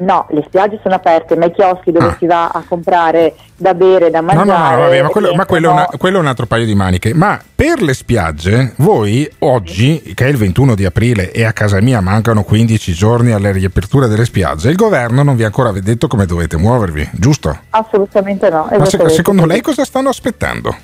[0.00, 4.08] No, le spiagge sono aperte, ma i chioschi dove si va a comprare da bere,
[4.08, 4.22] da Ah.
[4.22, 4.48] No, mangiare.
[4.76, 6.74] no, no, vabbè, ma quello, ma quello è, una- quello è un altro paio di
[6.74, 7.12] maniche.
[7.14, 11.80] Ma per le spiagge, voi oggi, che è il 21 di aprile e a casa
[11.82, 16.06] mia mancano 15 giorni alle riaperture delle spiagge, il governo non vi ha ancora detto
[16.08, 17.58] come dovete muovervi, giusto?
[17.70, 18.68] Assolutamente no.
[18.76, 20.74] Ma se- secondo lei cosa stanno aspettando?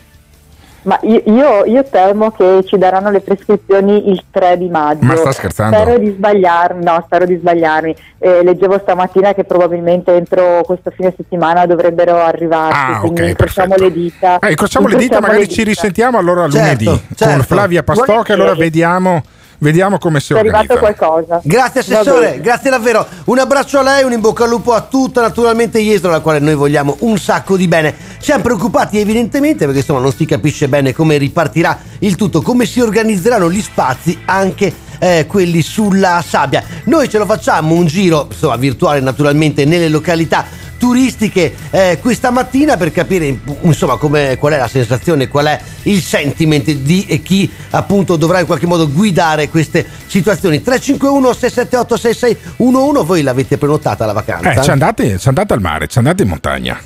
[0.87, 5.05] Ma io, io, io temo che ci daranno le prescrizioni il 3 di maggio.
[5.05, 5.77] Ma sta scherzando?
[5.77, 7.97] Spero di sbagliarmi, no, spero di sbagliarmi.
[8.19, 13.69] Eh, leggevo stamattina che probabilmente entro questo fine settimana dovrebbero arrivarci, Ah, quindi ok, incrociamo
[13.75, 13.89] perfetto.
[13.95, 14.39] le dita.
[14.39, 15.69] Eh, incrociamo le dita, magari le ci dita.
[15.71, 17.43] risentiamo allora Certo, lunedì con certo.
[17.43, 19.23] Flavia Pastò, che allora vediamo,
[19.59, 21.07] vediamo come si È arrivato organizza.
[21.07, 21.41] qualcosa.
[21.43, 23.07] Grazie Assessore, grazie davvero.
[23.25, 26.39] Un abbraccio a lei, un in bocca al lupo a tutta naturalmente Jesolo, alla quale
[26.39, 27.95] noi vogliamo un sacco di bene.
[28.19, 32.81] Siamo preoccupati evidentemente perché insomma non si capisce bene come ripartirà il tutto, come si
[32.81, 36.63] organizzeranno gli spazi anche eh, quelli sulla sabbia.
[36.85, 40.45] Noi ce lo facciamo un giro, insomma, virtuale naturalmente nelle località
[40.79, 46.01] turistiche eh, questa mattina per capire insomma come, qual è la sensazione, qual è il
[46.01, 50.63] sentiment di eh, chi appunto dovrà in qualche modo guidare queste situazioni.
[50.63, 54.53] 351 678 6611 voi l'avete prenotata la vacanza?
[54.53, 56.79] Eh, ci andate, ci andate al mare, ci andate in montagna.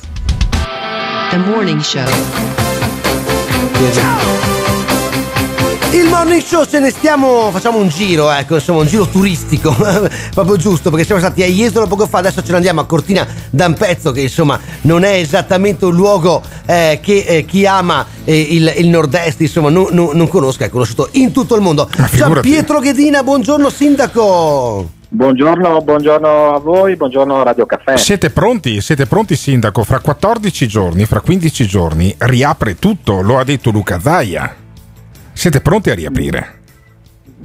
[1.31, 2.09] The Morning Show.
[5.93, 9.75] Il morning show se ne stiamo, facciamo un giro, ecco, insomma un giro turistico,
[10.33, 13.27] proprio giusto, perché siamo stati a Jesolo poco fa, adesso ce ne andiamo a Cortina
[13.51, 18.73] d'Ampezzo, che insomma non è esattamente un luogo eh, che eh, chi ama eh, il,
[18.77, 21.89] il nord-est, insomma, non, non- non conosca, è conosciuto in tutto il mondo.
[21.93, 22.49] Gian figurati.
[22.49, 24.91] Pietro Ghedina, buongiorno sindaco.
[25.09, 27.97] Buongiorno, buongiorno a voi, buongiorno Radio Caffè.
[27.97, 28.81] Siete pronti?
[28.81, 29.83] Siete pronti, Sindaco?
[29.83, 34.60] Fra 14 giorni, fra 15 giorni riapre tutto, lo ha detto Luca Zaia.
[35.41, 36.59] Siete pronti a riaprire?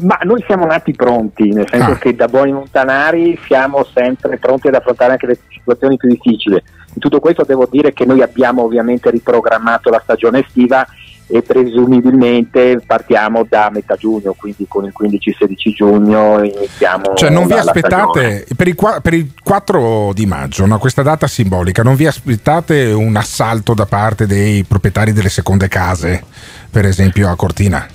[0.01, 1.97] Ma noi siamo nati pronti, nel senso Ah.
[1.97, 6.55] che da buoni montanari siamo sempre pronti ad affrontare anche le situazioni più difficili.
[6.55, 10.85] In tutto questo devo dire che noi abbiamo ovviamente riprogrammato la stagione estiva
[11.27, 17.53] e presumibilmente partiamo da metà giugno, quindi con il 15-16 giugno iniziamo Cioè, non vi
[17.53, 22.91] aspettate per il, per il 4 di maggio, no, questa data simbolica, non vi aspettate
[22.91, 26.23] un assalto da parte dei proprietari delle seconde case,
[26.69, 27.87] per esempio a Cortina?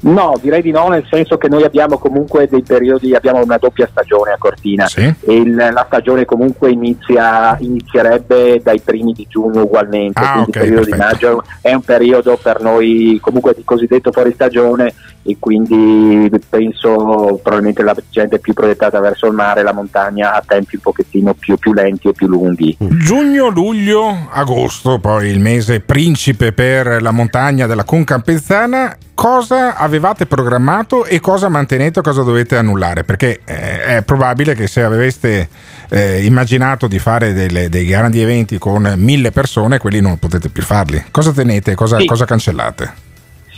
[0.00, 3.88] No, direi di no, nel senso che noi abbiamo comunque dei periodi, abbiamo una doppia
[3.90, 10.20] stagione a Cortina e il- la stagione comunque inizia, inizierebbe dai primi di giugno ugualmente,
[10.20, 11.26] Ah, quindi ok, il periodo di perfetto.
[11.26, 14.94] maggio è un periodo per noi comunque di cosiddetto fuori stagione
[15.24, 20.76] e quindi penso probabilmente la gente più proiettata verso il mare, la montagna a tempi
[20.76, 22.76] un pochettino più, più lenti e più lunghi.
[22.78, 28.96] Giugno, luglio, agosto, poi il mese principe per la montagna della Concampenzana.
[29.18, 33.02] Cosa avevate programmato e cosa mantenete o cosa dovete annullare?
[33.02, 35.48] Perché eh, è probabile che se aveste
[35.88, 40.62] eh, immaginato di fare delle- dei grandi eventi con mille persone, quelli non potete più
[40.62, 41.06] farli.
[41.10, 41.74] Cosa tenete?
[41.74, 42.06] Cosa, Sì.
[42.06, 42.92] cosa cancellate?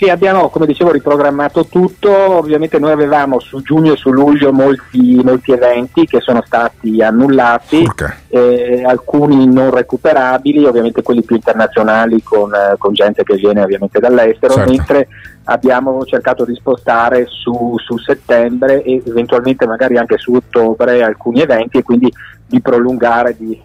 [0.00, 2.10] Sì, abbiamo, come dicevo, riprogrammato tutto.
[2.10, 7.86] Ovviamente noi avevamo su giugno e su luglio molti, molti eventi che sono stati annullati,
[8.28, 13.98] eh, alcuni non recuperabili, ovviamente quelli più internazionali con, eh, con gente che viene ovviamente
[13.98, 14.70] dall'estero, Certo.
[14.70, 15.08] mentre
[15.44, 21.76] abbiamo cercato di spostare su, su settembre e eventualmente magari anche su ottobre alcuni eventi
[21.76, 22.10] e quindi
[22.50, 23.58] di prolungare di,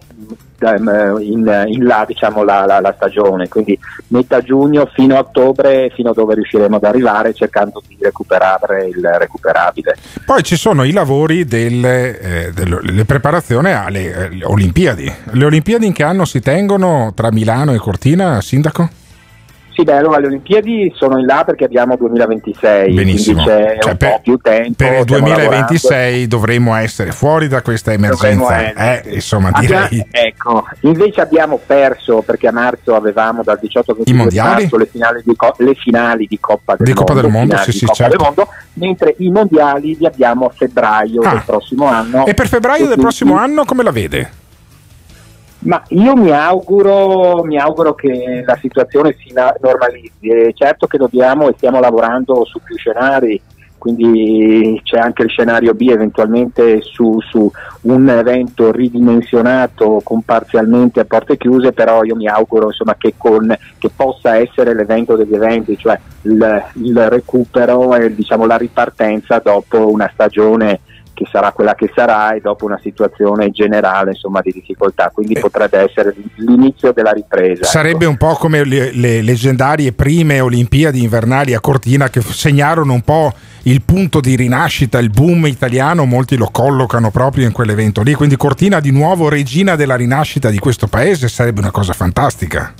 [1.20, 3.78] in, in là diciamo, la, la- la stagione, quindi
[4.08, 9.02] metà giugno fino a ottobre, fino a dove riusciremo ad arrivare cercando di recuperare il
[9.18, 9.96] recuperabile.
[10.24, 15.12] Poi ci sono i lavori delle, eh, delle- le preparazioni alle eh, Olimpiadi.
[15.32, 18.88] Le Olimpiadi in che anno si tengono tra Milano e Cortina, Sindaco?
[19.76, 23.42] Sì, beh, allora le Olimpiadi sono in là perché abbiamo 2026, Benissimo.
[23.42, 24.72] quindi c'è Cioè, un per- po' più tempo.
[24.78, 28.72] Per il stiamo 2026 dovremmo essere fuori da questa emergenza.
[28.72, 30.06] Eh, insomma, Abbiamo- direi.
[30.10, 34.60] ecco, invece abbiamo perso perché a marzo avevamo dal 18 al 22 I mondiali?
[34.62, 37.56] marzo le finali di, co- le finali di Coppa del Di Coppa Mondo, del Mondo,
[37.58, 38.16] sì, sì, Coppa certo.
[38.16, 41.30] del Mondo, mentre i mondiali li abbiamo a febbraio Ah.
[41.32, 42.24] del prossimo anno.
[42.24, 44.30] E per febbraio del quindi- prossimo anno come la vede?
[45.66, 50.28] Ma io mi auguro, mi auguro che la situazione si normalizzi.
[50.28, 53.40] E certo che dobbiamo e stiamo lavorando su più scenari,
[53.76, 57.50] quindi c'è anche il scenario B eventualmente su, su
[57.82, 63.56] un evento ridimensionato con parzialmente a porte chiuse, però io mi auguro insomma, che, con-
[63.78, 69.90] che possa essere l'evento degli eventi, cioè il, il recupero e diciamo, la ripartenza dopo
[69.90, 70.80] una stagione
[71.16, 75.78] che sarà quella che sarà e dopo una situazione generale insomma, di difficoltà, quindi potrebbe
[75.78, 77.64] essere l'inizio della ripresa.
[77.64, 83.00] Sarebbe un po' come le, le leggendarie prime Olimpiadi invernali a Cortina che segnarono un
[83.00, 83.32] po'
[83.62, 88.36] il punto di rinascita, il boom italiano, molti lo collocano proprio in quell'evento lì, quindi
[88.36, 92.74] Cortina di nuovo regina della rinascita di questo paese sarebbe una cosa fantastica.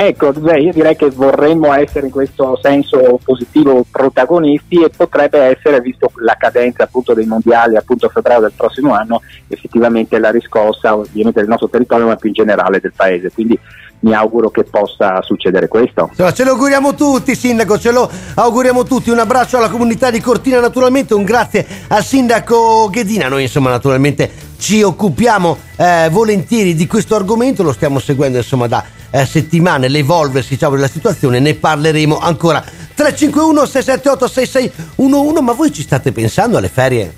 [0.00, 5.80] Ecco, beh, io direi che vorremmo essere in questo senso positivo protagonisti e potrebbe essere,
[5.80, 10.96] visto la cadenza appunto dei mondiali appunto a febbraio del prossimo anno, effettivamente la riscossa
[10.96, 13.32] ovviamente del nostro territorio ma più in generale del paese.
[13.32, 13.58] Quindi
[14.00, 16.08] mi auguro che possa succedere questo.
[16.32, 19.10] Ce lo auguriamo tutti, Sindaco, ce lo auguriamo tutti.
[19.10, 23.26] Un abbraccio alla comunità di Cortina, naturalmente, un grazie al Sindaco Ghedina.
[23.26, 24.30] Noi, insomma, naturalmente
[24.60, 30.50] ci occupiamo eh, volentieri di questo argomento, lo stiamo seguendo, insomma, da eh, settimane, l'evolversi
[30.50, 32.60] diciamo, della situazione, ne parleremo ancora.
[32.60, 37.14] 351 678 6611, ma voi ci state pensando alle ferie?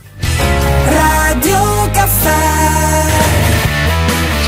[0.85, 2.60] Radio Caffè.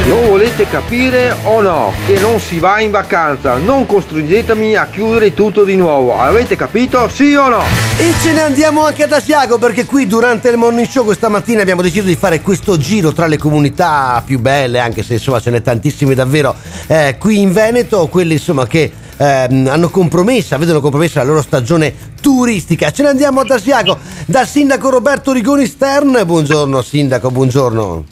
[0.06, 1.92] Lo volete capire o no?
[2.06, 6.18] Che non si va in vacanza, non costringetemi a chiudere tutto di nuovo.
[6.18, 7.08] Avete capito?
[7.08, 7.62] Sì o no?
[7.98, 11.62] E ce ne andiamo anche ad Asiago perché qui durante il morning show questa mattina
[11.62, 15.50] abbiamo deciso di fare questo giro tra le comunità più belle, anche se insomma ce
[15.50, 16.54] n'è tantissime davvero
[16.88, 21.94] eh, qui in Veneto, quelle insomma che ehm, hanno compromessa, vedono compromessa la loro stagione
[22.20, 22.90] turistica.
[22.90, 26.22] Ce ne andiamo ad Asiago dal sindaco Roberto Rigoni Stern.
[26.24, 28.11] Buongiorno sindaco, buongiorno.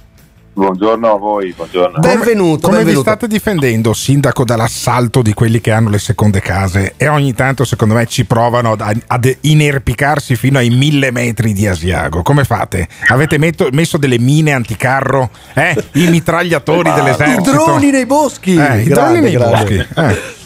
[0.53, 2.01] Buongiorno a voi, buongiorno.
[2.01, 3.09] Benvenuto, Come vi benvenuto.
[3.09, 6.95] state difendendo, sindaco, dall'assalto di quelli che hanno le seconde case?
[6.97, 11.69] E ogni tanto, secondo me, ci provano ad, ad inerpicarsi fino ai mille metri di
[11.69, 12.23] Asiago.
[12.23, 12.89] Come fate?
[13.09, 15.31] Avete metto- messo delle mine anticarro?
[15.55, 15.77] Eh?
[15.93, 17.51] I mitragliatori dell'esercito?
[17.51, 18.57] I droni nei boschi.
[18.57, 19.57] Eh, i droni nei grande.
[19.57, 20.01] boschi.
[20.01, 20.39] Eh.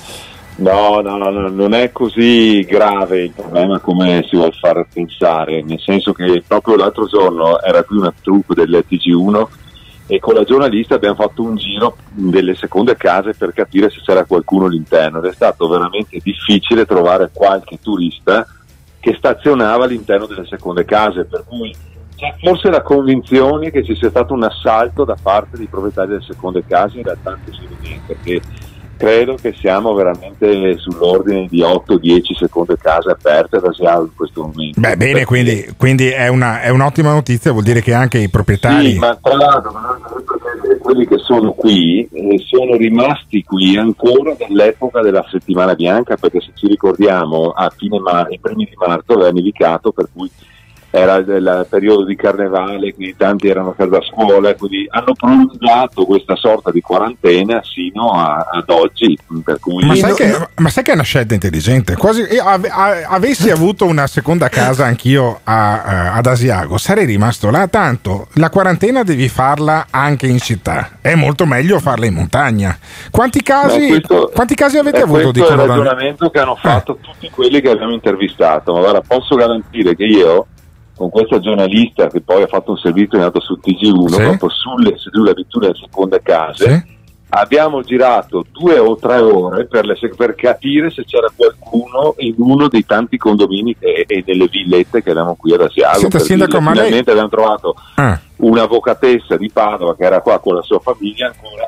[0.56, 5.64] No, no, no, no, non è così grave il problema come si vuole far pensare,
[5.64, 9.46] nel senso che proprio l'altro giorno era qui una troupe del TG1
[10.06, 14.24] e con la giornalista abbiamo fatto un giro delle seconde case per capire se c'era
[14.24, 15.18] qualcuno all'interno.
[15.18, 18.46] Ed è stato veramente difficile trovare qualche turista
[19.00, 21.74] che stazionava all'interno delle seconde case, per cui
[22.16, 26.22] c'è forse la convinzione che ci sia stato un assalto da parte dei proprietari delle
[26.22, 28.40] seconde case, in realtà non c'è niente, perché
[28.96, 34.80] credo che siamo veramente sull'ordine di 8-10 seconde case aperte da Asiago in questo momento.
[34.80, 38.92] Beh, bene, quindi, quindi è, una- è un'ottima notizia, vuol dire che anche i proprietari...
[38.92, 39.72] Sì, ma tra l'altro
[40.80, 46.50] quelli che sono qui eh, sono rimasti qui ancora dall'epoca della settimana bianca, perché se
[46.54, 50.30] ci ricordiamo a fine mar- i primi di marzo aveva nevicato, per cui
[50.96, 56.04] era il periodo di carnevale, quindi tanti erano a casa a scuola, quindi hanno prolungato
[56.04, 60.84] questa sorta di quarantena sino a- ad oggi, per cui Ma sai, che, ma sai
[60.84, 61.96] che è una scelta intelligente?
[61.96, 67.06] Quasi, io ave- a- avessi avuto una seconda casa anch'io a- a- ad Asiago, sarei
[67.06, 67.66] rimasto là.
[67.66, 70.98] Tanto la quarantena devi farla anche in città.
[71.00, 72.78] È molto meglio farla in montagna.
[73.10, 76.38] Quanti casi, Beh, questo- quanti casi avete Eh, avuto di questo è il ragionamento che
[76.38, 78.72] hanno fatto tutti quelli che abbiamo intervistato.
[78.74, 80.46] Ma guarda, posso garantire che io,
[80.96, 84.22] con questa giornalista che poi ha fatto un servizio è andato su TG1, Sì.
[84.22, 86.86] proprio sulle, abitudini delle seconde case,
[87.30, 92.68] abbiamo girato due o tre ore per, le- per capire se c'era qualcuno in uno
[92.68, 95.98] dei tanti condomini che- e delle villette che abbiamo qui ad Asiago.
[95.98, 98.20] Senta, Sindaco, ma lei- finalmente abbiamo trovato Ah.
[98.36, 101.66] un'avvocatessa di Padova che era qua con la sua famiglia ancora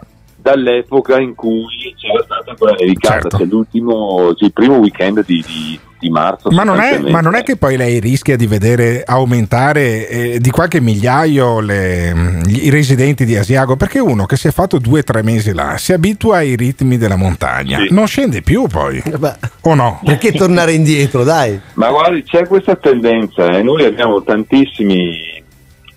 [0.51, 3.39] dall'epoca in cui c'era stata quella nevicata, Certo.
[3.39, 6.51] cioè l'ultimo, cioè il primo weekend di, di- di marzo.
[6.51, 10.51] Ma non, è, ma non è che poi lei rischia di vedere aumentare eh, di
[10.51, 13.77] qualche migliaio le- gli- i residenti di Asiago?
[13.77, 16.99] Perché uno che si è fatto due o tre mesi là si abitua ai ritmi
[16.99, 19.03] della montagna, non scende più poi.
[19.63, 20.01] O no?
[20.05, 21.59] Perché tornare indietro, dai?
[21.75, 25.43] Ma guardi, c'è questa tendenza e noi abbiamo tantissimi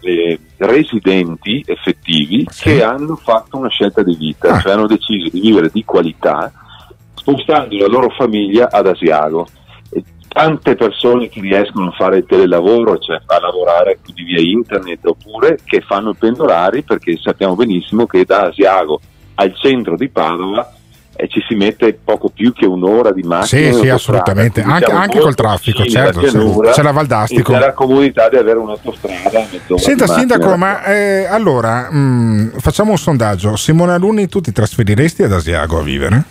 [0.02, 4.60] eh, residenti effettivi che hanno fatto una scelta di vita, Ah.
[4.60, 6.52] cioè hanno deciso di vivere di qualità
[7.16, 9.48] spostando la loro famiglia ad Asiago.
[9.92, 15.06] E tante persone che riescono a fare il telelavoro, cioè a lavorare quindi via internet,
[15.06, 19.00] oppure che fanno pendolari perché sappiamo benissimo che da Asiago
[19.36, 20.74] al centro di Padova
[21.22, 23.74] eh, ci si mette poco più che un'ora di macchina.
[23.74, 24.62] Sì, sì, assolutamente.
[24.62, 27.52] quindi Anche- anche col traffico, certo, pianura, C'è la Valdastico.
[27.52, 29.46] e C'è la comodità di avere un'autostrada.
[29.76, 33.58] Senta di Sindaco, ma eh, allora mh, facciamo un sondaggio.
[33.58, 36.24] Simone Alunni, tu ti trasferiresti ad Asiago a vivere?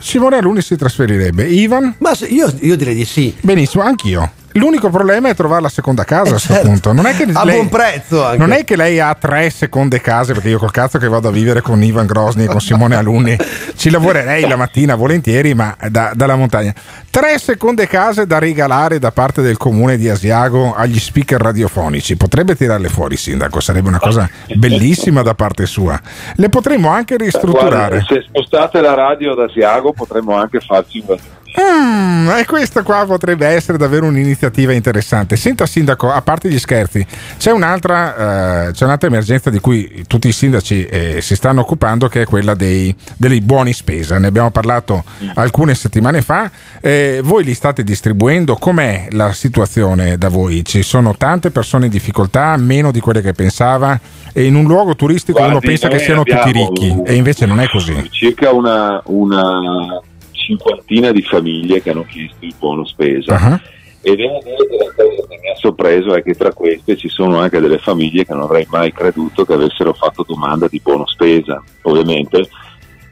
[0.00, 1.44] Simone Alunni si trasferirebbe.
[1.44, 1.94] Ivan?
[1.98, 3.32] Ma io, direi di sì.
[3.40, 4.32] Benissimo, anch'io.
[4.54, 6.68] L'unico problema è trovare la seconda casa a questo certo.
[6.68, 6.92] punto.
[6.92, 8.38] Non è che A lei- buon prezzo anche.
[8.38, 11.30] Non è che lei ha tre seconde case, perché io col cazzo che vado a
[11.30, 13.36] vivere con Ivan Grosny e con Simone Alunni
[13.76, 16.72] ci lavorerei la mattina volentieri, ma da- dalla montagna.
[17.10, 22.16] Tre seconde case da regalare da parte del comune di Asiago agli speaker radiofonici.
[22.16, 25.98] Potrebbe tirarle fuori, Sindaco, sarebbe una cosa bellissima da parte sua.
[26.36, 27.98] Le potremmo anche ristrutturare.
[27.98, 31.16] Guarda, se spostate la radio da Asiago potremmo anche farci un
[31.60, 35.36] Mm, e questa qua potrebbe essere davvero un'iniziativa interessante.
[35.36, 37.04] Senta, Sindaco, a parte gli scherzi,
[37.36, 42.08] c'è un'altra, eh, c'è un'altra emergenza di cui tutti i sindaci eh, si stanno occupando,
[42.08, 44.18] che è quella dei, dei buoni spesa.
[44.18, 45.04] Ne abbiamo parlato
[45.34, 46.50] alcune settimane fa.
[46.80, 48.56] Eh, voi li state distribuendo?
[48.56, 50.64] Com'è la situazione da voi?
[50.64, 53.98] Ci sono tante persone in difficoltà, meno di quelle che pensava?
[54.32, 57.60] E in un luogo turistico uno Guardi, pensa che siano tutti ricchi, e invece non
[57.60, 58.08] è così.
[58.10, 60.00] circa una, una
[60.42, 63.36] cinquantina di famiglie che hanno chiesto il buono spesa.
[63.36, 63.60] Ah.
[64.04, 67.08] E devo dire che la cosa che mi ha sorpreso è che tra queste ci
[67.08, 71.06] sono anche delle famiglie che non avrei mai creduto che avessero fatto domanda di buono
[71.06, 72.48] spesa, ovviamente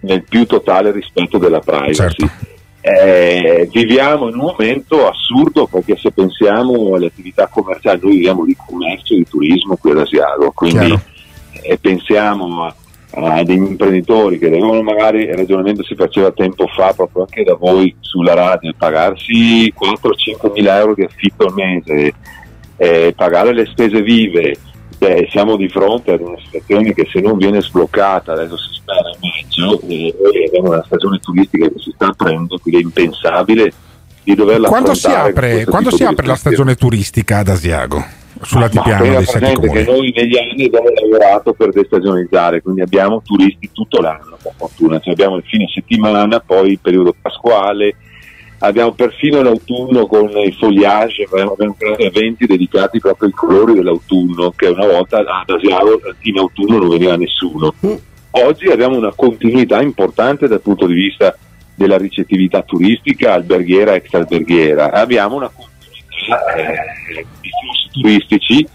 [0.01, 1.95] nel più totale rispetto della privacy.
[1.95, 2.29] Certo.
[2.83, 8.57] Eh, viviamo in un momento assurdo perché se pensiamo alle attività commerciali, noi viviamo di
[8.57, 11.03] commercio e di turismo qui ad Asiago, quindi Chiaro.
[11.63, 12.75] e pensiamo a,
[13.13, 17.55] a degli imprenditori che devono magari, il ragionamento si faceva tempo fa proprio anche da
[17.55, 22.13] voi sulla radio, pagarsi 4-5 mila euro di affitto al mese,
[22.77, 24.57] eh, pagare le spese vive,
[24.97, 29.01] beh, siamo di fronte ad una situazione che se non viene sbloccata, adesso si spera
[29.01, 30.15] a maggio, eh,
[30.47, 33.73] abbiamo una stagione turistica che si sta aprendo, quindi è impensabile
[34.23, 38.19] di doverla Quando si apre, quando si apre la stagione turistica ad Asiago?
[38.43, 39.73] Sulla tenga dei sette comuni.
[39.73, 44.99] che noi negli anni abbiamo lavorato per destagionalizzare, quindi abbiamo turisti tutto l'anno, per fortuna.
[44.99, 47.97] Cioè abbiamo il fine settimana, poi il periodo pasquale,
[48.59, 54.69] abbiamo perfino l'autunno con i foliage, abbiamo creato eventi dedicati proprio ai colori dell'autunno, che
[54.69, 57.75] una volta ad Asiago in autunno non veniva nessuno.
[58.33, 61.37] Oggi abbiamo una continuità importante dal punto di vista
[61.75, 64.93] della ricettività turistica, alberghiera, extra alberghiera.
[64.93, 65.70] Abbiamo una continuità
[66.29, 68.69] eh, di flussi turistici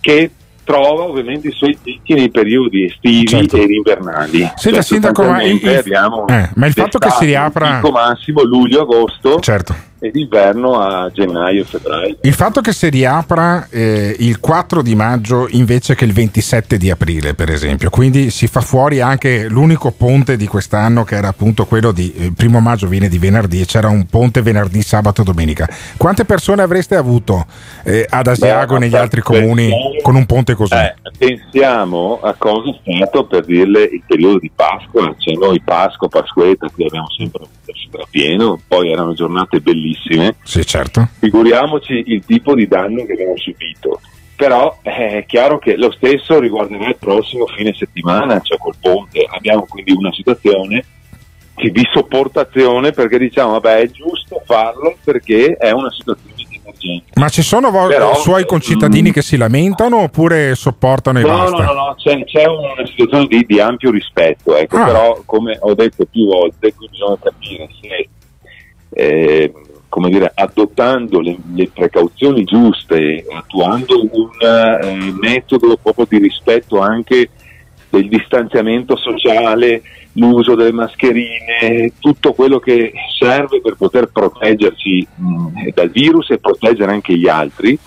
[0.00, 0.30] che
[0.64, 4.38] trova ovviamente i suoi picchi nei periodi estivi ed invernali.
[4.40, 4.58] Certo.
[4.60, 8.42] Senta, Sindaco, ma il- il- abbiamo eh, ma il fatto che si riapra- picco massimo
[8.42, 9.74] luglio-agosto Certo.
[10.00, 12.18] E d'inverno a gennaio-febbraio.
[12.22, 16.90] Il fatto che si riapra eh, il 4 di maggio invece che il 27 di
[16.90, 21.66] aprile, per esempio, quindi si fa fuori anche l'unico ponte di quest'anno che era appunto
[21.66, 25.24] quello di eh, primo maggio viene di venerdì e c'era un ponte venerdì, sabato e
[25.24, 25.68] domenica.
[25.96, 27.46] Quante persone avreste avuto
[27.84, 29.70] eh, ad Asiago e negli altri comuni
[30.02, 30.74] con un ponte così?
[30.74, 36.08] Eh, pensiamo a cosa è stato per dirle il periodo di Pasqua, cioè noi Pasqua,
[36.08, 37.46] Pasquetta, qui abbiamo sempre
[38.10, 40.36] pieno, poi erano giornate bellissime.
[40.42, 41.08] Sì, certo.
[41.18, 44.00] Figuriamoci il tipo di danno che abbiamo subito.
[44.36, 49.26] Però eh, è chiaro che lo stesso riguarderà il prossimo fine settimana, cioè col ponte.
[49.28, 50.84] Abbiamo quindi una situazione
[51.54, 56.34] di sopportazione perché diciamo vabbè è giusto farlo perché è una situazione
[56.80, 57.20] emergenza.
[57.20, 61.56] Ma ci sono vo- Però- suoi concittadini che si lamentano oppure sopportano e No, basta?
[61.56, 64.84] no, no, no, c'è, c'è una situazione di, di ampio rispetto, ecco, Ah.
[64.84, 68.08] però come ho detto più volte, qui bisogna capire se,
[68.90, 69.52] eh,
[69.88, 77.30] come dire, adottando le, le precauzioni giuste, attuando un eh, metodo proprio di rispetto anche
[77.90, 79.80] del distanziamento sociale,
[80.18, 86.92] l'uso delle mascherine, tutto quello che serve per poter proteggerci mh, dal virus e proteggere
[86.92, 87.78] anche gli altri.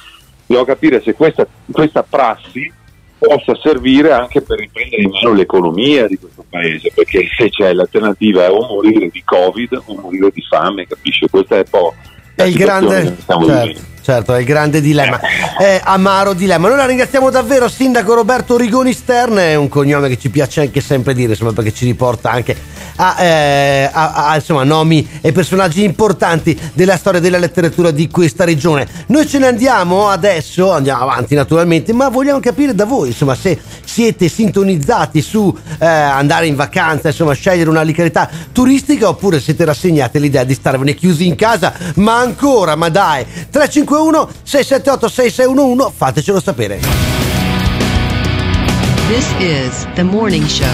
[0.45, 2.71] Devo capire se questa, questa prassi
[3.17, 8.45] possa servire anche per riprendere in mano l'economia di questo paese, perché se c'è l'alternativa
[8.45, 11.27] è o morire di Covid o morire di fame, capisci?
[11.29, 11.93] Questa è un po'
[12.33, 13.15] È il grande.
[13.25, 13.81] Certo,
[14.11, 15.19] certo, è il grande dilemma.
[15.57, 16.67] È amaro dilemma.
[16.67, 19.37] Noi la ringraziamo davvero, Sindaco Roberto Rigoni Stern.
[19.37, 22.55] È un cognome che ci piace anche sempre dire, insomma, perché ci riporta anche
[22.97, 28.43] a, eh, a- a, insomma, nomi e personaggi importanti della storia della letteratura di questa
[28.43, 28.87] regione.
[29.07, 33.59] Noi ce ne andiamo adesso, andiamo avanti naturalmente, ma vogliamo capire da voi, insomma, se
[33.83, 40.17] siete sintonizzati su eh, andare in vacanza, insomma, scegliere una località turistica oppure siete rassegnati
[40.17, 46.79] all'idea di starvene chiusi in casa, ma ancora, ma dai, 351 678 6611, fatecelo sapere.
[49.07, 50.67] This is the morning show.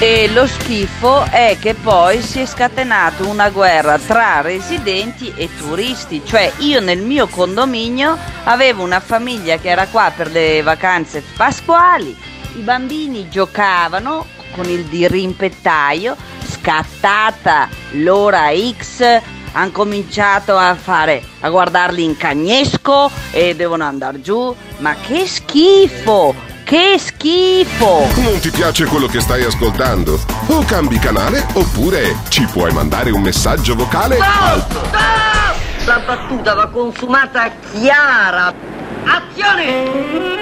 [0.00, 6.22] E lo schifo è che poi si è scatenata una guerra tra residenti e turisti,
[6.24, 12.16] cioè io nel mio condominio avevo una famiglia che era qua per le vacanze pasquali,
[12.54, 16.16] i bambini giocavano con il dirimpettaio,
[16.48, 19.20] scattata l'ora X,
[19.58, 26.46] hanno cominciato a fare a guardarli in cagnesco e devono andare giù, ma che schifo!
[26.62, 28.06] Che schifo!
[28.16, 30.20] Non ti piace quello che stai ascoltando?
[30.46, 34.64] O cambi canale oppure ci puoi mandare un messaggio vocale al
[35.86, 38.54] La battuta va consumata chiara.
[39.04, 40.36] Azione!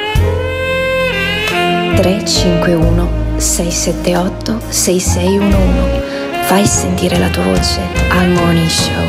[1.96, 6.15] 351 678 6611
[6.46, 9.04] Fai sentire la tua voce al Morning Show.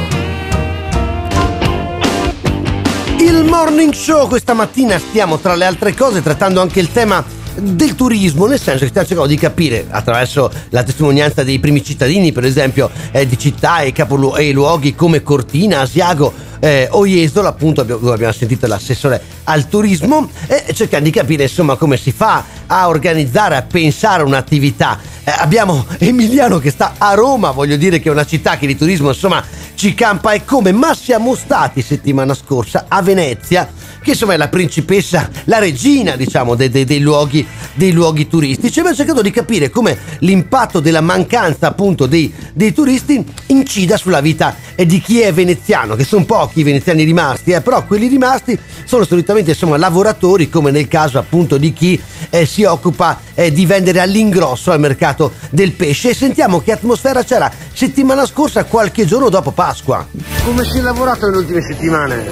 [3.20, 7.24] Il morning show questa mattina stiamo tra le altre cose trattando anche il tema
[7.54, 12.32] del turismo, nel senso che stiamo cercando di capire attraverso la testimonianza dei primi cittadini,
[12.32, 17.48] per esempio eh, di città e, capolu- e luoghi come Cortina, Asiago eh, o Jesolo,
[17.48, 22.44] appunto dove abbiamo sentito l'assessore al turismo, e cercando di capire insomma come si fa
[22.66, 25.00] a organizzare, a pensare un'attività.
[25.24, 28.78] Eh, abbiamo Emiliano che sta a Roma, voglio dire che è una città che di
[28.78, 29.44] turismo insomma
[29.76, 33.70] ci campa e come, ma siamo stati settimana scorsa a Venezia,
[34.02, 38.80] che insomma è la principessa, la regina diciamo dei, dei- dei luoghi, dei luoghi turistici.
[38.80, 42.34] Abbiamo cercato di capire come l'impatto della mancanza appunto dei,
[42.74, 47.52] turisti incida sulla vita eh, di chi è veneziano, che sono pochi i veneziani rimasti,
[47.52, 52.46] eh, però quelli rimasti sono solitamente insomma lavoratori come nel caso appunto di chi eh,
[52.46, 57.52] si occupa eh, di vendere all'ingrosso al mercato del pesce e sentiamo che atmosfera c'era
[57.74, 60.08] settimana scorsa qualche giorno dopo Pasqua.
[60.46, 62.26] Come si è lavorato nelle ultime settimane?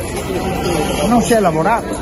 [1.07, 1.99] Non si è lavorato.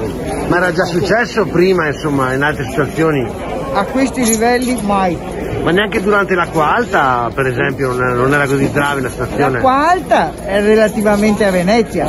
[0.48, 3.28] Ma era già successo prima, insomma, in altre situazioni?
[3.74, 5.18] A questi livelli mai.
[5.64, 9.52] Ma neanche durante l'acqua alta, per esempio, non era, non era così grave la stazione?
[9.52, 12.06] L'acqua alta è relativamente a Venezia.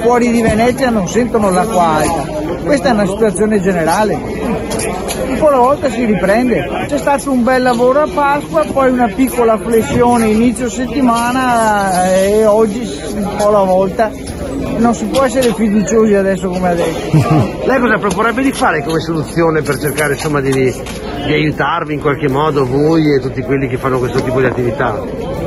[0.00, 2.22] Fuori di Venezia non sentono l'acqua alta.
[2.64, 4.14] Questa è una situazione generale.
[4.14, 6.86] Un po' alla volta si riprende.
[6.88, 12.46] C'è stato un bel lavoro a Pasqua, poi una piccola flessione inizio settimana eh, e
[12.46, 14.31] oggi un po' alla volta.
[14.78, 16.98] Non si può essere fiduciosi adesso come adesso.
[17.64, 22.28] Lei cosa proporrebbe di fare come soluzione per cercare insomma di, di aiutarvi in qualche
[22.28, 25.41] modo voi e tutti quelli che fanno questo tipo di attività?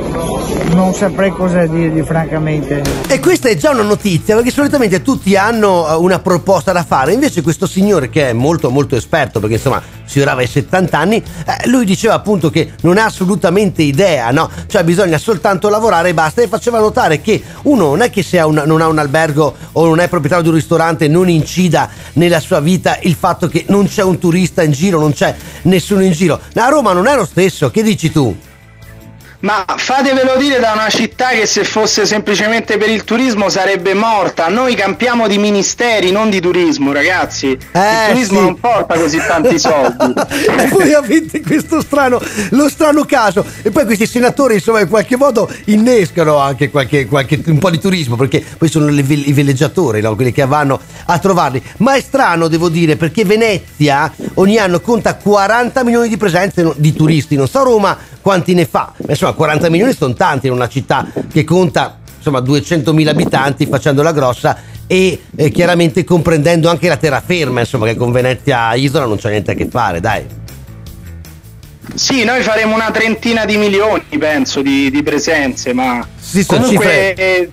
[0.74, 2.82] Non saprei cosa dirgli francamente.
[3.08, 7.12] E questa è già una notizia perché solitamente tutti hanno eh, una proposta da fare,
[7.12, 11.16] invece questo signore che è molto molto esperto perché insomma si orava ai 70 anni,
[11.16, 14.50] eh, lui diceva appunto che non ha assolutamente idea, no?
[14.66, 18.38] Cioè bisogna soltanto lavorare e basta e faceva notare che uno non è che se
[18.38, 21.88] ha un- non ha un albergo o non è proprietario di un ristorante non incida
[22.14, 26.02] nella sua vita il fatto che non c'è un turista in giro, non c'è nessuno
[26.02, 26.40] in giro.
[26.54, 28.34] A Roma non è lo stesso, che dici tu?
[29.40, 34.48] Ma fatevelo dire da una città che se fosse semplicemente per il turismo sarebbe morta.
[34.48, 37.48] Noi campiamo di ministeri, non di turismo, ragazzi.
[37.48, 37.60] il
[38.08, 38.44] turismo sì.
[38.44, 40.14] non porta così tanti soldi.
[40.58, 43.44] e voi avete questo strano, lo strano caso.
[43.62, 47.78] E poi questi senatori, insomma, in qualche modo innescano anche qualche, qualche- un po' di
[47.78, 50.14] turismo, perché poi sono le i villeggiatori, no?
[50.14, 51.62] quelli che vanno a trovarli.
[51.78, 56.92] Ma è strano, devo dire, perché Venezia ogni anno conta 40 milioni di presenze di
[56.94, 57.36] turisti.
[57.36, 57.96] Non so Roma
[58.26, 62.40] quanti ne fa, ma insomma 40 milioni sono tanti in una città che conta insomma
[62.40, 68.72] 200.000 abitanti facendola grossa e eh, chiaramente comprendendo anche la terraferma, insomma, che con Venezia
[68.74, 70.24] Isola non c'è niente a che fare, dai.
[71.94, 77.50] Sì, noi faremo una trentina di milioni, penso, di, di presenze, ma Sì, comunque eh,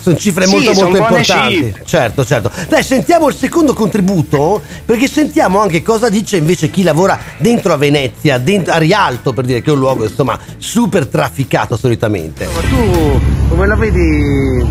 [0.00, 1.54] sono cifre Sì, molto molto importanti.
[1.54, 1.82] cifre.
[1.84, 2.50] Certo, certo.
[2.68, 7.76] Dai, sentiamo il secondo contributo, perché sentiamo anche cosa dice invece chi lavora dentro a
[7.76, 12.46] Venezia, dentro, a Rialto, per dire che è un luogo insomma super trafficato solitamente.
[12.46, 14.66] Ma tu come la vedi,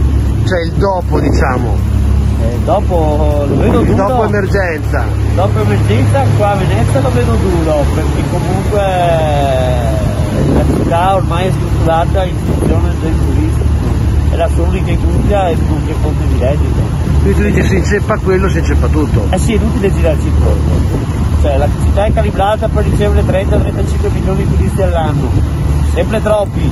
[0.47, 1.97] cioè il dopo diciamo?
[2.63, 4.07] dopo lo vedo duro.
[4.07, 5.03] Dopo emergenza.
[5.35, 8.79] Dopo emergenza qua a Venezia lo vedo duro perché comunque
[10.53, 13.38] la città ormai è strutturata in funzione del turismo.
[14.39, 16.79] È la sua unica industria e l'unica fonte di reddito.
[17.23, 19.27] Quindi tu dici si inceppa quello, si inceppa tutto.
[19.31, 20.71] Eh sì, è inutile girarci intorno.
[21.41, 25.29] Cioè la città è calibrata per ricevere 30-35 milioni di turisti all'anno.
[25.93, 26.71] Sempre troppi,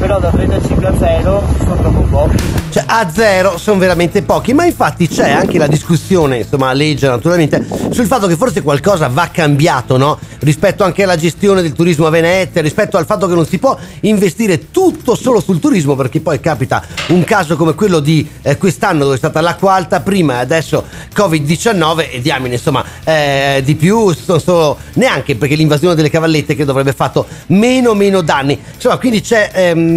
[0.00, 2.36] però da 35 a 0 sono troppo pochi.
[2.70, 7.66] Cioè a zero sono veramente pochi, ma infatti c'è anche la discussione, insomma legge naturalmente,
[7.90, 10.18] sul fatto che forse qualcosa va cambiato, no?
[10.38, 13.76] Rispetto anche alla gestione del turismo a Venezia, rispetto al fatto che non si può
[14.02, 19.02] investire tutto solo sul turismo, perché poi capita un caso come quello di eh, quest'anno
[19.02, 24.12] dove è stata l'acqua alta prima e adesso Covid-19 e diamine, insomma, eh, di più
[24.12, 28.58] sono solo neanche perché l'invasione delle cavallette che dovrebbe fatto meno meno danni.
[28.74, 29.89] Insomma, quindi c'è ehm,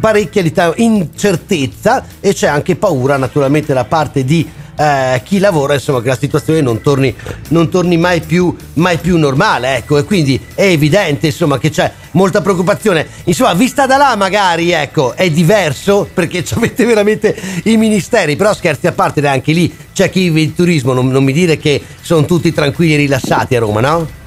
[0.00, 6.02] parecchia diciamo, incertezza e c'è anche paura naturalmente da parte di eh, chi lavora insomma
[6.02, 7.14] che la situazione non torni,
[7.48, 9.98] non torni mai, più, mai più normale ecco.
[9.98, 13.06] E quindi è evidente insomma che c'è molta preoccupazione.
[13.24, 18.36] Insomma vista da là magari ecco è diverso perché avete veramente i ministeri.
[18.36, 21.56] Però scherzi a parte anche lì c'è chi vive il turismo non, non mi dire
[21.56, 24.22] che sono tutti tranquilli e rilassati a Roma no?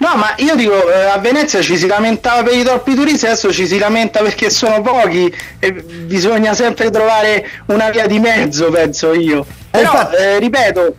[0.00, 3.52] No, ma io dico, eh, a Venezia ci si lamentava per i troppi turisti, adesso
[3.52, 9.12] ci si lamenta perché sono pochi e bisogna sempre trovare una via di mezzo, penso
[9.12, 9.44] io.
[9.70, 10.96] Però, eh, ripeto,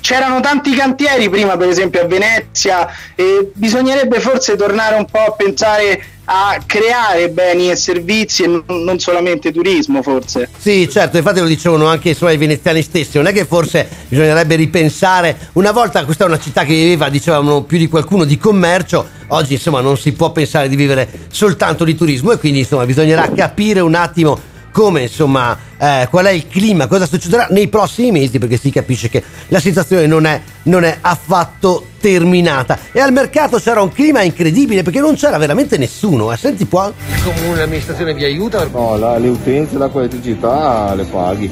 [0.00, 5.32] c'erano tanti cantieri prima, per esempio a Venezia, e bisognerebbe forse tornare un po' a
[5.32, 6.02] pensare
[6.32, 10.48] a creare beni e servizi e non- solamente turismo, forse.
[10.56, 15.48] Sì, certo, infatti lo dicevano anche i veneziani stessi, non è che forse bisognerebbe ripensare,
[15.54, 19.54] una volta questa è una città che viveva, dicevano più di qualcuno, di commercio, oggi
[19.54, 23.80] insomma non si può pensare di vivere soltanto di turismo e quindi insomma bisognerà capire
[23.80, 24.38] un attimo
[24.80, 29.10] come insomma eh, qual è il clima, cosa succederà nei prossimi mesi perché si capisce
[29.10, 34.22] che la situazione non è, non è affatto terminata e al mercato c'era un clima
[34.22, 36.38] incredibile perché non c'era veramente nessuno, eh.
[36.38, 36.90] senti qua.
[37.08, 38.66] Il comune, l'amministrazione vi aiuta?
[38.72, 41.50] No, la- le utenze, l'acqua e l'elettricità le paghi.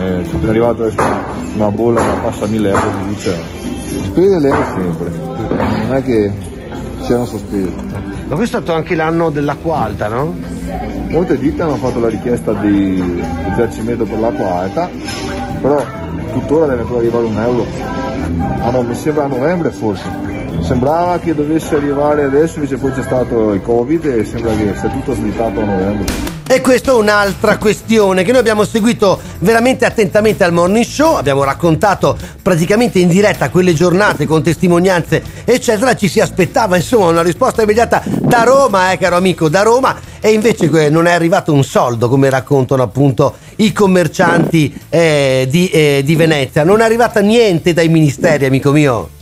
[0.00, 1.02] Eh, arrivata adesso
[1.56, 3.38] una bolla che passa 1000 euro di luce.
[4.04, 6.32] Spese le sempre, non è che
[7.02, 8.13] siano sospese.
[8.26, 10.34] Ma questo è stato anche l'anno dell'acqua alta, no?
[11.08, 14.88] Molte ditte hanno fatto la richiesta di risarcimento per l'acqua alta,
[15.60, 15.84] però
[16.32, 17.66] tuttora deve ancora arrivare un euro.
[18.60, 20.08] Ah no, mi sembra a novembre forse.
[20.60, 24.88] Sembrava che dovesse arrivare adesso, invece poi c'è stato il Covid e sembra che sia
[24.88, 26.33] tutto slittato a novembre.
[26.54, 31.42] E questa è un'altra questione che noi abbiamo seguito veramente attentamente al morning show, abbiamo
[31.42, 37.62] raccontato praticamente in diretta quelle giornate con testimonianze eccetera, ci si aspettava insomma una risposta
[37.62, 39.98] immediata da Roma, eh caro amico, da Roma.
[40.20, 46.02] E invece non è arrivato un soldo come raccontano appunto i commercianti eh, di, eh,
[46.04, 49.13] di Venezia, non è arrivata niente dai ministeri amico mio.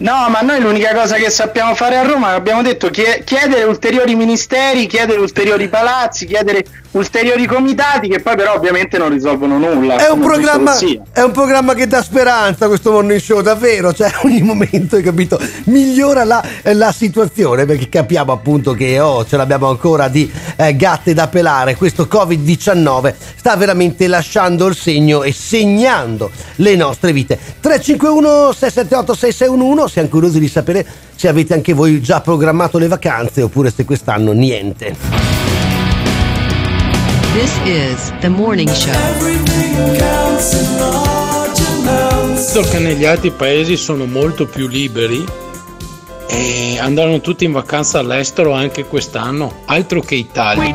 [0.00, 4.14] No, ma noi l'unica cosa che sappiamo fare a Roma, abbiamo detto, chie- chiedere ulteriori
[4.14, 9.96] ministeri, chiedere ulteriori palazzi, chiedere ulteriori comitati che poi però ovviamente non risolvono nulla.
[9.96, 10.76] È un, programma,
[11.12, 15.38] è un programma che dà speranza questo morning show, davvero, cioè ogni momento, hai capito,
[15.64, 21.12] migliora la, la situazione perché capiamo appunto che oh, ce l'abbiamo ancora di eh, gatte
[21.14, 27.38] da pelare, questo Covid-19 sta veramente lasciando il segno e segnando le nostre vite.
[27.60, 33.42] 351 678 6611 siamo curiosi di sapere se avete anche voi già programmato le vacanze
[33.42, 35.37] oppure se quest'anno niente.
[37.34, 38.92] This is the morning show.
[42.32, 45.24] Visto che negli altri paesi sono molto più liberi
[46.28, 50.74] e andarono tutti in vacanza all'estero anche quest'anno, altro che Italia.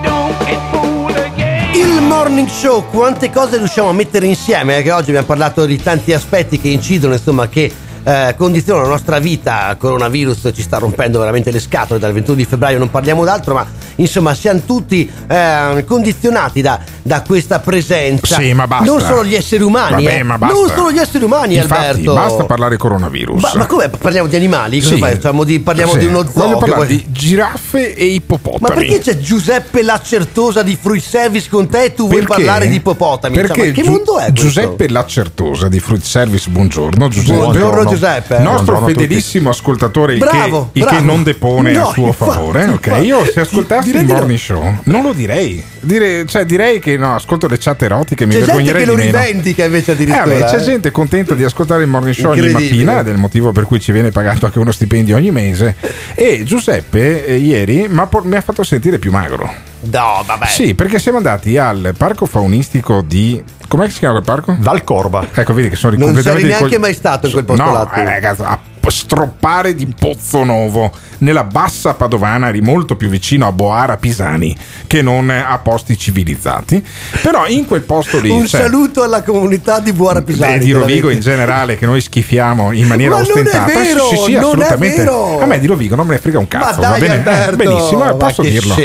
[1.74, 4.78] Il morning show, quante cose riusciamo a mettere insieme?
[4.78, 7.72] eh, Che oggi abbiamo parlato di tanti aspetti che incidono, insomma, che
[8.04, 9.72] eh, condizionano la nostra vita.
[9.72, 12.00] Il coronavirus ci sta rompendo veramente le scatole.
[12.00, 13.66] Dal 21 di febbraio non parliamo d'altro, ma
[13.96, 18.38] insomma, siamo tutti eh, condizionati da da questa presenza.
[18.38, 18.86] Sì, ma basta.
[18.86, 20.24] Non solo gli esseri umani, Vabbè, eh.
[20.24, 20.56] ma basta.
[20.56, 22.14] Non solo gli esseri umani, Infatti, Alberto.
[22.14, 23.42] basta parlare coronavirus.
[23.42, 24.82] Ma, ma come parliamo di animali?
[24.82, 24.98] Sì.
[24.98, 25.98] Facciamo di- parliamo Sì.
[26.00, 26.32] di uno zoo.
[26.44, 28.60] Voglio che parlare poi- di giraffe e ippopotami.
[28.62, 32.36] Ma perché c'è Giuseppe Lacertosa di Fruit Service con te e tu vuoi Perché?
[32.36, 33.36] parlare di ippopotami?
[33.36, 34.34] Cioè, Perché ma che Giu- mondo è questo?
[34.34, 37.38] Giuseppe Lacertosa di Fruit Service, buongiorno Giuseppe.
[37.38, 38.40] Buongiorno, Giuseppe.
[38.40, 38.94] Nostro Buongiorno a tutti.
[39.02, 41.06] fedelissimo ascoltatore, il, Bravo, che, il che bravo.
[41.06, 42.64] non depone No, a suo infatti, favore.
[42.66, 43.06] Ok, infatti.
[43.06, 44.14] io se ascoltassi il di no.
[44.14, 45.64] morning show non lo direi.
[45.80, 48.96] Dire- cioè, direi che no, ascolto le chat erotiche, mi C'è gente vergognerei che lo
[48.98, 50.24] rivendica invece Eh, addirittura.
[50.26, 50.64] vabbè, c'è eh.
[50.64, 53.80] gente contenta di ascoltare il morning show ogni mattina, ed è il motivo per cui
[53.80, 55.76] ci viene pagato anche uno stipendio ogni mese.
[56.16, 59.72] E Giuseppe eh, ieri mi ha fatto sentire più magro.
[59.92, 60.46] No, vabbè.
[60.48, 63.44] Sì, perché siamo andati al parco faunistico di.
[63.68, 64.56] Com'è che si chiama quel parco?
[64.60, 65.26] Val Corba.
[65.34, 67.72] Ecco, vedi che sono Non completamente sei neanche ricogli- mai stato in quel posto no,
[67.74, 68.60] là, eh, a
[68.92, 74.56] stroppare di Pozzo Novo nella bassa padovana, eri molto più vicino a Boara Pisani
[74.88, 76.86] che non a posti civilizzati.
[77.22, 78.30] Però in quel posto lì.
[78.30, 80.56] Un cioè, saluto alla comunità di Buara Pisani.
[80.56, 83.66] e di Rovigo in generale che noi schifiamo in maniera Ma non è ostentata.
[83.66, 84.98] vero, sì, sì, non è assolutamente.
[84.98, 85.40] vero.
[85.40, 87.14] A me di Rovigo non me ne frega un cazzo, Ma va dai, bene?
[87.14, 88.76] Alberto, benissimo, eh, posso dirlo.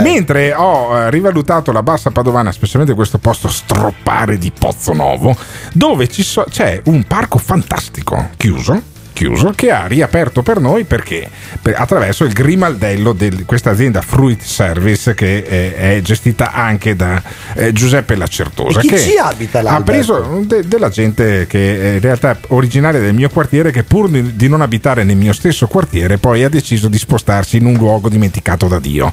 [0.00, 5.36] Mentre ho eh, rivalutato la bassa padovana, specialmente questo posto stroppare di Pozzo Novo,
[5.72, 8.94] dove so- c'è un parco fantastico chiuso.
[9.16, 11.26] Chiuso, che ha riaperto per noi perché
[11.62, 17.22] Per- attraverso il grimaldello di questa azienda Fruit Service che eh, è gestita anche da
[17.54, 18.80] eh, Giuseppe Lacertosa.
[18.80, 23.00] Che ci abita là, Ha preso de- della gente che è in realtà è originaria
[23.00, 26.50] del mio quartiere che pur di di non abitare nel mio stesso quartiere poi ha
[26.50, 29.10] deciso di spostarsi in un luogo dimenticato da Dio.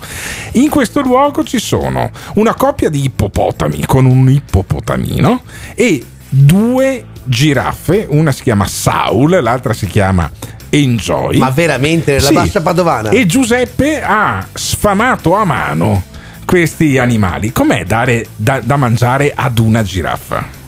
[0.53, 5.43] In questo luogo ci sono una coppia di ippopotami con un ippopotamino
[5.75, 6.03] e
[6.35, 10.29] due giraffe, una si chiama Saul, l'altra si chiama
[10.69, 11.37] Enjoy.
[11.37, 12.33] Ma veramente nella Sì.
[12.33, 13.09] bassa padovana?
[13.09, 16.03] E Giuseppe ha sfamato a mano
[16.45, 17.51] questi animali.
[17.51, 20.61] Com'è dare da, da mangiare ad una giraffa?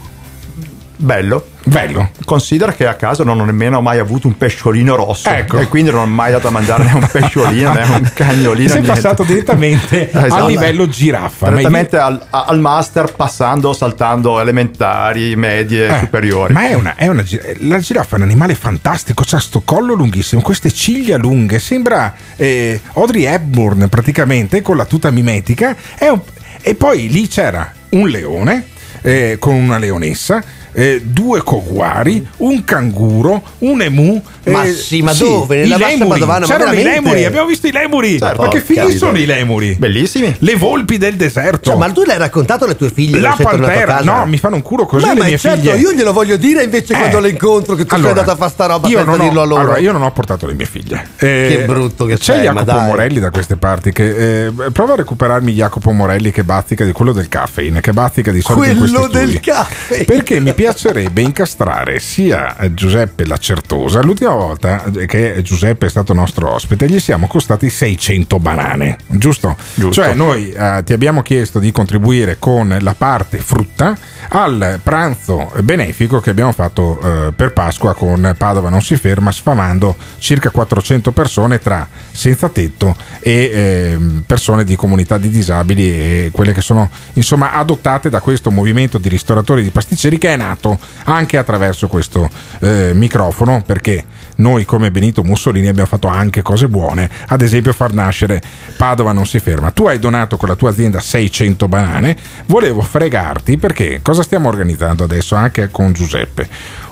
[0.98, 1.48] Bello.
[1.68, 2.12] Bello.
[2.26, 5.30] Considera che a casa non ho nemmeno mai avuto un pesciolino rosso.
[5.30, 5.58] Ecco.
[5.58, 8.70] E quindi non ho mai dato a mangiare né un pesciolino né un cagnolino.
[8.70, 9.02] Sei niente.
[9.02, 10.36] passato direttamente Esatto.
[10.36, 11.50] a livello giraffa.
[11.50, 16.54] Direttamente al, al master passando, saltando elementari, medie, Eh, superiori.
[16.54, 17.24] Ma è una, è una
[17.62, 22.80] la giraffa è un animale fantastico, ha sto collo lunghissimo, queste ciglia lunghe, sembra eh,
[22.94, 25.76] Audrey Hepburn praticamente con la tuta mimetica.
[26.00, 26.22] Un-
[26.62, 28.68] e poi lì c'era un leone
[29.02, 30.44] eh, con una leonessa.
[30.76, 34.22] Eh, due coguari, un canguro, un emu.
[34.52, 35.58] Ma eh, sì, ma dove?
[35.62, 38.20] Nella I bassa padovana, ma C'erano i lemuri, abbiamo visto i lemuri.
[38.20, 38.42] Certo.
[38.42, 39.76] ma che Porca sono i lemuri?
[39.76, 40.36] Bellissimi.
[40.40, 41.70] Le volpi del deserto.
[41.72, 43.20] Cioè, ma tu l'hai raccontato alle tue figlie?
[43.20, 45.76] La pantera, no, mi fanno un culo così Ma, le ma mie certo, figlie.
[45.78, 48.40] io glielo voglio dire invece Eh, quando le incontro che tu allora, sei andato a
[48.40, 49.62] fare sta roba io senza non ho- dirlo a loro.
[49.62, 51.08] allora, io non ho portato le mie figlie.
[51.18, 52.80] Eh, Che brutto che C'è ma Jacopo.
[52.86, 57.12] Morelli da queste parti che eh, prova a recuperarmi Jacopo Morelli che bazzica di quello
[57.14, 60.06] del caffeine, che bazzica di solito Quello del caffè.
[60.06, 66.54] Perché mi piacerebbe incastrare sia Giuseppe Lacertosa, l'ultima volta eh, che Giuseppe è stato nostro
[66.54, 69.56] ospite, gli siamo costati 600 banane, giusto?
[69.74, 70.02] Giusto.
[70.02, 73.98] Cioè noi eh, ti abbiamo chiesto di contribuire con la parte frutta
[74.30, 79.96] al pranzo benefico che abbiamo fatto eh, per Pasqua con Padova non si ferma, sfamando
[80.18, 86.54] circa 400 persone tra senza tetto e ehm, persone di comunità di disabili e quelle
[86.54, 91.38] che sono insomma adottate da questo movimento di ristoratori di pasticceri che è nato anche
[91.38, 92.30] attraverso questo
[92.60, 94.04] eh, microfono perché
[94.36, 98.42] noi come Benito Mussolini abbiamo fatto anche cose buone, ad esempio far nascere
[98.78, 99.72] Padova non si ferma.
[99.72, 102.18] Tu hai donato con la tua azienda 600 banane,
[102.48, 106.48] volevo fregarti perché cosa stiamo organizzando adesso anche con Giuseppe?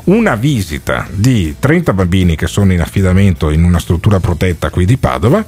[0.06, 4.98] Una visita di 30 bambini che sono in affidamento in una struttura protetta qui di
[4.98, 5.44] Padova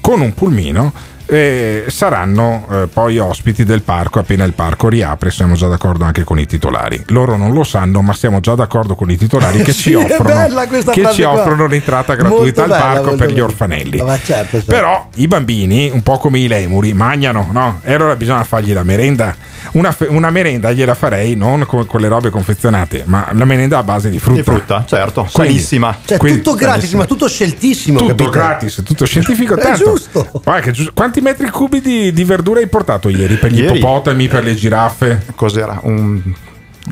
[0.00, 0.92] con un pulmino
[1.26, 5.30] eh, saranno eh, poi ospiti del parco appena il parco riapre.
[5.30, 7.02] Siamo già d'accordo anche con i titolari.
[7.08, 9.96] Loro non lo sanno, ma siamo già d'accordo con i titolari che Sì, ci è
[9.96, 14.00] offrono, che ci offrono l'entrata gratuita Molto al bella, parco per gli orfanelli.
[14.02, 14.70] Ma certo, certo.
[14.72, 17.80] Però i bambini, un po' come i lemuri, mangiano, no?
[17.82, 19.34] E allora bisogna fargli la merenda.
[19.72, 23.78] Una, fe- una merenda gliela farei non con, con le robe confezionate, ma la merenda
[23.78, 24.38] a base di frutta.
[24.40, 25.96] Di frutta, certo, sanissima.
[26.04, 27.98] Cioè, quindi- tutto gratis, ma tutto sceltissimo.
[27.98, 28.30] tutto capito?
[28.30, 29.56] gratis, tutto scientifico.
[29.56, 30.28] È Tanto, giusto.
[30.42, 33.78] Guarda che giu- quanti metri cubi di, di verdura hai portato ieri per gli Ieri?
[33.78, 35.22] ippopotami, per le giraffe?
[35.34, 35.78] Cos'era?
[35.82, 36.20] Un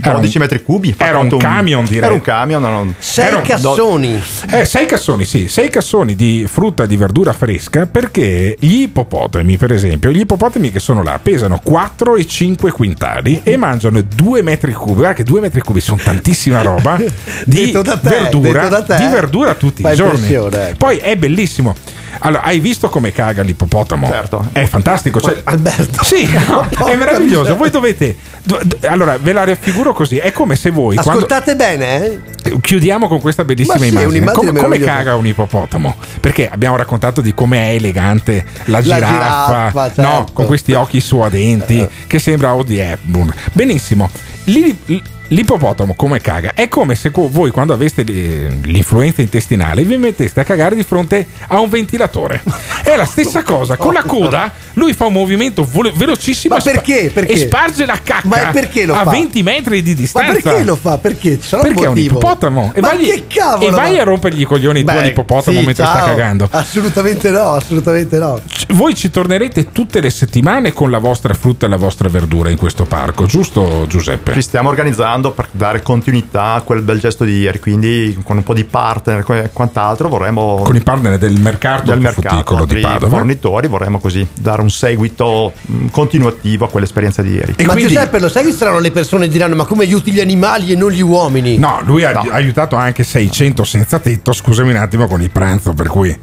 [0.02, 0.94] Era 12 un- metri cubi?
[0.98, 2.02] Era un quanto camion, direi.
[2.05, 2.94] Era un camion, non...
[2.98, 4.20] Sei Era un- cassoni.
[4.51, 9.56] Eh, sei cassoni, sì, sei cassoni di frutta e di verdura fresca perché gli ippopotami,
[9.56, 14.42] per esempio, gli ippopotami che sono là pesano 4 e 5 quintali e mangiano 2
[14.42, 14.94] metri cubi.
[14.94, 16.96] Guarda che 2 metri cubi sono tantissima roba
[17.46, 20.26] di te, verdura, di verdura tutti Fa i giorni.
[20.32, 20.51] ecco.
[20.76, 21.74] Poi è bellissimo.
[22.20, 24.07] Allora, hai visto come caga l'ippopotamo?
[24.07, 24.49] Certo.
[24.53, 25.20] È fantastico.
[25.20, 26.05] Cioè, Alberto.
[26.05, 27.57] Sì, no, è meraviglioso.
[27.57, 28.16] Voi dovete.
[28.43, 30.19] do- do- allora, ve la raffiguro così.
[30.19, 30.97] È come se voi.
[30.97, 32.20] quando- Ascoltate bene, eh?
[32.61, 34.32] Chiudiamo con questa bellissima Ma sì, immagine.
[34.32, 35.97] come, come caga un ippopotamo?
[36.20, 40.09] Perché abbiamo raccontato di come è elegante la, La giraffa, giraffa, no?
[40.16, 40.32] certo.
[40.32, 43.32] con questi occhi suadenti, che sembra Audrey Hepburn.
[43.53, 44.11] Benissimo.
[44.45, 46.52] Lì- L'ippopotamo come caga?
[46.55, 51.26] È come se voi quando aveste li- l'influenza intestinale vi metteste a cagare di fronte
[51.48, 52.42] a un ventilatore.
[52.82, 57.10] È la stessa cosa, con la coda lui fa un movimento velocissimo Ma e perché?
[57.14, 57.32] Perché?
[57.32, 59.10] e sparge la cacca Ma perché lo a fa?
[59.10, 60.32] 20 metri di Ma distanza.
[60.32, 60.98] perché lo fa?
[60.98, 61.38] Perché?
[61.40, 62.18] Sarà Perché è un motivo.
[62.18, 62.72] ippopotamo.
[62.74, 63.68] E Ma vai, che cavolo?
[63.68, 66.06] e vai ma- a rompergli i coglioni tu Beh, all'ippopotamo sì, mentre sta ciao.
[66.06, 66.48] cagando.
[66.51, 68.40] Assolutamente no, assolutamente no.
[68.46, 72.51] C- Voi ci tornerete tutte le settimane con la vostra frutta e la vostra verdura
[72.51, 74.32] in questo parco, giusto Giuseppe?
[74.34, 78.42] Ci stiamo organizzando per dare continuità a quel bel gesto di ieri, quindi con un
[78.42, 80.62] po' di partner e quant'altro vorremmo...
[80.64, 83.16] Con i partner del mercato del mercato, di Padova.
[83.16, 87.55] fornitori, vorremmo così dare un seguito mh, continuativo a quell'esperienza di ieri.
[87.64, 90.72] ma Giuseppe, lo sai che saranno le persone che diranno: Ma come aiuti gli animali
[90.72, 91.59] e non gli uomini?
[91.59, 95.88] No, lui ha aiutato anche 600 senza tetto, scusami un attimo con il pranzo, per
[95.88, 96.16] cui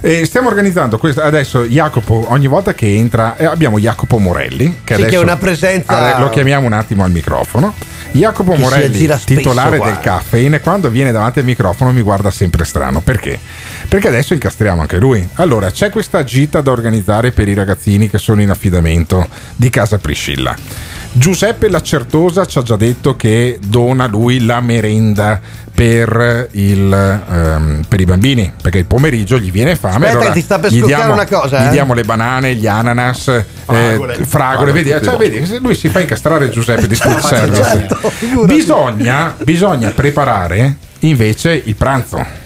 [0.00, 1.22] eh, stiamo organizzando questo.
[1.22, 5.18] Adesso Jacopo, ogni volta che entra, eh, abbiamo Jacopo Morelli, che Sì, adesso che è
[5.18, 7.74] una presenza- Ah, lo chiamiamo un attimo al microfono.
[8.14, 12.64] Jacopo Morelli, spesso titolare qua, del caffeine, quando viene davanti al microfono mi guarda sempre
[12.64, 13.00] strano.
[13.00, 13.38] Perché?
[13.88, 15.28] Perché adesso incastriamo anche lui.
[15.34, 19.26] Allora, c'è questa gita da organizzare per i ragazzini che sono in affidamento
[19.56, 20.56] di Casa Priscilla.
[21.16, 25.40] Giuseppe Lacertosa ci ha già detto che dona lui la merenda
[25.72, 30.06] per, il, ehm, per i bambini perché il pomeriggio gli viene fame.
[30.06, 31.70] Aspetta, allora ti sta per gli diamo, una cosa, Gli eh?
[31.70, 34.14] diamo le banane, gli ananas, eh, Fragole.
[34.24, 37.62] fragole, vedi, cioè, vedi, se lui si fa incastrare Giuseppe di food service.
[37.62, 38.12] certo,
[38.46, 42.42] bisogna, bisogna preparare invece il pranzo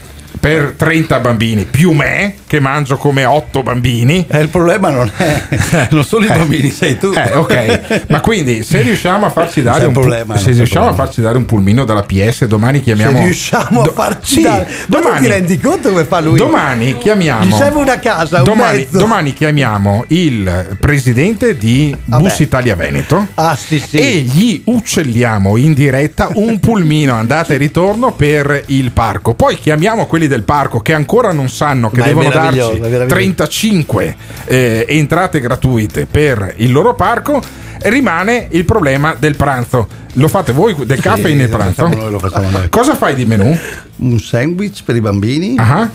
[0.48, 5.42] per 30 bambini più me che mangio come 8 bambini Eh, il problema non è
[5.90, 7.12] non sono i bambini, sei tu.
[7.14, 11.06] eh, ok, ma quindi se riusciamo a farci dare un, problema, se riusciamo a problema.
[11.06, 14.66] farci dare un pulmino dalla PS, domani chiamiamo Se riusciamo Do- a farci sì, dare.
[14.86, 16.38] Ma domani- ti rendi conto come fa lui?
[16.38, 17.44] Domani chiamiamo.
[17.44, 22.22] Gli serve una casa, un domani, domani chiamiamo il presidente di Vabbè.
[22.22, 23.26] Bus Italia Veneto.
[23.34, 23.96] Ah, sì, sì.
[23.98, 29.34] E gli uccelliamo in diretta un pulmino andata e ritorno per il parco.
[29.34, 33.06] Poi chiamiamo quelli del parco che ancora non sanno che Ma devono darci è meraviglioso.
[33.06, 34.16] 35
[34.46, 37.42] eh, entrate gratuite per il loro parco.
[37.80, 39.86] Rimane il problema del pranzo.
[40.14, 41.86] Lo fate voi del caffè nel lo pranzo?
[41.86, 42.68] noi, lo facciamo noi.
[42.68, 43.56] Cosa fai di menù?
[43.96, 45.88] Un sandwich per i bambini Ah.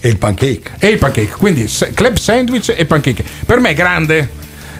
[0.00, 0.72] e il pancake.
[0.78, 3.24] E il pancake, quindi club sandwich e pancake.
[3.46, 4.28] Per me è grande.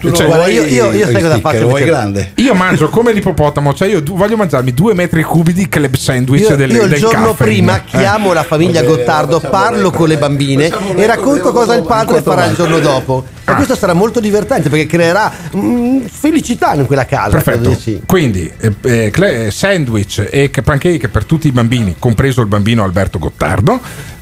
[0.01, 2.31] Tu Cioè, Guarda, vuoi io- io- io sai cosa faccio vuoi grande?
[2.37, 6.55] Io mangio come l'ippopotamo, cioè io voglio mangiarmi due metri cubi di club sandwich Io,
[6.55, 7.43] del, io il del giorno caffè.
[7.43, 7.81] prima Eh.
[7.85, 12.55] chiamo la famiglia Gottardo, parlo con le bambine e racconto cosa il padre farà il
[12.55, 13.23] giorno dopo.
[13.43, 17.37] E questo sarà molto divertente perché creerà mm, felicità in quella casa.
[17.39, 17.77] Perfetto.
[18.05, 23.19] Quindi eh, eh, eh, sandwich e pancake per tutti i bambini, compreso il bambino Alberto
[23.19, 23.79] Gottardo.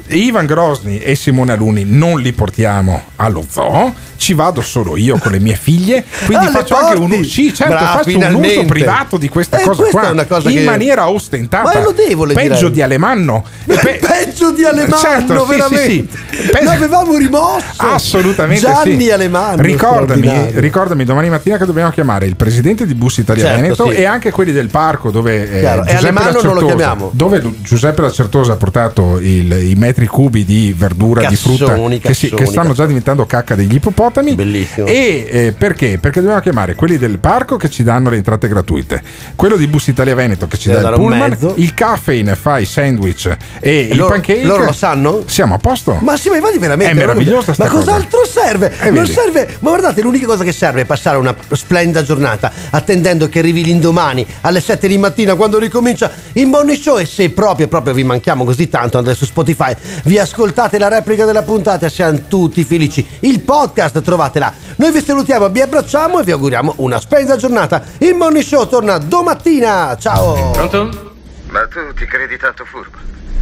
[0.09, 5.31] Ivan Grosni e Simone Aluni non li portiamo allo zoo, ci vado solo io con
[5.31, 9.17] le mie figlie, quindi Ah, faccio anche un, sì, certo, Bravo, faccio un uso privato
[9.17, 11.63] di questa Eh, cosa questa qua cosa in che- maniera ostentata.
[11.63, 12.71] Ma è lodevole, peggio direi.
[12.71, 13.43] di Alemanno.
[13.65, 15.89] Pe- Peggio di Alemanno, Certo, veramente.
[15.89, 16.49] sì, sì.
[16.49, 17.65] Pe- L'avevamo rimosso.
[17.77, 19.11] Assolutamente Gianni sì.
[19.11, 19.61] Alemanno.
[19.61, 24.05] Ricordami, ricordami domani mattina che dobbiamo chiamare il presidente di Bus Italia Certo, Veneto e
[24.05, 27.09] anche quelli del parco dove eh, Giuseppe Alemanno non lo Lacertosa- chiamiamo.
[27.13, 32.13] Dove Giuseppe Lacertosa ha portato il- i metri cubi di verdura, di frutta Cassoni, che,
[32.13, 34.35] si- che cassoni, stanno già diventando cacca degli ippopotami.
[34.35, 34.87] Bellissimo.
[34.87, 35.97] E eh, perché?
[35.99, 39.01] Perché dobbiamo chiamare quelli del parco che ci danno le entrate gratuite,
[39.35, 41.53] quello di Bus Italia Veneto che ci dà il pullman, mezzo.
[41.57, 44.43] il caffeine fa i sandwich e il loro- pancake.
[44.43, 45.23] loro lo sanno?
[45.25, 45.97] Siamo a posto.
[46.01, 47.83] Ma sì, ma infatti veramente È meravigliosa sta Ma cosa.
[47.91, 48.73] cos'altro serve?
[48.79, 49.11] Eh, non vedi.
[49.13, 49.47] serve.
[49.59, 54.25] Ma guardate, l'unica cosa che serve è passare una splendida giornata attendendo che arrivi l'indomani
[54.41, 56.97] alle 7 di mattina quando ricomincia il morning show.
[56.99, 59.73] E se proprio, proprio vi manchiamo così tanto, andate su Spotify,
[60.05, 63.05] vi ascoltate la replica della puntata e siamo tutti felici.
[63.21, 64.53] Il podcast trovate là.
[64.77, 67.83] Noi vi salutiamo, vi abbracciamo e vi auguriamo una splendida giornata.
[67.99, 69.95] Il morning show torna domattina.
[69.97, 70.51] Ciao!
[70.51, 71.13] Pronto?
[71.49, 72.97] Ma tu ti credi tanto furbo?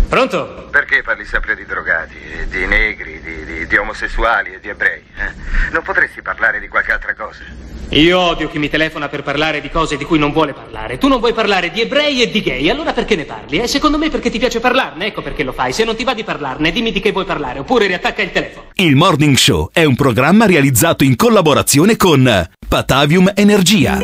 [0.08, 0.68] Pronto?
[0.72, 2.16] Perché parli sempre di drogati,
[2.50, 5.04] di negri, di, di- di omosessuali e di ebrei?
[5.18, 5.34] eh?
[5.74, 7.44] Non potresti parlare di qualche altra cosa?
[7.92, 10.98] Io odio chi mi telefona per parlare di cose di cui non vuole parlare.
[10.98, 13.60] Tu non vuoi parlare di ebrei e di gay, allora perché ne parli?
[13.60, 15.72] Eh, secondo me perché ti piace parlarne, ecco perché lo fai.
[15.72, 18.68] Se non ti va di parlarne, dimmi di che vuoi parlare, oppure riattacca il telefono.
[18.74, 24.00] Il Morning Show è un programma realizzato in collaborazione con Patavium Energia.